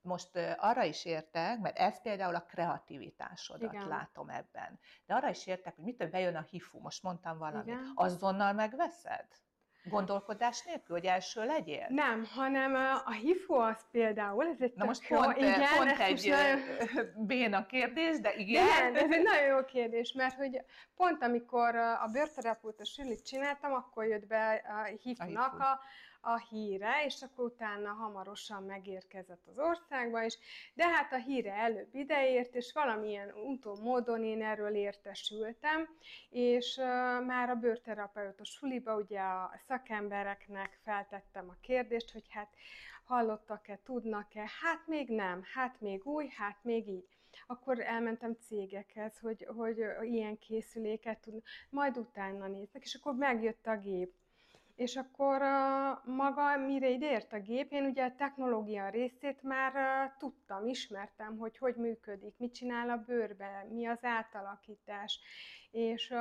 most 0.00 0.36
arra 0.56 0.84
is 0.84 1.04
értek, 1.04 1.60
mert 1.60 1.76
ez 1.76 2.02
például 2.02 2.34
a 2.34 2.44
kreativitásodat 2.44 3.72
Igen. 3.72 3.88
látom 3.88 4.28
ebben. 4.28 4.78
De 5.06 5.14
arra 5.14 5.30
is 5.30 5.46
értek, 5.46 5.74
hogy 5.74 5.84
mitől 5.84 6.10
bejön 6.10 6.36
a 6.36 6.42
hifu, 6.42 6.78
most 6.78 7.02
mondtam 7.02 7.38
valamit. 7.38 7.66
Igen. 7.66 7.92
Azonnal 7.94 8.52
megveszed? 8.52 9.26
Gondolkodás 9.84 10.62
nélkül, 10.62 10.96
hogy 10.96 11.04
első 11.04 11.44
legyél? 11.44 11.86
Nem, 11.88 12.24
hanem 12.24 12.74
a 13.04 13.12
hifu 13.12 13.54
az 13.54 13.86
például, 13.90 14.46
ez 14.46 14.60
egy 14.60 14.72
Na 14.74 14.84
most 14.84 15.08
pont, 15.08 15.40
jó, 15.40 15.48
igen, 15.48 15.62
pont 15.76 15.98
egy 15.98 16.28
nagyon... 16.28 16.60
béna 17.26 17.66
kérdés, 17.66 18.20
de 18.20 18.34
igen. 18.34 18.64
Igen, 18.64 18.96
ez 18.96 19.10
egy 19.12 19.22
nagyon 19.22 19.46
jó 19.46 19.64
kérdés, 19.64 20.12
mert 20.12 20.34
hogy 20.34 20.60
pont 20.96 21.22
amikor 21.22 21.76
a 21.76 22.08
bőrterapeuta 22.12 22.84
sülit 22.84 23.26
csináltam, 23.26 23.72
akkor 23.72 24.06
jött 24.06 24.26
be 24.26 24.62
a 24.68 24.84
hifunak 25.02 25.60
a, 25.60 25.64
a 25.64 25.80
a 26.24 26.38
híre, 26.38 27.04
és 27.04 27.22
akkor 27.22 27.44
utána 27.44 27.92
hamarosan 27.92 28.62
megérkezett 28.62 29.46
az 29.46 29.58
országba 29.58 30.22
is, 30.22 30.38
de 30.74 30.88
hát 30.88 31.12
a 31.12 31.16
híre 31.16 31.52
előbb 31.52 31.94
ideért, 31.94 32.54
és 32.54 32.72
valamilyen 32.72 33.32
úton, 33.34 33.78
módon 33.82 34.24
én 34.24 34.42
erről 34.42 34.74
értesültem, 34.74 35.88
és 36.30 36.76
már 37.26 37.50
a 37.50 37.54
bőrterapeutos 37.54 38.48
suliba 38.48 38.96
ugye 38.96 39.20
a 39.20 39.60
szakembereknek 39.66 40.78
feltettem 40.84 41.48
a 41.48 41.56
kérdést, 41.60 42.12
hogy 42.12 42.26
hát 42.30 42.48
hallottak-e, 43.04 43.78
tudnak-e, 43.84 44.50
hát 44.62 44.86
még 44.86 45.08
nem, 45.08 45.42
hát 45.54 45.80
még 45.80 46.06
új, 46.06 46.28
hát 46.28 46.58
még 46.62 46.88
így 46.88 47.06
akkor 47.46 47.80
elmentem 47.80 48.34
cégekhez, 48.34 49.18
hogy, 49.18 49.46
hogy 49.56 49.78
ilyen 50.02 50.38
készüléket 50.38 51.18
tudnak, 51.20 51.44
majd 51.70 51.96
utána 51.96 52.46
néznek, 52.46 52.82
és 52.82 52.94
akkor 52.94 53.14
megjött 53.14 53.66
a 53.66 53.76
gép. 53.76 54.14
És 54.74 54.96
akkor 54.96 55.42
maga, 56.04 56.56
mire 56.56 56.88
ide 56.88 57.10
ért 57.10 57.32
a 57.32 57.40
gép, 57.40 57.72
én 57.72 57.84
ugye 57.84 58.04
a 58.04 58.14
technológia 58.14 58.88
részét 58.88 59.42
már 59.42 59.72
tudtam, 60.18 60.66
ismertem, 60.66 61.36
hogy 61.38 61.58
hogy 61.58 61.74
működik, 61.76 62.34
mit 62.38 62.54
csinál 62.54 62.90
a 62.90 62.96
bőrbe, 62.96 63.66
mi 63.70 63.86
az 63.86 64.04
átalakítás. 64.04 65.20
És 65.70 66.14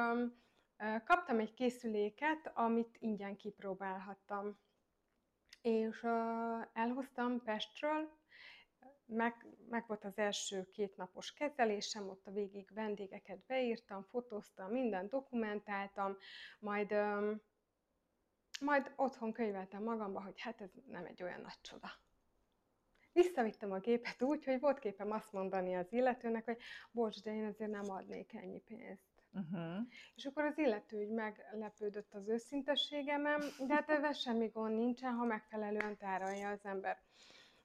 kaptam 1.06 1.40
egy 1.40 1.54
készüléket, 1.54 2.52
amit 2.54 2.98
ingyen 3.00 3.36
kipróbálhattam. 3.36 4.60
És 5.62 6.04
elhoztam 6.74 7.42
Pestről, 7.44 8.20
meg, 9.06 9.46
meg 9.70 9.88
volt 9.88 10.06
az 10.06 10.18
első 10.18 10.70
két 10.74 10.98
napos 10.98 11.34
kezelésem, 11.34 12.10
ott 12.10 12.28
a 12.28 12.32
végig 12.32 12.70
vendégeket 12.74 13.46
beírtam, 13.46 14.04
fotóztam, 14.04 14.72
mindent 14.72 15.10
dokumentáltam, 15.10 16.18
majd 16.60 16.96
majd 18.62 18.92
otthon 18.96 19.32
könyveltem 19.32 19.84
magamba, 19.84 20.22
hogy 20.22 20.40
hát 20.40 20.62
ez 20.62 20.70
nem 20.86 21.06
egy 21.06 21.24
olyan 21.24 21.42
nagy 21.42 21.62
csoda. 21.62 21.90
Visszavittem 23.14 23.72
a 23.72 23.80
gépet 23.80 24.22
úgy, 24.22 24.46
hogy 24.46 24.60
volt 24.60 24.80
képem 24.80 25.12
azt 25.12 25.32
mondani 25.32 25.76
az 25.76 25.94
illetőnek, 25.94 26.46
hogy 26.46 26.58
bocs, 26.92 27.24
de 27.24 27.34
én 27.34 27.46
azért 27.46 27.72
nem 27.72 27.92
adnék 27.92 28.34
ennyi 28.34 28.60
pénzt. 28.60 29.10
Uh-huh. 29.34 29.88
És 30.16 30.26
akkor 30.26 30.44
az 30.44 30.58
illető 30.58 30.98
úgy 30.98 31.10
meglepődött 31.10 32.14
az 32.14 32.28
őszintességemem, 32.28 33.40
de 33.68 33.74
hát 33.74 33.90
ebben 33.90 34.14
semmi 34.14 34.48
gond 34.48 34.78
nincsen, 34.78 35.14
ha 35.14 35.26
megfelelően 35.26 35.98
tárolja 35.98 36.50
az 36.50 36.66
ember. 36.66 37.02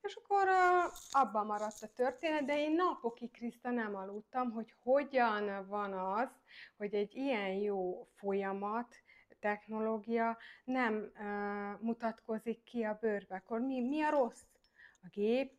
És 0.02 0.14
akkor 0.14 0.48
uh, 0.48 0.92
abban 1.10 1.46
maradt 1.46 1.82
a 1.82 1.92
történet, 1.94 2.44
de 2.44 2.58
én 2.58 2.72
napokig 2.72 3.30
Kriszta 3.30 3.70
nem 3.70 3.94
aludtam, 3.94 4.50
hogy 4.50 4.74
hogyan 4.82 5.66
van 5.68 5.92
az, 5.92 6.28
hogy 6.76 6.94
egy 6.94 7.14
ilyen 7.14 7.52
jó 7.52 8.08
folyamat 8.14 8.96
technológia 9.38 10.38
nem 10.64 10.94
uh, 10.94 11.80
mutatkozik 11.80 12.62
ki 12.62 12.82
a 12.82 12.98
bőrbe. 13.00 13.34
Akkor 13.34 13.60
mi, 13.60 13.80
mi 13.80 14.02
a 14.02 14.10
rossz? 14.10 14.44
A 15.02 15.08
gép, 15.10 15.52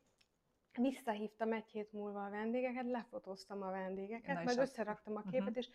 visszahívtam 0.77 1.53
egy 1.53 1.67
hét 1.67 1.91
múlva 1.91 2.25
a 2.25 2.29
vendégeket, 2.29 2.85
lefotóztam 2.85 3.61
a 3.61 3.71
vendégeket, 3.71 4.35
Na 4.35 4.43
majd 4.43 4.57
összeraktam 4.57 5.15
a 5.15 5.21
képet, 5.21 5.39
uh-huh. 5.39 5.57
és 5.57 5.69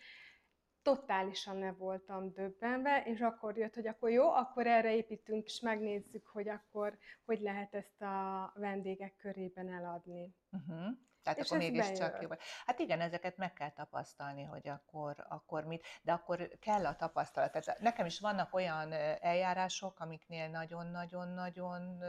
totálisan 0.81 1.57
ne 1.57 1.71
voltam 1.71 2.33
döbbenve, 2.33 3.03
és 3.05 3.19
akkor 3.21 3.57
jött, 3.57 3.73
hogy 3.73 3.87
akkor 3.87 4.09
jó, 4.09 4.31
akkor 4.31 4.67
erre 4.67 4.95
építünk, 4.95 5.45
és 5.45 5.59
megnézzük, 5.59 6.25
hogy 6.25 6.49
akkor 6.49 6.97
hogy 7.25 7.39
lehet 7.39 7.73
ezt 7.73 8.01
a 8.01 8.51
vendégek 8.55 9.15
körében 9.15 9.69
eladni. 9.69 10.35
Uh-huh. 10.51 10.97
Tehát 11.23 11.39
és 11.39 11.45
akkor 11.45 11.57
mégiscsak 11.57 12.21
jó. 12.21 12.29
Hát 12.65 12.79
igen, 12.79 13.01
ezeket 13.01 13.37
meg 13.37 13.53
kell 13.53 13.71
tapasztalni, 13.71 14.43
hogy 14.43 14.67
akkor, 14.67 15.25
akkor 15.29 15.63
mit, 15.63 15.85
de 16.01 16.11
akkor 16.11 16.49
kell 16.59 16.85
a 16.85 16.95
tapasztalat. 16.95 17.51
Tehát 17.51 17.79
nekem 17.79 18.05
is 18.05 18.19
vannak 18.19 18.53
olyan 18.53 18.91
eljárások, 19.21 19.99
amiknél 19.99 20.47
nagyon-nagyon-nagyon 20.47 22.03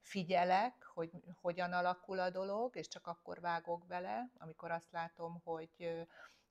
figyelek, 0.00 0.84
hogy 0.94 1.10
hogyan 1.40 1.72
alakul 1.72 2.18
a 2.18 2.30
dolog, 2.30 2.76
és 2.76 2.88
csak 2.88 3.06
akkor 3.06 3.40
vágok 3.40 3.86
bele, 3.86 4.30
amikor 4.38 4.70
azt 4.70 4.92
látom, 4.92 5.40
hogy, 5.44 6.06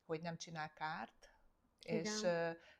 hogy 0.05 0.21
nem 0.21 0.37
csinál 0.37 0.73
kárt, 0.73 1.31
igen. 1.83 2.03
és 2.03 2.21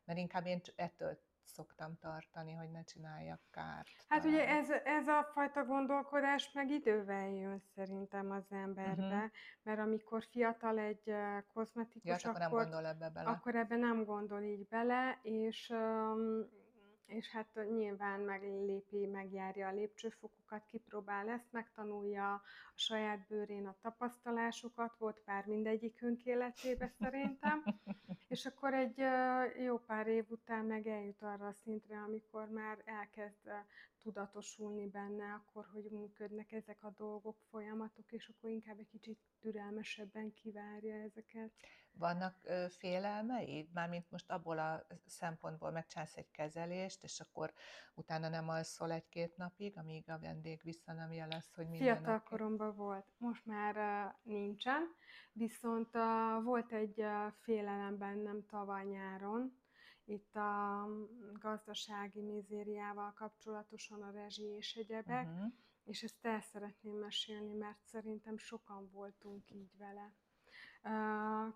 mert 0.06 0.20
inkább 0.20 0.46
én 0.46 0.62
ettől 0.76 1.20
szoktam 1.46 1.98
tartani, 2.00 2.52
hogy 2.52 2.72
ne 2.72 2.84
csináljak 2.84 3.42
kárt. 3.52 4.06
Hát 4.08 4.22
talán. 4.22 4.36
ugye 4.36 4.48
ez, 4.48 4.70
ez 4.70 5.08
a 5.08 5.30
fajta 5.34 5.66
gondolkodás 5.66 6.52
meg 6.52 6.70
idővel 6.70 7.30
jön 7.30 7.62
szerintem 7.76 8.32
az 8.32 8.52
emberbe, 8.52 9.02
uh-huh. 9.02 9.32
mert 9.64 9.80
amikor 9.80 10.24
fiatal 10.32 10.78
egy 10.78 11.14
kozmetikus, 11.54 12.24
ja, 12.24 12.30
akkor, 12.30 12.42
akkor 12.42 12.60
nem 12.62 12.70
gondol 12.70 12.86
ebbe 12.86 13.10
bele. 13.10 13.30
Akkor 13.30 13.56
ebbe 13.56 13.76
nem 13.76 14.04
gondol 14.04 14.42
így 14.42 14.68
bele, 14.68 15.20
és 15.22 15.70
um, 15.70 16.62
és 17.06 17.30
hát 17.30 17.48
nyilván 17.70 18.20
meglépi, 18.20 19.06
megjárja 19.06 19.68
a 19.68 19.74
lépcsőfokokat, 19.74 20.66
kipróbál 20.66 21.30
ezt, 21.30 21.52
megtanulja 21.52 22.34
a 22.34 22.42
saját 22.76 23.28
bőrén 23.28 23.68
a 23.68 23.76
tapasztalásokat, 23.82 24.98
volt 24.98 25.20
pár 25.26 25.46
mindegyikünk 25.46 26.26
életébe 26.26 26.92
szerintem, 27.00 27.64
és 28.28 28.46
akkor 28.46 28.74
egy 28.74 29.04
jó 29.64 29.78
pár 29.78 30.08
év 30.08 30.26
után 30.30 30.66
meg 30.66 30.88
eljut 30.88 31.22
arra 31.22 31.48
a 31.48 31.54
szintre, 31.64 31.98
amikor 31.98 32.50
már 32.50 32.82
elkezd 32.86 33.50
tudatosulni 34.04 34.88
benne, 34.88 35.34
akkor 35.34 35.68
hogy 35.72 35.88
működnek 35.92 36.52
ezek 36.52 36.84
a 36.84 36.94
dolgok, 36.98 37.38
folyamatok, 37.50 38.12
és 38.12 38.28
akkor 38.28 38.50
inkább 38.50 38.80
egy 38.80 38.90
kicsit 38.90 39.20
türelmesebben 39.40 40.34
kivárja 40.34 40.96
ezeket. 40.96 41.52
Vannak 41.98 42.36
ö, 42.44 42.66
félelmeid? 42.70 43.72
Mármint 43.74 44.12
most 44.12 44.32
abból 44.32 44.60
a 44.60 44.86
szempontból 45.06 45.72
megcsinálsz 45.72 46.18
egy 46.18 46.32
kezelést, 46.32 47.04
és 47.04 47.20
akkor 47.20 47.54
utána 47.94 48.30
nem 48.30 48.50
alszol 48.50 48.92
egy-két 48.92 49.38
napig, 49.38 49.78
amíg 49.78 50.10
a 50.10 50.20
vendég 50.20 50.62
vissza 50.64 50.94
nem 50.94 51.12
jelez, 51.12 51.54
hogy 51.56 51.70
minden 51.70 51.96
Fiatal 51.96 52.16
okay. 52.16 52.28
koromban 52.30 52.76
volt, 52.76 53.06
most 53.18 53.46
már 53.46 53.76
uh, 53.78 54.34
nincsen, 54.34 54.96
viszont 55.32 55.96
uh, 55.96 56.44
volt 56.44 56.72
egy 56.72 57.00
uh, 57.00 57.32
félelem 57.42 57.98
bennem 57.98 58.46
tavaly 58.46 58.86
nyáron, 58.86 59.62
itt 60.06 60.36
a 60.36 60.88
gazdasági 61.40 62.22
mizériával 62.22 63.14
kapcsolatosan 63.14 64.02
a 64.02 64.12
rezsi 64.12 64.44
és 64.44 64.76
egyebek, 64.76 65.28
uh-huh. 65.28 65.52
és 65.84 66.04
ezt 66.04 66.26
el 66.26 66.42
szeretném 66.42 66.96
mesélni, 66.96 67.54
mert 67.54 67.80
szerintem 67.84 68.38
sokan 68.38 68.90
voltunk 68.92 69.52
így 69.52 69.78
vele. 69.78 70.14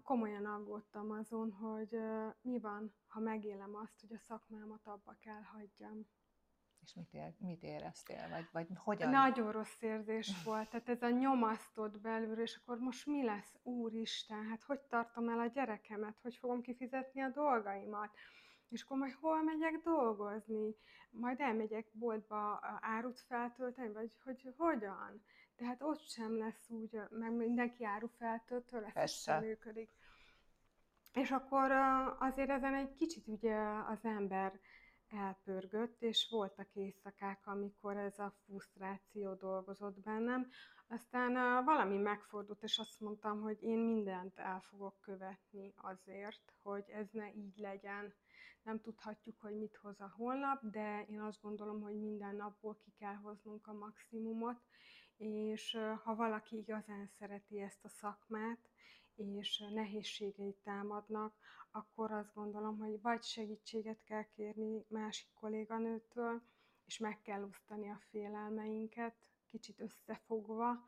Komolyan 0.03 0.45
aggódtam 0.45 1.11
azon, 1.11 1.51
hogy 1.51 1.99
mi 2.41 2.59
van, 2.59 2.93
ha 3.07 3.19
megélem 3.19 3.75
azt, 3.75 3.99
hogy 3.99 4.13
a 4.13 4.19
szakmámat 4.27 4.87
abba 4.87 5.15
kell 5.19 5.41
hagyjam. 5.41 6.07
És 6.81 6.93
mit, 6.93 7.13
ér, 7.13 7.33
mit 7.39 7.63
éreztél, 7.63 8.29
vagy, 8.29 8.47
vagy 8.51 8.67
hogyan? 8.75 9.09
Nagyon 9.09 9.51
rossz 9.51 9.81
érzés 9.81 10.43
volt, 10.43 10.69
tehát 10.69 10.89
ez 10.89 11.01
a 11.01 11.09
nyomasztott 11.09 11.99
belül, 11.99 12.39
és 12.39 12.59
akkor 12.61 12.77
most 12.77 13.05
mi 13.05 13.23
lesz, 13.23 13.55
úristen, 13.63 14.45
hát 14.45 14.63
hogy 14.63 14.79
tartom 14.79 15.29
el 15.29 15.39
a 15.39 15.47
gyerekemet, 15.47 16.19
hogy 16.21 16.35
fogom 16.35 16.61
kifizetni 16.61 17.21
a 17.21 17.29
dolgaimat, 17.29 18.09
és 18.69 18.81
akkor 18.81 18.97
majd 18.97 19.13
hol 19.13 19.43
megyek 19.43 19.81
dolgozni, 19.83 20.75
majd 21.09 21.39
elmegyek 21.39 21.87
boltba 21.91 22.59
árut 22.81 23.19
feltölteni, 23.19 23.93
vagy 23.93 24.11
hogy 24.23 24.53
hogyan? 24.57 25.23
Tehát 25.57 25.81
ott 25.81 26.01
sem 26.01 26.37
lesz 26.37 26.69
úgy, 26.69 26.99
meg 27.09 27.31
mindenki 27.31 27.85
áru 27.85 28.07
feltöltő 28.07 28.79
lesz, 28.79 29.21
sem 29.21 29.43
működik. 29.43 29.89
És 31.13 31.31
akkor 31.31 31.71
azért 32.19 32.49
ezen 32.49 32.73
egy 32.73 32.95
kicsit 32.95 33.27
ugye 33.27 33.57
az 33.87 34.05
ember 34.05 34.59
elpörgött, 35.09 36.01
és 36.01 36.27
voltak 36.29 36.75
éjszakák, 36.75 37.47
amikor 37.47 37.97
ez 37.97 38.19
a 38.19 38.33
frusztráció 38.45 39.33
dolgozott 39.33 39.99
bennem. 39.99 40.47
Aztán 40.87 41.63
valami 41.65 41.97
megfordult, 41.97 42.63
és 42.63 42.77
azt 42.77 42.99
mondtam, 42.99 43.41
hogy 43.41 43.63
én 43.63 43.79
mindent 43.79 44.37
el 44.37 44.59
fogok 44.59 44.99
követni 45.01 45.73
azért, 45.75 46.53
hogy 46.61 46.85
ez 46.89 47.07
ne 47.11 47.33
így 47.33 47.57
legyen. 47.57 48.13
Nem 48.63 48.81
tudhatjuk, 48.81 49.39
hogy 49.39 49.57
mit 49.57 49.75
hoz 49.81 49.99
a 49.99 50.13
holnap, 50.17 50.59
de 50.61 51.05
én 51.09 51.21
azt 51.21 51.41
gondolom, 51.41 51.81
hogy 51.81 51.99
minden 51.99 52.35
napból 52.35 52.77
ki 52.77 52.93
kell 52.99 53.15
hoznunk 53.15 53.67
a 53.67 53.73
maximumot, 53.73 54.61
és 55.17 55.77
ha 56.03 56.15
valaki 56.15 56.57
igazán 56.57 57.07
szereti 57.19 57.61
ezt 57.61 57.85
a 57.85 57.89
szakmát, 57.89 58.69
és 59.15 59.63
nehézségeit 59.73 60.57
támadnak, 60.63 61.35
akkor 61.71 62.11
azt 62.11 62.33
gondolom, 62.33 62.77
hogy 62.77 63.01
vagy 63.01 63.23
segítséget 63.23 64.03
kell 64.03 64.23
kérni 64.23 64.85
másik 64.87 65.29
kolléganőtől, 65.33 66.41
és 66.85 66.97
meg 66.97 67.21
kell 67.21 67.43
osztani 67.43 67.89
a 67.89 67.99
félelmeinket, 68.09 69.15
kicsit 69.49 69.79
összefogva, 69.79 70.85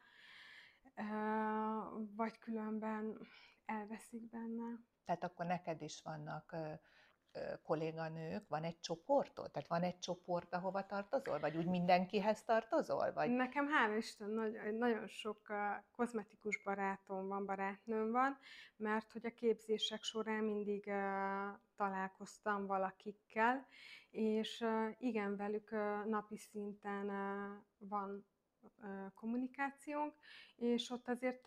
vagy 2.15 2.37
különben 2.37 3.17
elveszik 3.65 4.29
benne. 4.29 4.79
Tehát 5.05 5.23
akkor 5.23 5.45
neked 5.45 5.81
is 5.81 6.01
vannak 6.01 6.55
kolléganők, 7.63 8.47
van 8.47 8.63
egy 8.63 8.79
csoportod? 8.79 9.51
Tehát 9.51 9.67
van 9.67 9.83
egy 9.83 9.99
csoport, 9.99 10.53
ahova 10.53 10.85
tartozol? 10.85 11.39
Vagy 11.39 11.57
úgy 11.57 11.65
mindenkihez 11.65 12.43
tartozol? 12.43 13.13
Vagy... 13.13 13.29
Nekem 13.29 13.67
hál' 13.67 13.97
Isten 13.97 14.29
nagyon, 14.29 14.75
nagyon 14.75 15.07
sok 15.07 15.53
kozmetikus 15.91 16.61
barátom 16.63 17.27
van, 17.27 17.45
barátnőm 17.45 18.11
van, 18.11 18.37
mert 18.75 19.11
hogy 19.11 19.25
a 19.25 19.33
képzések 19.33 20.03
során 20.03 20.43
mindig 20.43 20.91
találkoztam 21.75 22.65
valakikkel, 22.65 23.67
és 24.09 24.65
igen, 24.97 25.35
velük 25.35 25.69
uh, 25.71 26.05
napi 26.05 26.37
szinten 26.37 27.07
van 27.77 28.25
kommunikációnk, 29.13 30.13
és 30.55 30.89
ott 30.89 31.07
azért 31.07 31.45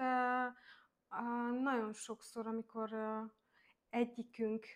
nagyon 1.62 1.92
sokszor, 1.92 2.46
amikor 2.46 2.94
egyikünk 3.90 4.66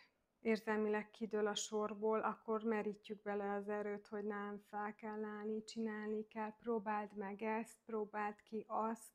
érzelmileg 0.46 1.10
kidől 1.10 1.46
a 1.46 1.54
sorból, 1.54 2.20
akkor 2.20 2.62
merítjük 2.62 3.22
bele 3.22 3.52
az 3.52 3.68
erőt, 3.68 4.06
hogy 4.06 4.24
nem 4.24 4.62
fel 4.70 4.94
kell 4.94 5.24
állni, 5.24 5.64
csinálni 5.64 6.26
kell, 6.26 6.52
próbáld 6.58 7.16
meg 7.16 7.42
ezt, 7.42 7.76
próbáld 7.84 8.42
ki 8.42 8.64
azt, 8.68 9.12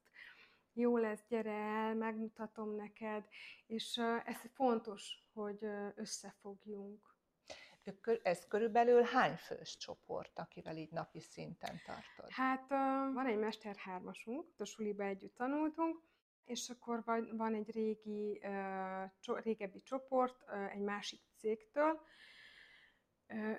jó 0.73 0.97
lesz, 0.97 1.23
gyere 1.27 1.53
el, 1.53 1.95
megmutatom 1.95 2.75
neked, 2.75 3.25
és 3.67 3.97
ez 4.25 4.41
fontos, 4.53 5.27
hogy 5.33 5.65
összefogjunk. 5.95 7.15
Ez 8.23 8.47
körülbelül 8.47 9.01
hány 9.01 9.35
fős 9.35 9.77
csoport, 9.77 10.39
akivel 10.39 10.77
így 10.77 10.91
napi 10.91 11.19
szinten 11.19 11.81
tartod? 11.85 12.29
Hát 12.29 12.69
van 13.13 13.25
egy 13.25 13.37
Mester 13.37 13.75
hármasunk, 13.75 14.53
a 14.57 14.65
suliba 14.65 15.03
együtt 15.03 15.35
tanultunk, 15.35 16.01
és 16.45 16.69
akkor 16.69 17.03
van 17.31 17.53
egy 17.53 17.71
régi, 17.71 18.41
régebbi 19.43 19.81
csoport 19.81 20.43
egy 20.73 20.81
másik 20.81 21.21
cégtől, 21.35 22.01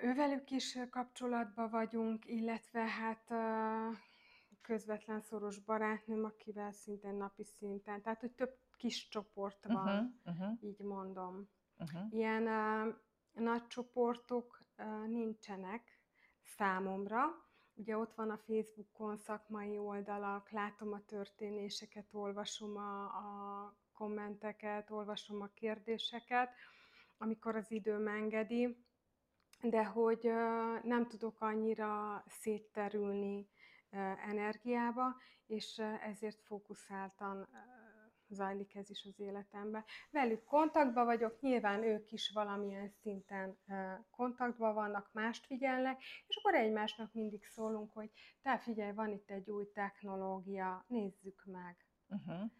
ővelük 0.01 0.51
is 0.51 0.79
kapcsolatban 0.89 1.69
vagyunk, 1.69 2.25
illetve 2.25 2.85
hát 2.85 3.31
közvetlen 4.61 5.21
szoros 5.21 5.59
barátnőm, 5.59 6.23
akivel 6.23 6.71
szintén 6.71 7.15
napi 7.15 7.43
szinten, 7.43 8.01
tehát 8.01 8.19
hogy 8.19 8.31
több 8.31 8.57
kis 8.77 9.07
csoport 9.07 9.65
van, 9.65 10.19
uh-huh, 10.25 10.41
uh-huh. 10.41 10.63
így 10.63 10.79
mondom. 10.79 11.49
Uh-huh. 11.77 12.13
Ilyen 12.13 12.47
uh, 12.47 12.95
nagy 13.31 13.67
csoportok 13.67 14.65
uh, 14.77 15.07
nincsenek 15.07 15.99
számomra, 16.43 17.42
Ugye 17.75 17.97
ott 17.97 18.13
van 18.13 18.29
a 18.29 18.37
Facebookon 18.37 19.17
szakmai 19.17 19.77
oldalak, 19.77 20.49
látom 20.49 20.93
a 20.93 21.05
történéseket, 21.05 22.13
olvasom 22.13 22.77
a, 22.77 23.03
a 23.03 23.75
kommenteket, 23.93 24.91
olvasom 24.91 25.41
a 25.41 25.51
kérdéseket, 25.53 26.49
amikor 27.17 27.55
az 27.55 27.71
időm 27.71 28.07
engedi, 28.07 28.85
de 29.61 29.85
hogy 29.85 30.31
nem 30.83 31.07
tudok 31.07 31.41
annyira 31.41 32.23
szétterülni 32.27 33.49
energiába, 34.27 35.15
és 35.45 35.81
ezért 36.01 36.41
fókuszáltan 36.41 37.47
zajlik 38.33 38.75
ez 38.75 38.89
is 38.89 39.05
az 39.05 39.19
életemben. 39.19 39.83
Velük 40.11 40.43
kontaktban 40.43 41.05
vagyok, 41.05 41.41
nyilván 41.41 41.83
ők 41.83 42.11
is 42.11 42.29
valamilyen 42.29 42.89
szinten 42.89 43.57
kontaktban 44.09 44.73
vannak, 44.73 45.09
mást 45.13 45.45
figyelnek, 45.45 46.01
és 46.27 46.35
akkor 46.35 46.55
egymásnak 46.55 47.13
mindig 47.13 47.45
szólunk, 47.45 47.91
hogy 47.91 48.11
te 48.41 48.57
figyelj, 48.57 48.93
van 48.93 49.11
itt 49.11 49.29
egy 49.29 49.49
új 49.49 49.71
technológia, 49.71 50.85
nézzük 50.87 51.43
meg. 51.45 51.85
Uh-huh. 52.07 52.51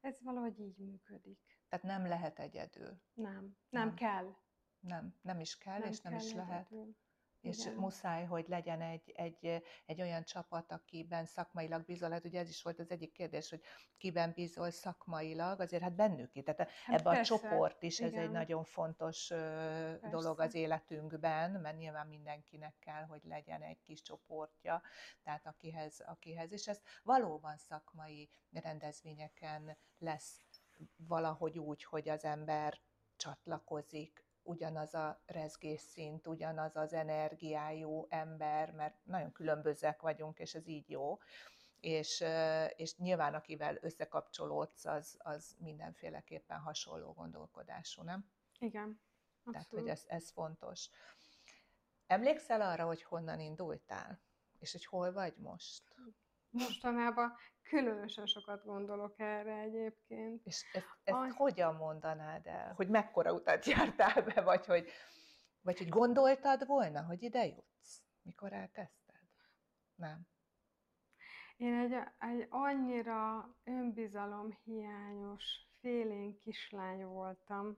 Ez 0.00 0.22
valahogy 0.22 0.60
így 0.60 0.78
működik. 0.78 1.40
Tehát 1.68 1.84
nem 1.84 2.06
lehet 2.06 2.38
egyedül. 2.38 3.00
Nem, 3.14 3.32
nem, 3.32 3.86
nem. 3.86 3.94
kell. 3.94 4.34
Nem, 4.80 5.14
nem 5.20 5.40
is 5.40 5.58
kell, 5.58 5.78
nem 5.78 5.88
és 5.88 6.00
nem 6.00 6.12
kell 6.12 6.22
is 6.22 6.32
lehet. 6.32 6.66
Egyedül 6.70 6.96
és 7.42 7.58
Igen. 7.58 7.74
muszáj, 7.74 8.24
hogy 8.24 8.48
legyen 8.48 8.80
egy, 8.80 9.12
egy, 9.14 9.62
egy 9.86 10.00
olyan 10.00 10.24
csapat, 10.24 10.72
akiben 10.72 11.26
szakmailag 11.26 11.84
bízol. 11.84 12.10
Hát 12.10 12.24
ugye 12.24 12.40
ez 12.40 12.48
is 12.48 12.62
volt 12.62 12.78
az 12.78 12.90
egyik 12.90 13.12
kérdés, 13.12 13.50
hogy 13.50 13.60
kiben 13.96 14.32
bízol 14.32 14.70
szakmailag, 14.70 15.60
azért 15.60 15.82
hát 15.82 15.94
bennük. 15.94 16.32
Tehát 16.44 16.70
hát 16.70 17.00
ebbe 17.00 17.10
persze. 17.10 17.34
a 17.34 17.38
csoport 17.38 17.82
is, 17.82 17.98
Igen. 17.98 18.12
ez 18.12 18.24
egy 18.24 18.30
nagyon 18.30 18.64
fontos 18.64 19.26
persze. 19.28 20.08
dolog 20.08 20.40
az 20.40 20.54
életünkben, 20.54 21.50
mert 21.50 21.76
nyilván 21.76 22.06
mindenkinek 22.06 22.74
kell, 22.78 23.04
hogy 23.04 23.20
legyen 23.24 23.62
egy 23.62 23.80
kis 23.82 24.02
csoportja, 24.02 24.82
tehát 25.22 25.46
akihez, 25.46 26.00
akihez 26.00 26.52
és 26.52 26.66
ez 26.66 26.80
valóban 27.02 27.56
szakmai 27.56 28.28
rendezvényeken 28.52 29.76
lesz 29.98 30.44
valahogy 30.96 31.58
úgy, 31.58 31.84
hogy 31.84 32.08
az 32.08 32.24
ember 32.24 32.80
csatlakozik 33.16 34.24
ugyanaz 34.42 34.94
a 34.94 35.22
rezgésszint, 35.26 36.26
ugyanaz 36.26 36.76
az 36.76 36.92
energiájú 36.92 38.06
ember, 38.08 38.70
mert 38.70 38.96
nagyon 39.04 39.32
különbözőek 39.32 40.02
vagyunk, 40.02 40.38
és 40.38 40.54
ez 40.54 40.66
így 40.68 40.90
jó. 40.90 41.18
És, 41.80 42.24
és 42.76 42.96
nyilván 42.96 43.34
akivel 43.34 43.78
összekapcsolódsz, 43.80 44.84
az, 44.84 45.16
az 45.18 45.56
mindenféleképpen 45.58 46.58
hasonló 46.58 47.12
gondolkodású, 47.12 48.02
nem? 48.02 48.30
Igen. 48.58 49.00
Abszolút. 49.44 49.52
Tehát, 49.52 49.70
hogy 49.70 49.88
ez, 49.88 50.04
ez 50.06 50.30
fontos. 50.30 50.88
Emlékszel 52.06 52.60
arra, 52.60 52.86
hogy 52.86 53.02
honnan 53.02 53.40
indultál? 53.40 54.20
És 54.58 54.72
hogy 54.72 54.84
hol 54.84 55.12
vagy 55.12 55.36
most? 55.36 55.94
Mostanában 56.50 57.36
különösen 57.62 58.26
sokat 58.26 58.64
gondolok 58.64 59.18
erre 59.20 59.58
egyébként. 59.58 60.46
És 60.46 60.66
ezt, 60.72 60.86
ezt 61.04 61.16
Aj. 61.16 61.28
hogyan 61.28 61.74
mondanád 61.74 62.46
el? 62.46 62.72
Hogy 62.74 62.88
mekkora 62.88 63.32
utat 63.32 63.64
jártál 63.66 64.22
be, 64.22 64.42
vagy 64.42 64.66
hogy, 64.66 64.88
vagy 65.60 65.78
hogy 65.78 65.88
gondoltad 65.88 66.66
volna, 66.66 67.02
hogy 67.02 67.22
ide 67.22 67.46
jutsz, 67.46 68.02
mikor 68.22 68.52
elkezdted? 68.52 69.20
Nem. 69.94 70.26
Én 71.56 71.74
egy, 71.74 71.92
egy 72.18 72.46
annyira 72.50 73.54
önbizalomhiányos, 73.64 75.44
félén 75.80 76.38
kislány 76.38 77.04
voltam, 77.04 77.76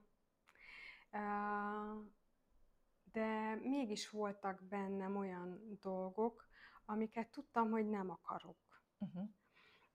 de 3.11 3.55
mégis 3.55 4.09
voltak 4.09 4.63
bennem 4.63 5.15
olyan 5.15 5.77
dolgok, 5.81 6.47
amiket 6.85 7.31
tudtam, 7.31 7.69
hogy 7.69 7.89
nem 7.89 8.09
akarok. 8.09 8.83
Uh-huh. 8.97 9.29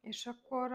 És 0.01 0.27
akkor, 0.27 0.71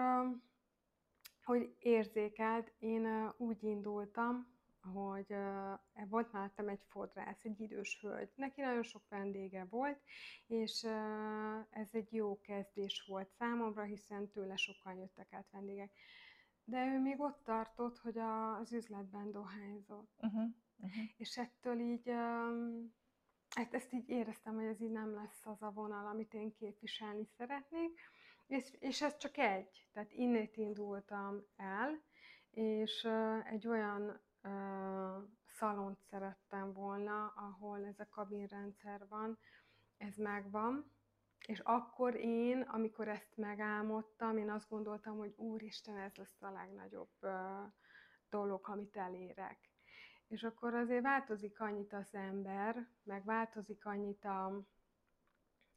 hogy 1.43 1.75
érzékelt, 1.79 2.73
én 2.79 3.33
úgy 3.37 3.63
indultam, 3.63 4.53
hogy 4.93 5.35
volt 6.09 6.31
mellettem 6.31 6.67
egy 6.67 6.83
fodrász, 6.87 7.43
egy 7.43 7.59
idős 7.59 7.99
hölgy. 8.01 8.31
Neki 8.35 8.61
nagyon 8.61 8.83
sok 8.83 9.07
vendége 9.09 9.65
volt, 9.69 10.01
és 10.47 10.83
ez 11.69 11.89
egy 11.91 12.13
jó 12.13 12.41
kezdés 12.41 13.05
volt 13.07 13.29
számomra, 13.29 13.83
hiszen 13.83 14.29
tőle 14.29 14.55
sokan 14.55 14.95
jöttek 14.95 15.33
át 15.33 15.49
vendégek. 15.51 15.91
De 16.63 16.85
ő 16.85 16.99
még 16.99 17.19
ott 17.19 17.43
tartott, 17.43 17.97
hogy 17.97 18.17
az 18.17 18.73
üzletben 18.73 19.31
dohányzott. 19.31 20.19
Uh-huh. 20.21 20.43
Uh-huh. 20.77 21.03
És 21.17 21.37
ettől 21.37 21.79
így 21.79 22.09
ezt, 23.55 23.73
ezt 23.73 23.93
így 23.93 24.09
éreztem, 24.09 24.55
hogy 24.55 24.65
ez 24.65 24.81
így 24.81 24.91
nem 24.91 25.13
lesz 25.13 25.45
az 25.45 25.61
a 25.61 25.71
vonal, 25.71 26.07
amit 26.07 26.33
én 26.33 26.51
képviselni 26.51 27.25
szeretnék, 27.25 27.99
és, 28.47 28.73
és 28.79 29.01
ez 29.01 29.17
csak 29.17 29.37
egy, 29.37 29.87
tehát 29.93 30.11
innét 30.11 30.57
indultam 30.57 31.45
el, 31.55 32.01
és 32.51 33.07
egy 33.49 33.67
olyan 33.67 34.21
szalont 35.45 35.99
szerettem 36.09 36.73
volna, 36.73 37.33
ahol 37.35 37.85
ez 37.85 37.99
a 37.99 38.09
kabinrendszer 38.09 39.07
van, 39.07 39.37
ez 39.97 40.15
megvan, 40.15 40.93
és 41.47 41.59
akkor 41.59 42.15
én, 42.15 42.61
amikor 42.61 43.07
ezt 43.07 43.37
megálmodtam, 43.37 44.37
én 44.37 44.49
azt 44.49 44.69
gondoltam, 44.69 45.17
hogy 45.17 45.33
úristen, 45.35 45.97
ez 45.97 46.15
lesz 46.15 46.41
a 46.41 46.51
legnagyobb 46.51 47.11
dolog, 48.29 48.67
amit 48.69 48.97
elérek. 48.97 49.69
És 50.27 50.43
akkor 50.43 50.73
azért 50.73 51.03
változik 51.03 51.59
annyit 51.59 51.93
az 51.93 52.13
ember, 52.13 52.87
meg 53.03 53.23
változik 53.23 53.85
annyit 53.85 54.25
a, 54.25 54.45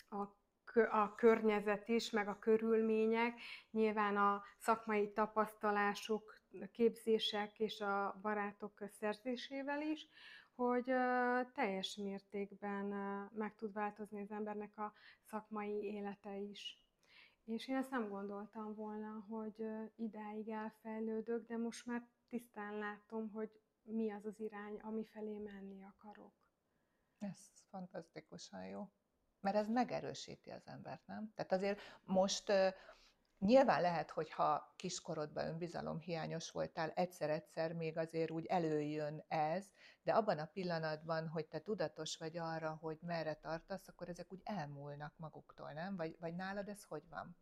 a 0.08 0.37
a 0.76 1.14
környezet 1.14 1.88
is, 1.88 2.10
meg 2.10 2.28
a 2.28 2.38
körülmények, 2.38 3.40
nyilván 3.70 4.16
a 4.16 4.42
szakmai 4.58 5.12
tapasztalások, 5.12 6.36
képzések 6.72 7.58
és 7.58 7.80
a 7.80 8.18
barátok 8.22 8.82
szerzésével 8.88 9.82
is, 9.82 10.06
hogy 10.54 10.84
teljes 11.54 11.96
mértékben 11.96 12.84
meg 13.34 13.54
tud 13.54 13.72
változni 13.72 14.20
az 14.20 14.30
embernek 14.30 14.78
a 14.78 14.92
szakmai 15.22 15.82
élete 15.82 16.36
is. 16.36 16.82
És 17.44 17.68
én 17.68 17.76
ezt 17.76 17.90
nem 17.90 18.08
gondoltam 18.08 18.74
volna, 18.74 19.24
hogy 19.28 19.64
idáig 19.96 20.48
elfejlődök, 20.48 21.46
de 21.46 21.56
most 21.56 21.86
már 21.86 22.08
tisztán 22.28 22.78
látom, 22.78 23.30
hogy 23.30 23.60
mi 23.82 24.10
az 24.10 24.26
az 24.26 24.40
irány, 24.40 24.76
ami 24.76 25.04
felé 25.04 25.38
menni 25.38 25.84
akarok. 25.84 26.34
Ez 27.18 27.38
fantasztikusan 27.68 28.66
jó. 28.66 28.88
Mert 29.40 29.56
ez 29.56 29.68
megerősíti 29.68 30.50
az 30.50 30.66
embert, 30.66 31.06
nem? 31.06 31.32
Tehát 31.34 31.52
azért 31.52 31.80
most 32.04 32.52
Nyilván 33.38 33.80
lehet, 33.80 34.10
hogy 34.10 34.30
ha 34.30 34.74
kiskorodban 34.76 35.46
önbizalom 35.46 36.00
hiányos 36.00 36.50
voltál, 36.50 36.90
egyszer-egyszer 36.90 37.72
még 37.72 37.98
azért 37.98 38.30
úgy 38.30 38.46
előjön 38.46 39.24
ez, 39.28 39.66
de 40.02 40.12
abban 40.12 40.38
a 40.38 40.44
pillanatban, 40.44 41.28
hogy 41.28 41.46
te 41.46 41.58
tudatos 41.60 42.16
vagy 42.16 42.36
arra, 42.36 42.78
hogy 42.80 42.98
merre 43.00 43.34
tartasz, 43.34 43.88
akkor 43.88 44.08
ezek 44.08 44.32
úgy 44.32 44.40
elmúlnak 44.44 45.12
maguktól, 45.16 45.72
nem? 45.72 45.96
Vagy, 45.96 46.16
vagy 46.20 46.34
nálad 46.34 46.68
ez 46.68 46.84
hogy 46.84 47.02
van? 47.08 47.36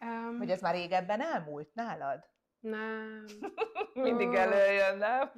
Um, 0.00 0.38
hogy 0.38 0.50
ez 0.50 0.60
már 0.60 0.74
régebben 0.74 1.20
elmúlt 1.20 1.74
nálad? 1.74 2.28
Nem. 2.60 3.24
Mindig 3.94 4.34
előjön, 4.34 4.98
nem? 4.98 5.30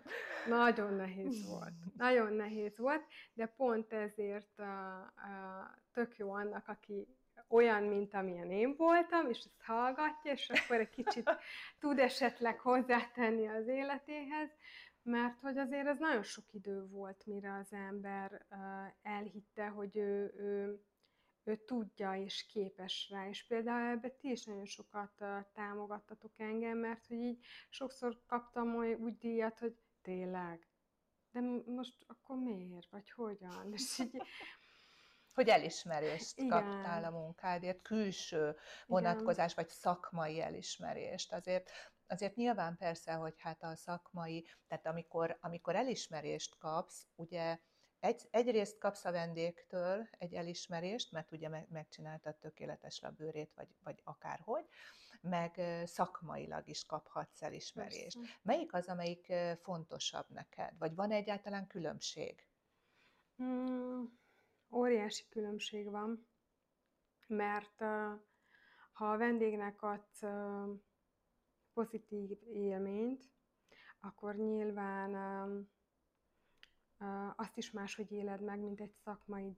Nagyon 0.49 0.95
nehéz 0.95 1.49
volt. 1.49 1.73
Nagyon 1.97 2.33
nehéz 2.33 2.79
volt, 2.79 3.05
de 3.33 3.47
pont 3.47 3.93
ezért 3.93 4.59
uh, 4.59 4.66
uh, 4.66 5.66
tök 5.93 6.16
jó 6.16 6.33
annak, 6.33 6.68
aki 6.68 7.09
olyan, 7.49 7.83
mint 7.83 8.14
amilyen 8.14 8.51
én 8.51 8.75
voltam, 8.77 9.29
és 9.29 9.39
ezt 9.39 9.62
hallgatja, 9.62 10.33
és 10.33 10.51
akkor 10.51 10.81
egy 10.81 10.91
kicsit 10.91 11.31
tud 11.81 11.99
esetleg 11.99 12.59
hozzátenni 12.59 13.47
az 13.47 13.66
életéhez, 13.66 14.51
mert 15.03 15.41
hogy 15.41 15.59
azért 15.59 15.87
ez 15.87 15.99
nagyon 15.99 16.23
sok 16.23 16.45
idő 16.53 16.87
volt, 16.89 17.27
mire 17.27 17.55
az 17.55 17.73
ember 17.73 18.47
elhitte, 19.03 19.66
hogy 19.66 19.97
ő, 19.97 20.35
ő, 20.37 20.81
ő 21.45 21.57
tudja 21.57 22.14
és 22.14 22.47
képes 22.47 23.09
rá. 23.11 23.28
És 23.28 23.47
például 23.47 23.90
ebbe 23.90 24.09
ti 24.09 24.30
is 24.30 24.45
nagyon 24.45 24.66
sokat 24.66 25.24
támogattatok 25.53 26.32
engem, 26.36 26.78
mert 26.78 27.07
hogy 27.07 27.16
így 27.18 27.45
sokszor 27.68 28.20
kaptam 28.26 28.76
olyan 28.76 29.01
úgy 29.01 29.16
díjat, 29.18 29.59
hogy 29.59 29.76
tényleg, 30.03 30.68
de 31.30 31.40
most 31.64 32.05
akkor 32.07 32.36
miért, 32.36 32.90
vagy 32.90 33.11
hogyan? 33.11 33.72
És 33.72 33.99
így 33.99 34.22
hogy 35.34 35.49
elismerést 35.49 36.38
Igen. 36.38 36.49
kaptál 36.49 37.05
a 37.05 37.11
munkádért, 37.11 37.82
külső 37.82 38.57
vonatkozás, 38.86 39.53
Igen. 39.53 39.64
vagy 39.64 39.74
szakmai 39.74 40.40
elismerést. 40.40 41.32
Azért, 41.32 41.70
azért 42.07 42.34
nyilván 42.34 42.76
persze, 42.76 43.12
hogy 43.12 43.34
hát 43.38 43.62
a 43.62 43.76
szakmai, 43.76 44.49
tehát 44.66 44.86
amikor, 44.86 45.38
amikor 45.40 45.76
elismerést 45.76 46.59
kapsz, 46.59 47.07
ugye 47.14 47.59
egy, 48.03 48.29
egyrészt 48.31 48.79
kapsz 48.79 49.05
a 49.05 49.11
vendégtől 49.11 50.09
egy 50.19 50.35
elismerést, 50.35 51.13
mert 51.13 51.33
ugye 51.33 51.49
megcsináltad 51.69 52.37
tökéletes 52.37 53.03
a 53.03 53.11
bőrét, 53.11 53.53
vagy, 53.55 53.69
vagy 53.85 54.01
akárhogy, 54.05 54.65
meg 55.21 55.61
szakmailag 55.85 56.69
is 56.69 56.85
kaphatsz 56.87 57.43
elismerést. 57.43 58.19
Persze. 58.19 58.39
Melyik 58.43 58.75
az, 58.75 58.87
amelyik 58.89 59.33
fontosabb 59.63 60.27
neked? 60.29 60.79
Vagy 60.79 60.95
van 60.95 61.11
egyáltalán 61.11 61.67
különbség? 61.67 62.47
Hmm 63.37 64.21
óriási 64.73 65.29
különbség 65.29 65.91
van, 65.91 66.27
mert 67.27 67.81
ha 68.93 69.13
a 69.13 69.17
vendégnek 69.17 69.83
adsz 69.83 70.23
pozitív 71.73 72.39
élményt, 72.53 73.31
akkor 74.01 74.37
nyilván 74.37 75.13
azt 77.37 77.57
is 77.57 77.71
máshogy 77.71 78.13
éled 78.13 78.41
meg, 78.41 78.61
mint 78.61 78.81
egy 78.81 78.95
szakmai 79.05 79.53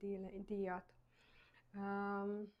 díjat. 0.45 0.93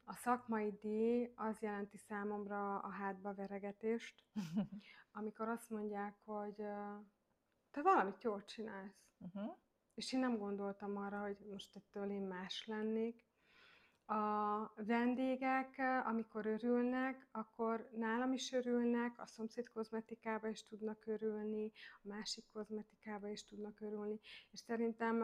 A 0.03 0.13
szakmai 0.13 0.71
díj 0.81 1.31
az 1.35 1.59
jelenti 1.59 1.97
számomra 1.97 2.79
a 2.79 2.89
hátba 2.89 3.33
veregetést, 3.33 4.23
amikor 5.19 5.47
azt 5.47 5.69
mondják, 5.69 6.17
hogy 6.23 6.55
te 7.71 7.81
valamit 7.81 8.23
jól 8.23 8.45
csinálsz. 8.45 9.05
Uh-huh. 9.19 9.57
És 9.93 10.13
én 10.13 10.19
nem 10.19 10.37
gondoltam 10.37 10.97
arra, 10.97 11.21
hogy 11.21 11.37
most 11.51 11.75
ettől 11.75 12.11
én 12.11 12.21
más 12.21 12.65
lennék. 12.67 13.25
A 14.05 14.71
vendégek, 14.75 15.81
amikor 16.05 16.45
örülnek, 16.45 17.27
akkor 17.31 17.89
nálam 17.95 18.33
is 18.33 18.51
örülnek, 18.51 19.19
a 19.19 19.25
szomszéd 19.25 19.69
kozmetikába 19.69 20.47
is 20.47 20.65
tudnak 20.65 21.05
örülni, 21.05 21.71
a 22.01 22.07
másik 22.07 22.45
kozmetikába 22.53 23.29
is 23.29 23.43
tudnak 23.43 23.81
örülni. 23.81 24.19
És 24.51 24.59
szerintem 24.59 25.21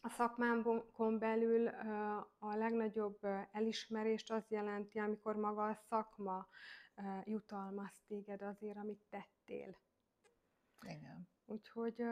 a 0.00 0.08
szakmámon 0.08 1.18
belül 1.18 1.66
a 2.38 2.54
legnagyobb 2.56 3.18
elismerést 3.52 4.30
az 4.30 4.50
jelenti, 4.50 4.98
amikor 4.98 5.36
maga 5.36 5.66
a 5.66 5.74
szakma 5.74 6.48
jutalmaz 7.24 8.02
téged 8.06 8.42
azért, 8.42 8.76
amit 8.76 9.02
tettél. 9.08 9.78
Igen. 10.80 11.28
Úgyhogy 11.44 12.02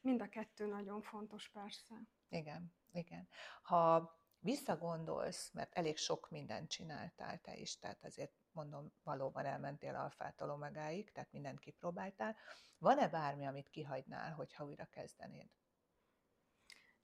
Mind 0.00 0.20
a 0.20 0.28
kettő 0.28 0.66
nagyon 0.66 1.02
fontos 1.02 1.48
persze. 1.48 1.94
Igen, 2.28 2.72
igen. 2.92 3.28
Ha 3.62 4.19
visszagondolsz, 4.40 5.50
mert 5.52 5.74
elég 5.74 5.96
sok 5.96 6.30
mindent 6.30 6.70
csináltál 6.70 7.38
te 7.38 7.56
is, 7.56 7.78
tehát 7.78 8.04
azért 8.04 8.32
mondom, 8.52 8.92
valóban 9.02 9.44
elmentél 9.44 9.94
alfától 9.94 10.50
omegáig, 10.50 11.12
tehát 11.12 11.32
mindent 11.32 11.58
kipróbáltál. 11.58 12.36
Van-e 12.78 13.08
bármi, 13.08 13.46
amit 13.46 13.68
kihagynál, 13.68 14.32
hogyha 14.32 14.64
újra 14.64 14.84
kezdenéd? 14.84 15.48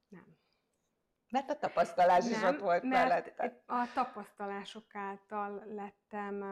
Nem. 0.08 0.36
Mert 1.30 1.50
a 1.50 1.58
tapasztalás 1.58 2.24
Nem, 2.24 2.32
is 2.32 2.42
ott 2.42 2.60
volt 2.60 2.82
mert 2.82 3.08
mellette. 3.08 3.62
a 3.66 3.92
tapasztalások 3.94 4.94
által 4.94 5.64
lettem 5.66 6.42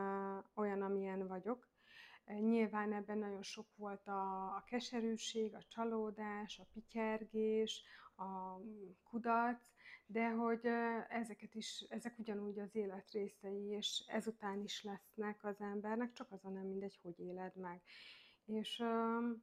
olyan, 0.54 0.82
amilyen 0.82 1.26
vagyok. 1.26 1.68
Nyilván 2.24 2.92
ebben 2.92 3.18
nagyon 3.18 3.42
sok 3.42 3.66
volt 3.76 4.06
a, 4.06 4.44
a 4.56 4.64
keserűség, 4.66 5.54
a 5.54 5.64
csalódás, 5.68 6.58
a 6.58 6.66
pityergés, 6.72 7.82
a 8.16 8.58
kudarc, 9.02 9.73
de 10.06 10.28
hogy 10.30 10.66
ezeket 11.08 11.54
is, 11.54 11.86
ezek 11.88 12.18
ugyanúgy 12.18 12.58
az 12.58 12.74
élet 12.74 13.10
részei, 13.10 13.66
és 13.68 14.04
ezután 14.06 14.62
is 14.62 14.82
lesznek 14.82 15.44
az 15.44 15.60
embernek, 15.60 16.12
csak 16.12 16.32
azon 16.32 16.52
nem 16.52 16.66
mindegy, 16.66 16.98
hogy 17.02 17.20
éled 17.20 17.56
meg. 17.56 17.82
És 18.44 18.78
uh, 18.78 19.36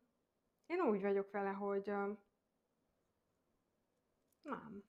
én 0.66 0.82
úgy 0.82 1.02
vagyok 1.02 1.32
vele, 1.32 1.50
hogy 1.50 1.90
uh, 1.90 2.18
nem. 4.42 4.84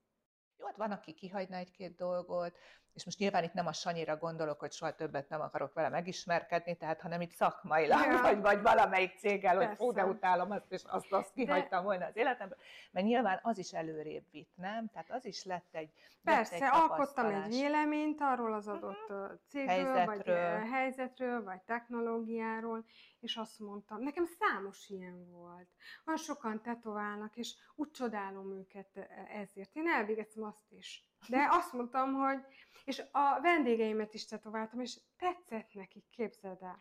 Jó, 0.59 0.67
hát 0.67 0.77
van, 0.77 0.91
aki 0.91 1.15
kihagyna 1.15 1.57
egy-két 1.57 1.97
dolgot, 1.97 2.59
és 2.93 3.05
most 3.05 3.19
nyilván 3.19 3.45
itt 3.45 3.53
nem 3.53 3.67
a 3.67 3.73
Sanyira 3.73 4.17
gondolok, 4.17 4.61
hogy 4.61 4.73
soha 4.73 4.95
többet 4.95 5.29
nem 5.29 5.41
akarok 5.41 5.73
vele 5.75 5.89
megismerkedni, 5.89 6.77
tehát 6.77 7.01
hanem 7.01 7.21
itt 7.21 7.33
szakmailag, 7.33 8.07
ja. 8.07 8.21
vagy, 8.21 8.41
vagy 8.41 8.63
valamelyik 8.63 9.19
céggel, 9.19 9.57
Persze. 9.57 9.69
hogy 9.69 9.77
fú, 9.77 9.93
de 9.93 10.07
utálom 10.07 10.51
azt, 10.51 10.73
és 10.73 10.83
azt, 10.85 11.13
azt 11.13 11.33
kihagytam 11.33 11.79
de... 11.79 11.85
volna 11.85 12.07
az 12.07 12.17
életemből, 12.17 12.59
mert 12.91 13.07
nyilván 13.07 13.41
az 13.43 13.59
is 13.59 13.73
előrébb 13.73 14.25
vitt, 14.31 14.53
nem? 14.55 14.89
Tehát 14.89 15.11
az 15.11 15.25
is 15.25 15.45
lett 15.45 15.75
egy 15.75 15.91
Persze, 16.23 16.59
lett 16.59 16.69
egy 16.69 16.81
alkottam 16.81 17.27
egy 17.27 17.49
véleményt 17.49 18.21
arról 18.21 18.53
az 18.53 18.69
adott 18.69 19.11
uh-huh. 19.11 19.31
cégről, 19.49 19.95
helyzetről. 19.95 20.59
vagy 20.59 20.69
helyzetről, 20.69 21.45
vagy 21.45 21.61
technológiáról, 21.61 22.85
és 23.21 23.37
azt 23.37 23.59
mondtam, 23.59 24.03
nekem 24.03 24.25
számos 24.39 24.89
ilyen 24.89 25.31
volt. 25.31 25.69
Van 26.05 26.17
sokan 26.17 26.63
tetoválnak, 26.63 27.37
és 27.37 27.55
úgy 27.75 27.91
csodálom 27.91 28.53
őket 28.53 29.09
ezért. 29.33 29.75
Én 29.75 29.89
elvégeztem 29.89 30.45
azt 30.45 30.73
is. 30.73 31.12
De 31.29 31.49
azt 31.51 31.73
mondtam, 31.73 32.15
hogy 32.15 32.45
és 32.85 33.03
a 33.11 33.41
vendégeimet 33.41 34.15
is 34.15 34.27
tetováltam, 34.27 34.81
és 34.81 35.01
tetszett 35.19 35.75
nekik, 35.75 36.05
képzeld 36.11 36.63
el. 36.63 36.77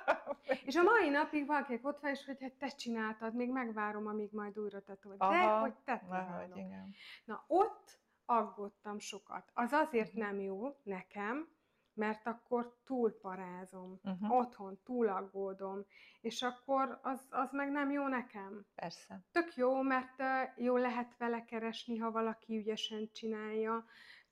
és 0.66 0.76
a 0.76 0.82
mai 0.82 1.08
napig 1.08 1.46
valakinek 1.46 1.86
ott 1.86 2.00
van, 2.00 2.10
és 2.10 2.24
hogy 2.24 2.42
hát 2.42 2.52
te 2.52 2.68
csináltad, 2.68 3.34
még 3.34 3.50
megvárom, 3.50 4.06
amíg 4.06 4.32
majd 4.32 4.58
újra 4.58 4.80
tetoválom. 4.82 5.36
De 5.36 5.46
hogy 5.46 5.74
tetoválom. 5.84 6.94
Na 7.24 7.44
ott 7.46 7.98
aggódtam 8.24 8.98
sokat. 8.98 9.50
Az 9.54 9.72
azért 9.72 10.12
mhm. 10.12 10.20
nem 10.20 10.40
jó 10.40 10.76
nekem, 10.82 11.48
mert 11.94 12.26
akkor 12.26 12.76
túlparázom, 12.84 14.00
uh-huh. 14.02 14.38
otthon 14.38 14.80
túl 14.84 15.08
aggódom, 15.08 15.84
és 16.20 16.42
akkor 16.42 16.98
az, 17.02 17.26
az 17.30 17.52
meg 17.52 17.70
nem 17.70 17.90
jó 17.90 18.06
nekem. 18.06 18.66
Persze. 18.74 19.24
Tök 19.30 19.54
jó, 19.56 19.82
mert 19.82 20.20
uh, 20.20 20.64
jó 20.64 20.76
lehet 20.76 21.16
vele 21.16 21.44
keresni, 21.44 21.96
ha 21.96 22.10
valaki 22.10 22.56
ügyesen 22.56 23.10
csinálja, 23.12 23.84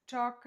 csak 0.05 0.45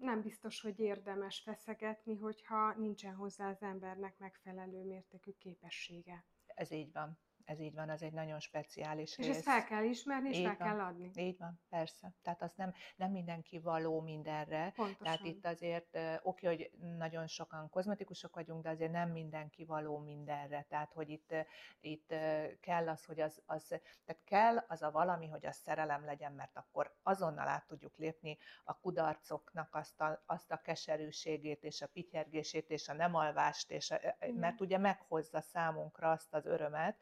nem 0.00 0.20
biztos, 0.22 0.60
hogy 0.60 0.78
érdemes 0.78 1.40
feszegetni, 1.40 2.16
hogyha 2.16 2.74
nincsen 2.74 3.14
hozzá 3.14 3.48
az 3.48 3.62
embernek 3.62 4.18
megfelelő 4.18 4.84
mértékű 4.84 5.30
képessége. 5.38 6.24
Ez 6.46 6.70
így 6.72 6.92
van 6.92 7.18
ez 7.48 7.60
így 7.60 7.74
van, 7.74 7.88
az 7.88 8.02
egy 8.02 8.12
nagyon 8.12 8.40
speciális 8.40 9.10
és 9.10 9.16
rész. 9.16 9.28
És 9.28 9.34
ezt 9.34 9.44
fel 9.44 9.64
kell 9.64 9.84
ismerni, 9.84 10.28
és 10.28 10.36
így 10.36 10.44
fel 10.44 10.56
van, 10.58 10.68
kell 10.68 10.80
adni. 10.80 11.10
Így 11.14 11.38
van, 11.38 11.60
persze. 11.68 12.14
Tehát 12.22 12.42
az 12.42 12.52
nem, 12.56 12.74
nem 12.96 13.10
mindenki 13.10 13.58
való 13.58 14.00
mindenre. 14.00 14.72
Pontosan. 14.76 15.04
Tehát 15.04 15.24
itt 15.24 15.46
azért 15.46 15.98
oké, 16.22 16.46
hogy 16.46 16.70
nagyon 16.98 17.26
sokan 17.26 17.68
kozmetikusok 17.70 18.34
vagyunk, 18.34 18.62
de 18.62 18.68
azért 18.68 18.92
nem 18.92 19.10
mindenki 19.10 19.64
való 19.64 19.98
mindenre. 19.98 20.66
Tehát, 20.68 20.92
hogy 20.92 21.08
itt, 21.08 21.34
itt 21.80 22.14
kell 22.60 22.88
az, 22.88 23.04
hogy 23.04 23.20
az, 23.20 23.42
az, 23.46 23.66
tehát 24.04 24.22
kell 24.24 24.56
az 24.68 24.82
a 24.82 24.90
valami, 24.90 25.28
hogy 25.28 25.46
az 25.46 25.56
szerelem 25.56 26.04
legyen, 26.04 26.32
mert 26.32 26.56
akkor 26.56 26.94
azonnal 27.02 27.48
át 27.48 27.66
tudjuk 27.66 27.96
lépni 27.96 28.38
a 28.64 28.78
kudarcoknak 28.78 29.74
azt 29.74 30.00
a, 30.00 30.22
azt 30.26 30.50
a 30.50 30.56
keserűségét, 30.56 31.64
és 31.64 31.82
a 31.82 31.86
pityergését, 31.86 32.70
és 32.70 32.88
a 32.88 32.92
nem 32.92 33.14
alvást, 33.14 33.70
és 33.70 33.90
a, 33.90 34.00
mert 34.34 34.60
ugye 34.60 34.78
meghozza 34.78 35.40
számunkra 35.40 36.10
azt 36.10 36.34
az 36.34 36.46
örömet, 36.46 36.96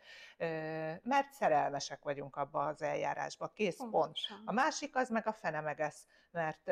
mert 1.03 1.33
szerelmesek 1.33 2.03
vagyunk 2.03 2.37
abba 2.37 2.67
az 2.67 2.83
eljárásba, 2.83 3.49
kész 3.49 3.81
pont. 3.91 4.19
A 4.45 4.53
másik 4.53 4.97
az 4.97 5.11
meg 5.11 5.27
a 5.27 5.33
fenemegesz, 5.33 6.07
mert 6.31 6.67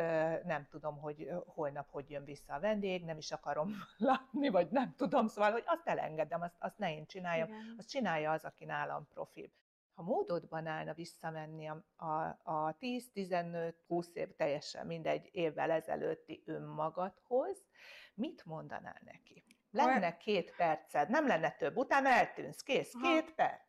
nem 0.45 0.67
tudom, 0.71 0.99
hogy 0.99 1.31
holnap 1.47 1.91
hogy 1.91 2.11
jön 2.11 2.25
vissza 2.25 2.55
a 2.55 2.61
vendég, 2.61 3.05
nem 3.05 3.19
is 3.19 3.33
akarom 3.33 3.71
látni, 3.97 4.49
vagy 4.49 4.69
nem 4.71 4.95
tudom, 4.97 5.27
szóval, 5.27 5.53
hogy 5.53 5.65
azt 5.67 5.87
elengedem, 5.87 6.43
azt, 6.43 6.57
azt 6.59 6.79
ne 6.79 6.95
én 6.95 7.07
csináljam, 7.07 7.49
Igen. 7.49 7.75
azt 7.79 7.89
csinálja 7.89 8.31
az, 8.31 8.45
aki 8.45 8.65
nálam 8.65 9.09
profib 9.09 9.51
ha 9.95 10.03
módodban 10.03 10.67
állna 10.67 10.93
visszamenni 10.93 11.67
a, 11.67 11.85
a, 11.97 12.39
a 12.43 12.77
10-15-20 12.81 14.15
év, 14.15 14.35
teljesen 14.37 14.87
mindegy 14.87 15.29
évvel 15.33 15.71
ezelőtti 15.71 16.43
önmagadhoz, 16.47 17.67
mit 18.15 18.45
mondanál 18.45 19.01
neki? 19.05 19.44
Lenne 19.75 20.17
két 20.17 20.55
perced, 20.57 21.09
nem 21.09 21.27
lenne 21.27 21.51
több, 21.51 21.77
utána 21.77 22.09
eltűnsz, 22.09 22.63
kész, 22.63 22.93
két 23.03 23.25
ha. 23.25 23.35
perc. 23.35 23.63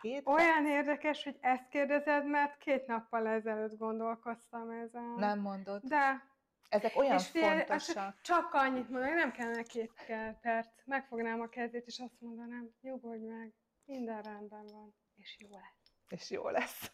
Két 0.00 0.26
Olyan 0.26 0.64
perc. 0.64 0.68
érdekes, 0.68 1.24
hogy 1.24 1.36
ezt 1.40 1.68
kérdezed, 1.68 2.26
mert 2.26 2.58
két 2.58 2.86
nappal 2.86 3.26
ezelőtt 3.26 3.78
gondolkoztam 3.78 4.70
ezen. 4.70 5.14
Nem 5.16 5.40
mondod? 5.40 5.82
De. 5.82 6.34
Ezek 6.68 6.96
olyan 6.96 7.18
és 7.18 7.28
fél, 7.28 7.42
fontosak. 7.42 8.20
Csak 8.20 8.54
annyit 8.54 8.88
mondani, 8.88 9.12
nem 9.12 9.32
kellene 9.32 9.62
két 9.62 9.92
perc. 10.40 10.68
Megfognám 10.84 11.40
a 11.40 11.48
kezét, 11.48 11.86
és 11.86 11.98
azt 11.98 12.20
mondanám, 12.20 12.70
nyugodj 12.80 13.24
meg, 13.24 13.52
minden 13.84 14.22
rendben 14.22 14.66
van 14.66 14.94
és 15.16 15.36
jó 15.38 15.48
lesz. 15.50 15.92
És 16.08 16.30
jó 16.30 16.48
lesz. 16.48 16.92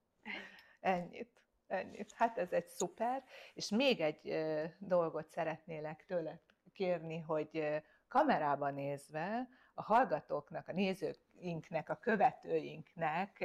Ennyit. 0.80 1.42
Ennyit. 1.66 2.12
Hát 2.12 2.38
ez 2.38 2.52
egy 2.52 2.66
szuper. 2.66 3.24
És 3.54 3.68
még 3.68 4.00
egy 4.00 4.28
ö, 4.28 4.64
dolgot 4.78 5.30
szeretnélek 5.30 6.04
tőle 6.06 6.40
kérni, 6.76 7.18
hogy 7.18 7.82
kamerában 8.08 8.74
nézve 8.74 9.48
a 9.74 9.82
hallgatóknak, 9.82 10.68
a 10.68 10.72
nézőinknek, 10.72 11.88
a 11.88 11.96
követőinknek 11.96 13.44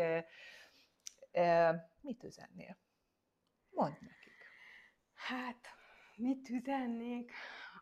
mit 2.01 2.23
üzennél? 2.23 2.77
Mondd 3.69 3.93
nekik. 3.99 4.33
Hát, 5.13 5.67
mit 6.15 6.49
üzennék? 6.49 7.31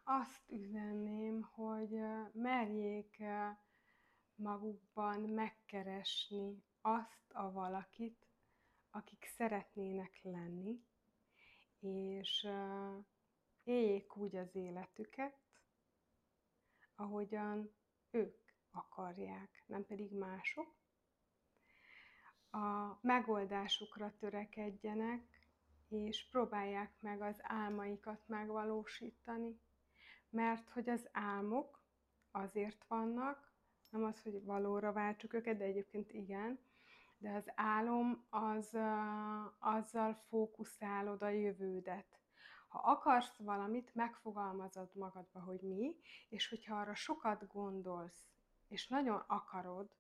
Azt 0.04 0.52
üzenném, 0.52 1.42
hogy 1.42 2.00
merjék 2.34 3.24
magukban 4.36 5.20
megkeresni 5.20 6.64
azt 6.82 7.34
a 7.34 7.52
valakit, 7.52 8.28
akik 8.92 9.26
szeretnének 9.36 10.20
lenni, 10.22 10.84
és 11.80 12.48
éljék 13.70 14.16
úgy 14.16 14.36
az 14.36 14.56
életüket, 14.56 15.38
ahogyan 16.96 17.72
ők 18.12 18.38
akarják, 18.72 19.64
nem 19.66 19.86
pedig 19.86 20.12
mások. 20.12 20.78
A 22.52 22.98
megoldásukra 23.02 24.14
törekedjenek, 24.18 25.24
és 25.88 26.30
próbálják 26.30 27.02
meg 27.02 27.22
az 27.22 27.40
álmaikat 27.42 28.28
megvalósítani, 28.28 29.60
mert 30.30 30.70
hogy 30.70 30.90
az 30.90 31.10
álmok 31.12 31.84
azért 32.32 32.86
vannak, 32.88 33.54
nem 33.90 34.04
az, 34.04 34.22
hogy 34.22 34.44
valóra 34.44 34.92
váltsuk 34.92 35.34
őket, 35.34 35.58
de 35.58 35.64
egyébként 35.64 36.12
igen, 36.12 36.60
de 37.18 37.32
az 37.32 37.52
álom 37.56 38.26
az 38.30 38.78
azzal 39.60 40.14
fókuszálod 40.28 41.22
a 41.22 41.30
jövődet. 41.30 42.19
Ha 42.70 42.80
akarsz 42.80 43.38
valamit, 43.38 43.96
megfogalmazod 43.96 44.96
magadba, 44.96 45.40
hogy 45.40 45.62
mi, 45.62 45.96
és 46.30 46.50
hogyha 46.50 46.80
arra 46.80 46.96
sokat 46.96 47.48
gondolsz, 47.48 48.28
és 48.68 48.88
nagyon 48.88 49.24
akarod, 49.28 49.92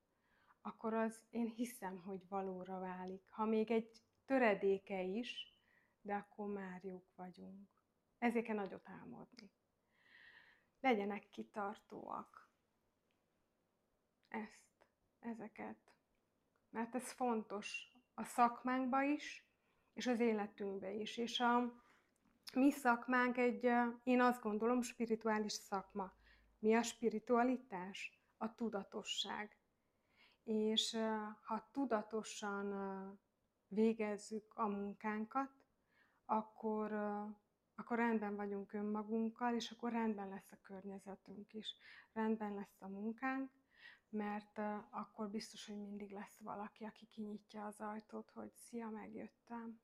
akkor 0.62 0.94
az 0.94 1.24
én 1.30 1.48
hiszem, 1.48 2.02
hogy 2.02 2.28
valóra 2.28 2.80
válik. 2.80 3.30
Ha 3.30 3.46
még 3.46 3.72
egy 3.72 4.02
töredéke 4.26 5.02
is, 5.02 5.58
de 6.02 6.16
akkor 6.16 6.48
már 6.48 6.84
jók 6.84 7.16
vagyunk. 7.16 7.70
Ezért 8.18 8.46
kell 8.46 8.56
nagyot 8.56 8.90
álmodni. 8.90 9.52
Legyenek 10.80 11.30
kitartóak 11.30 12.50
ezt, 14.28 14.88
ezeket. 15.20 15.94
Mert 16.70 16.96
ez 16.96 17.12
fontos 17.12 17.98
a 18.14 18.24
szakmánkba 18.24 19.02
is, 19.02 19.48
és 19.94 20.08
az 20.08 20.20
életünkbe 20.20 20.92
is. 20.92 21.18
És 21.18 21.40
a 21.40 21.84
mi 22.56 22.72
szakmánk 22.72 23.38
egy, 23.38 23.70
én 24.04 24.22
azt 24.22 24.42
gondolom, 24.42 24.82
spirituális 24.82 25.52
szakma. 25.52 26.14
Mi 26.60 26.76
a 26.76 26.82
spiritualitás? 26.82 28.20
A 28.38 28.56
tudatosság. 28.56 29.58
És 30.44 30.98
ha 31.42 31.70
tudatosan 31.72 32.74
végezzük 33.68 34.54
a 34.56 34.68
munkánkat, 34.68 35.52
akkor, 36.26 36.92
akkor 37.76 37.98
rendben 37.98 38.36
vagyunk 38.36 38.74
önmagunkkal, 38.74 39.54
és 39.54 39.72
akkor 39.72 39.92
rendben 39.92 40.30
lesz 40.30 40.52
a 40.52 40.60
környezetünk 40.62 41.54
is. 41.54 41.76
Rendben 42.14 42.54
lesz 42.54 42.82
a 42.82 42.88
munkánk, 42.88 43.52
mert 44.10 44.58
akkor 44.90 45.30
biztos, 45.30 45.68
hogy 45.68 45.78
mindig 45.78 46.12
lesz 46.12 46.40
valaki, 46.40 46.84
aki 46.84 47.06
kinyitja 47.06 47.66
az 47.66 47.82
ajtót, 47.82 48.32
hogy 48.32 48.52
szia, 48.54 48.90
megjöttem. 48.90 49.80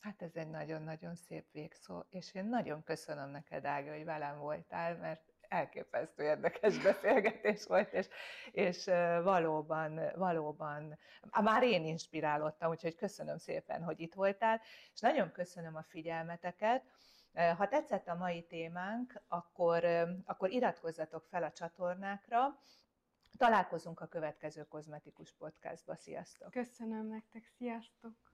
Hát 0.00 0.22
ez 0.22 0.36
egy 0.36 0.48
nagyon-nagyon 0.48 1.14
szép 1.14 1.52
végszó, 1.52 2.02
és 2.10 2.34
én 2.34 2.44
nagyon 2.44 2.82
köszönöm 2.82 3.30
neked, 3.30 3.64
Ága, 3.64 3.92
hogy 3.92 4.04
velem 4.04 4.38
voltál, 4.38 4.96
mert 4.96 5.22
elképesztő 5.48 6.22
érdekes 6.22 6.78
beszélgetés 6.82 7.66
volt, 7.66 7.92
és, 7.92 8.08
és 8.50 8.84
valóban, 9.22 10.00
valóban, 10.14 10.98
már 11.42 11.62
én 11.62 11.84
inspirálódtam, 11.84 12.70
úgyhogy 12.70 12.94
köszönöm 12.94 13.38
szépen, 13.38 13.82
hogy 13.82 14.00
itt 14.00 14.14
voltál, 14.14 14.60
és 14.92 15.00
nagyon 15.00 15.32
köszönöm 15.32 15.76
a 15.76 15.82
figyelmeteket, 15.82 16.84
ha 17.56 17.68
tetszett 17.68 18.08
a 18.08 18.14
mai 18.14 18.42
témánk, 18.42 19.22
akkor, 19.28 19.84
akkor 20.24 20.50
iratkozzatok 20.50 21.26
fel 21.26 21.42
a 21.42 21.52
csatornákra, 21.52 22.58
Találkozunk 23.36 24.00
a 24.00 24.06
következő 24.06 24.64
kozmetikus 24.64 25.32
podcastba. 25.32 25.96
Sziasztok! 25.96 26.50
Köszönöm 26.50 27.06
nektek, 27.06 27.46
sziasztok! 27.56 28.27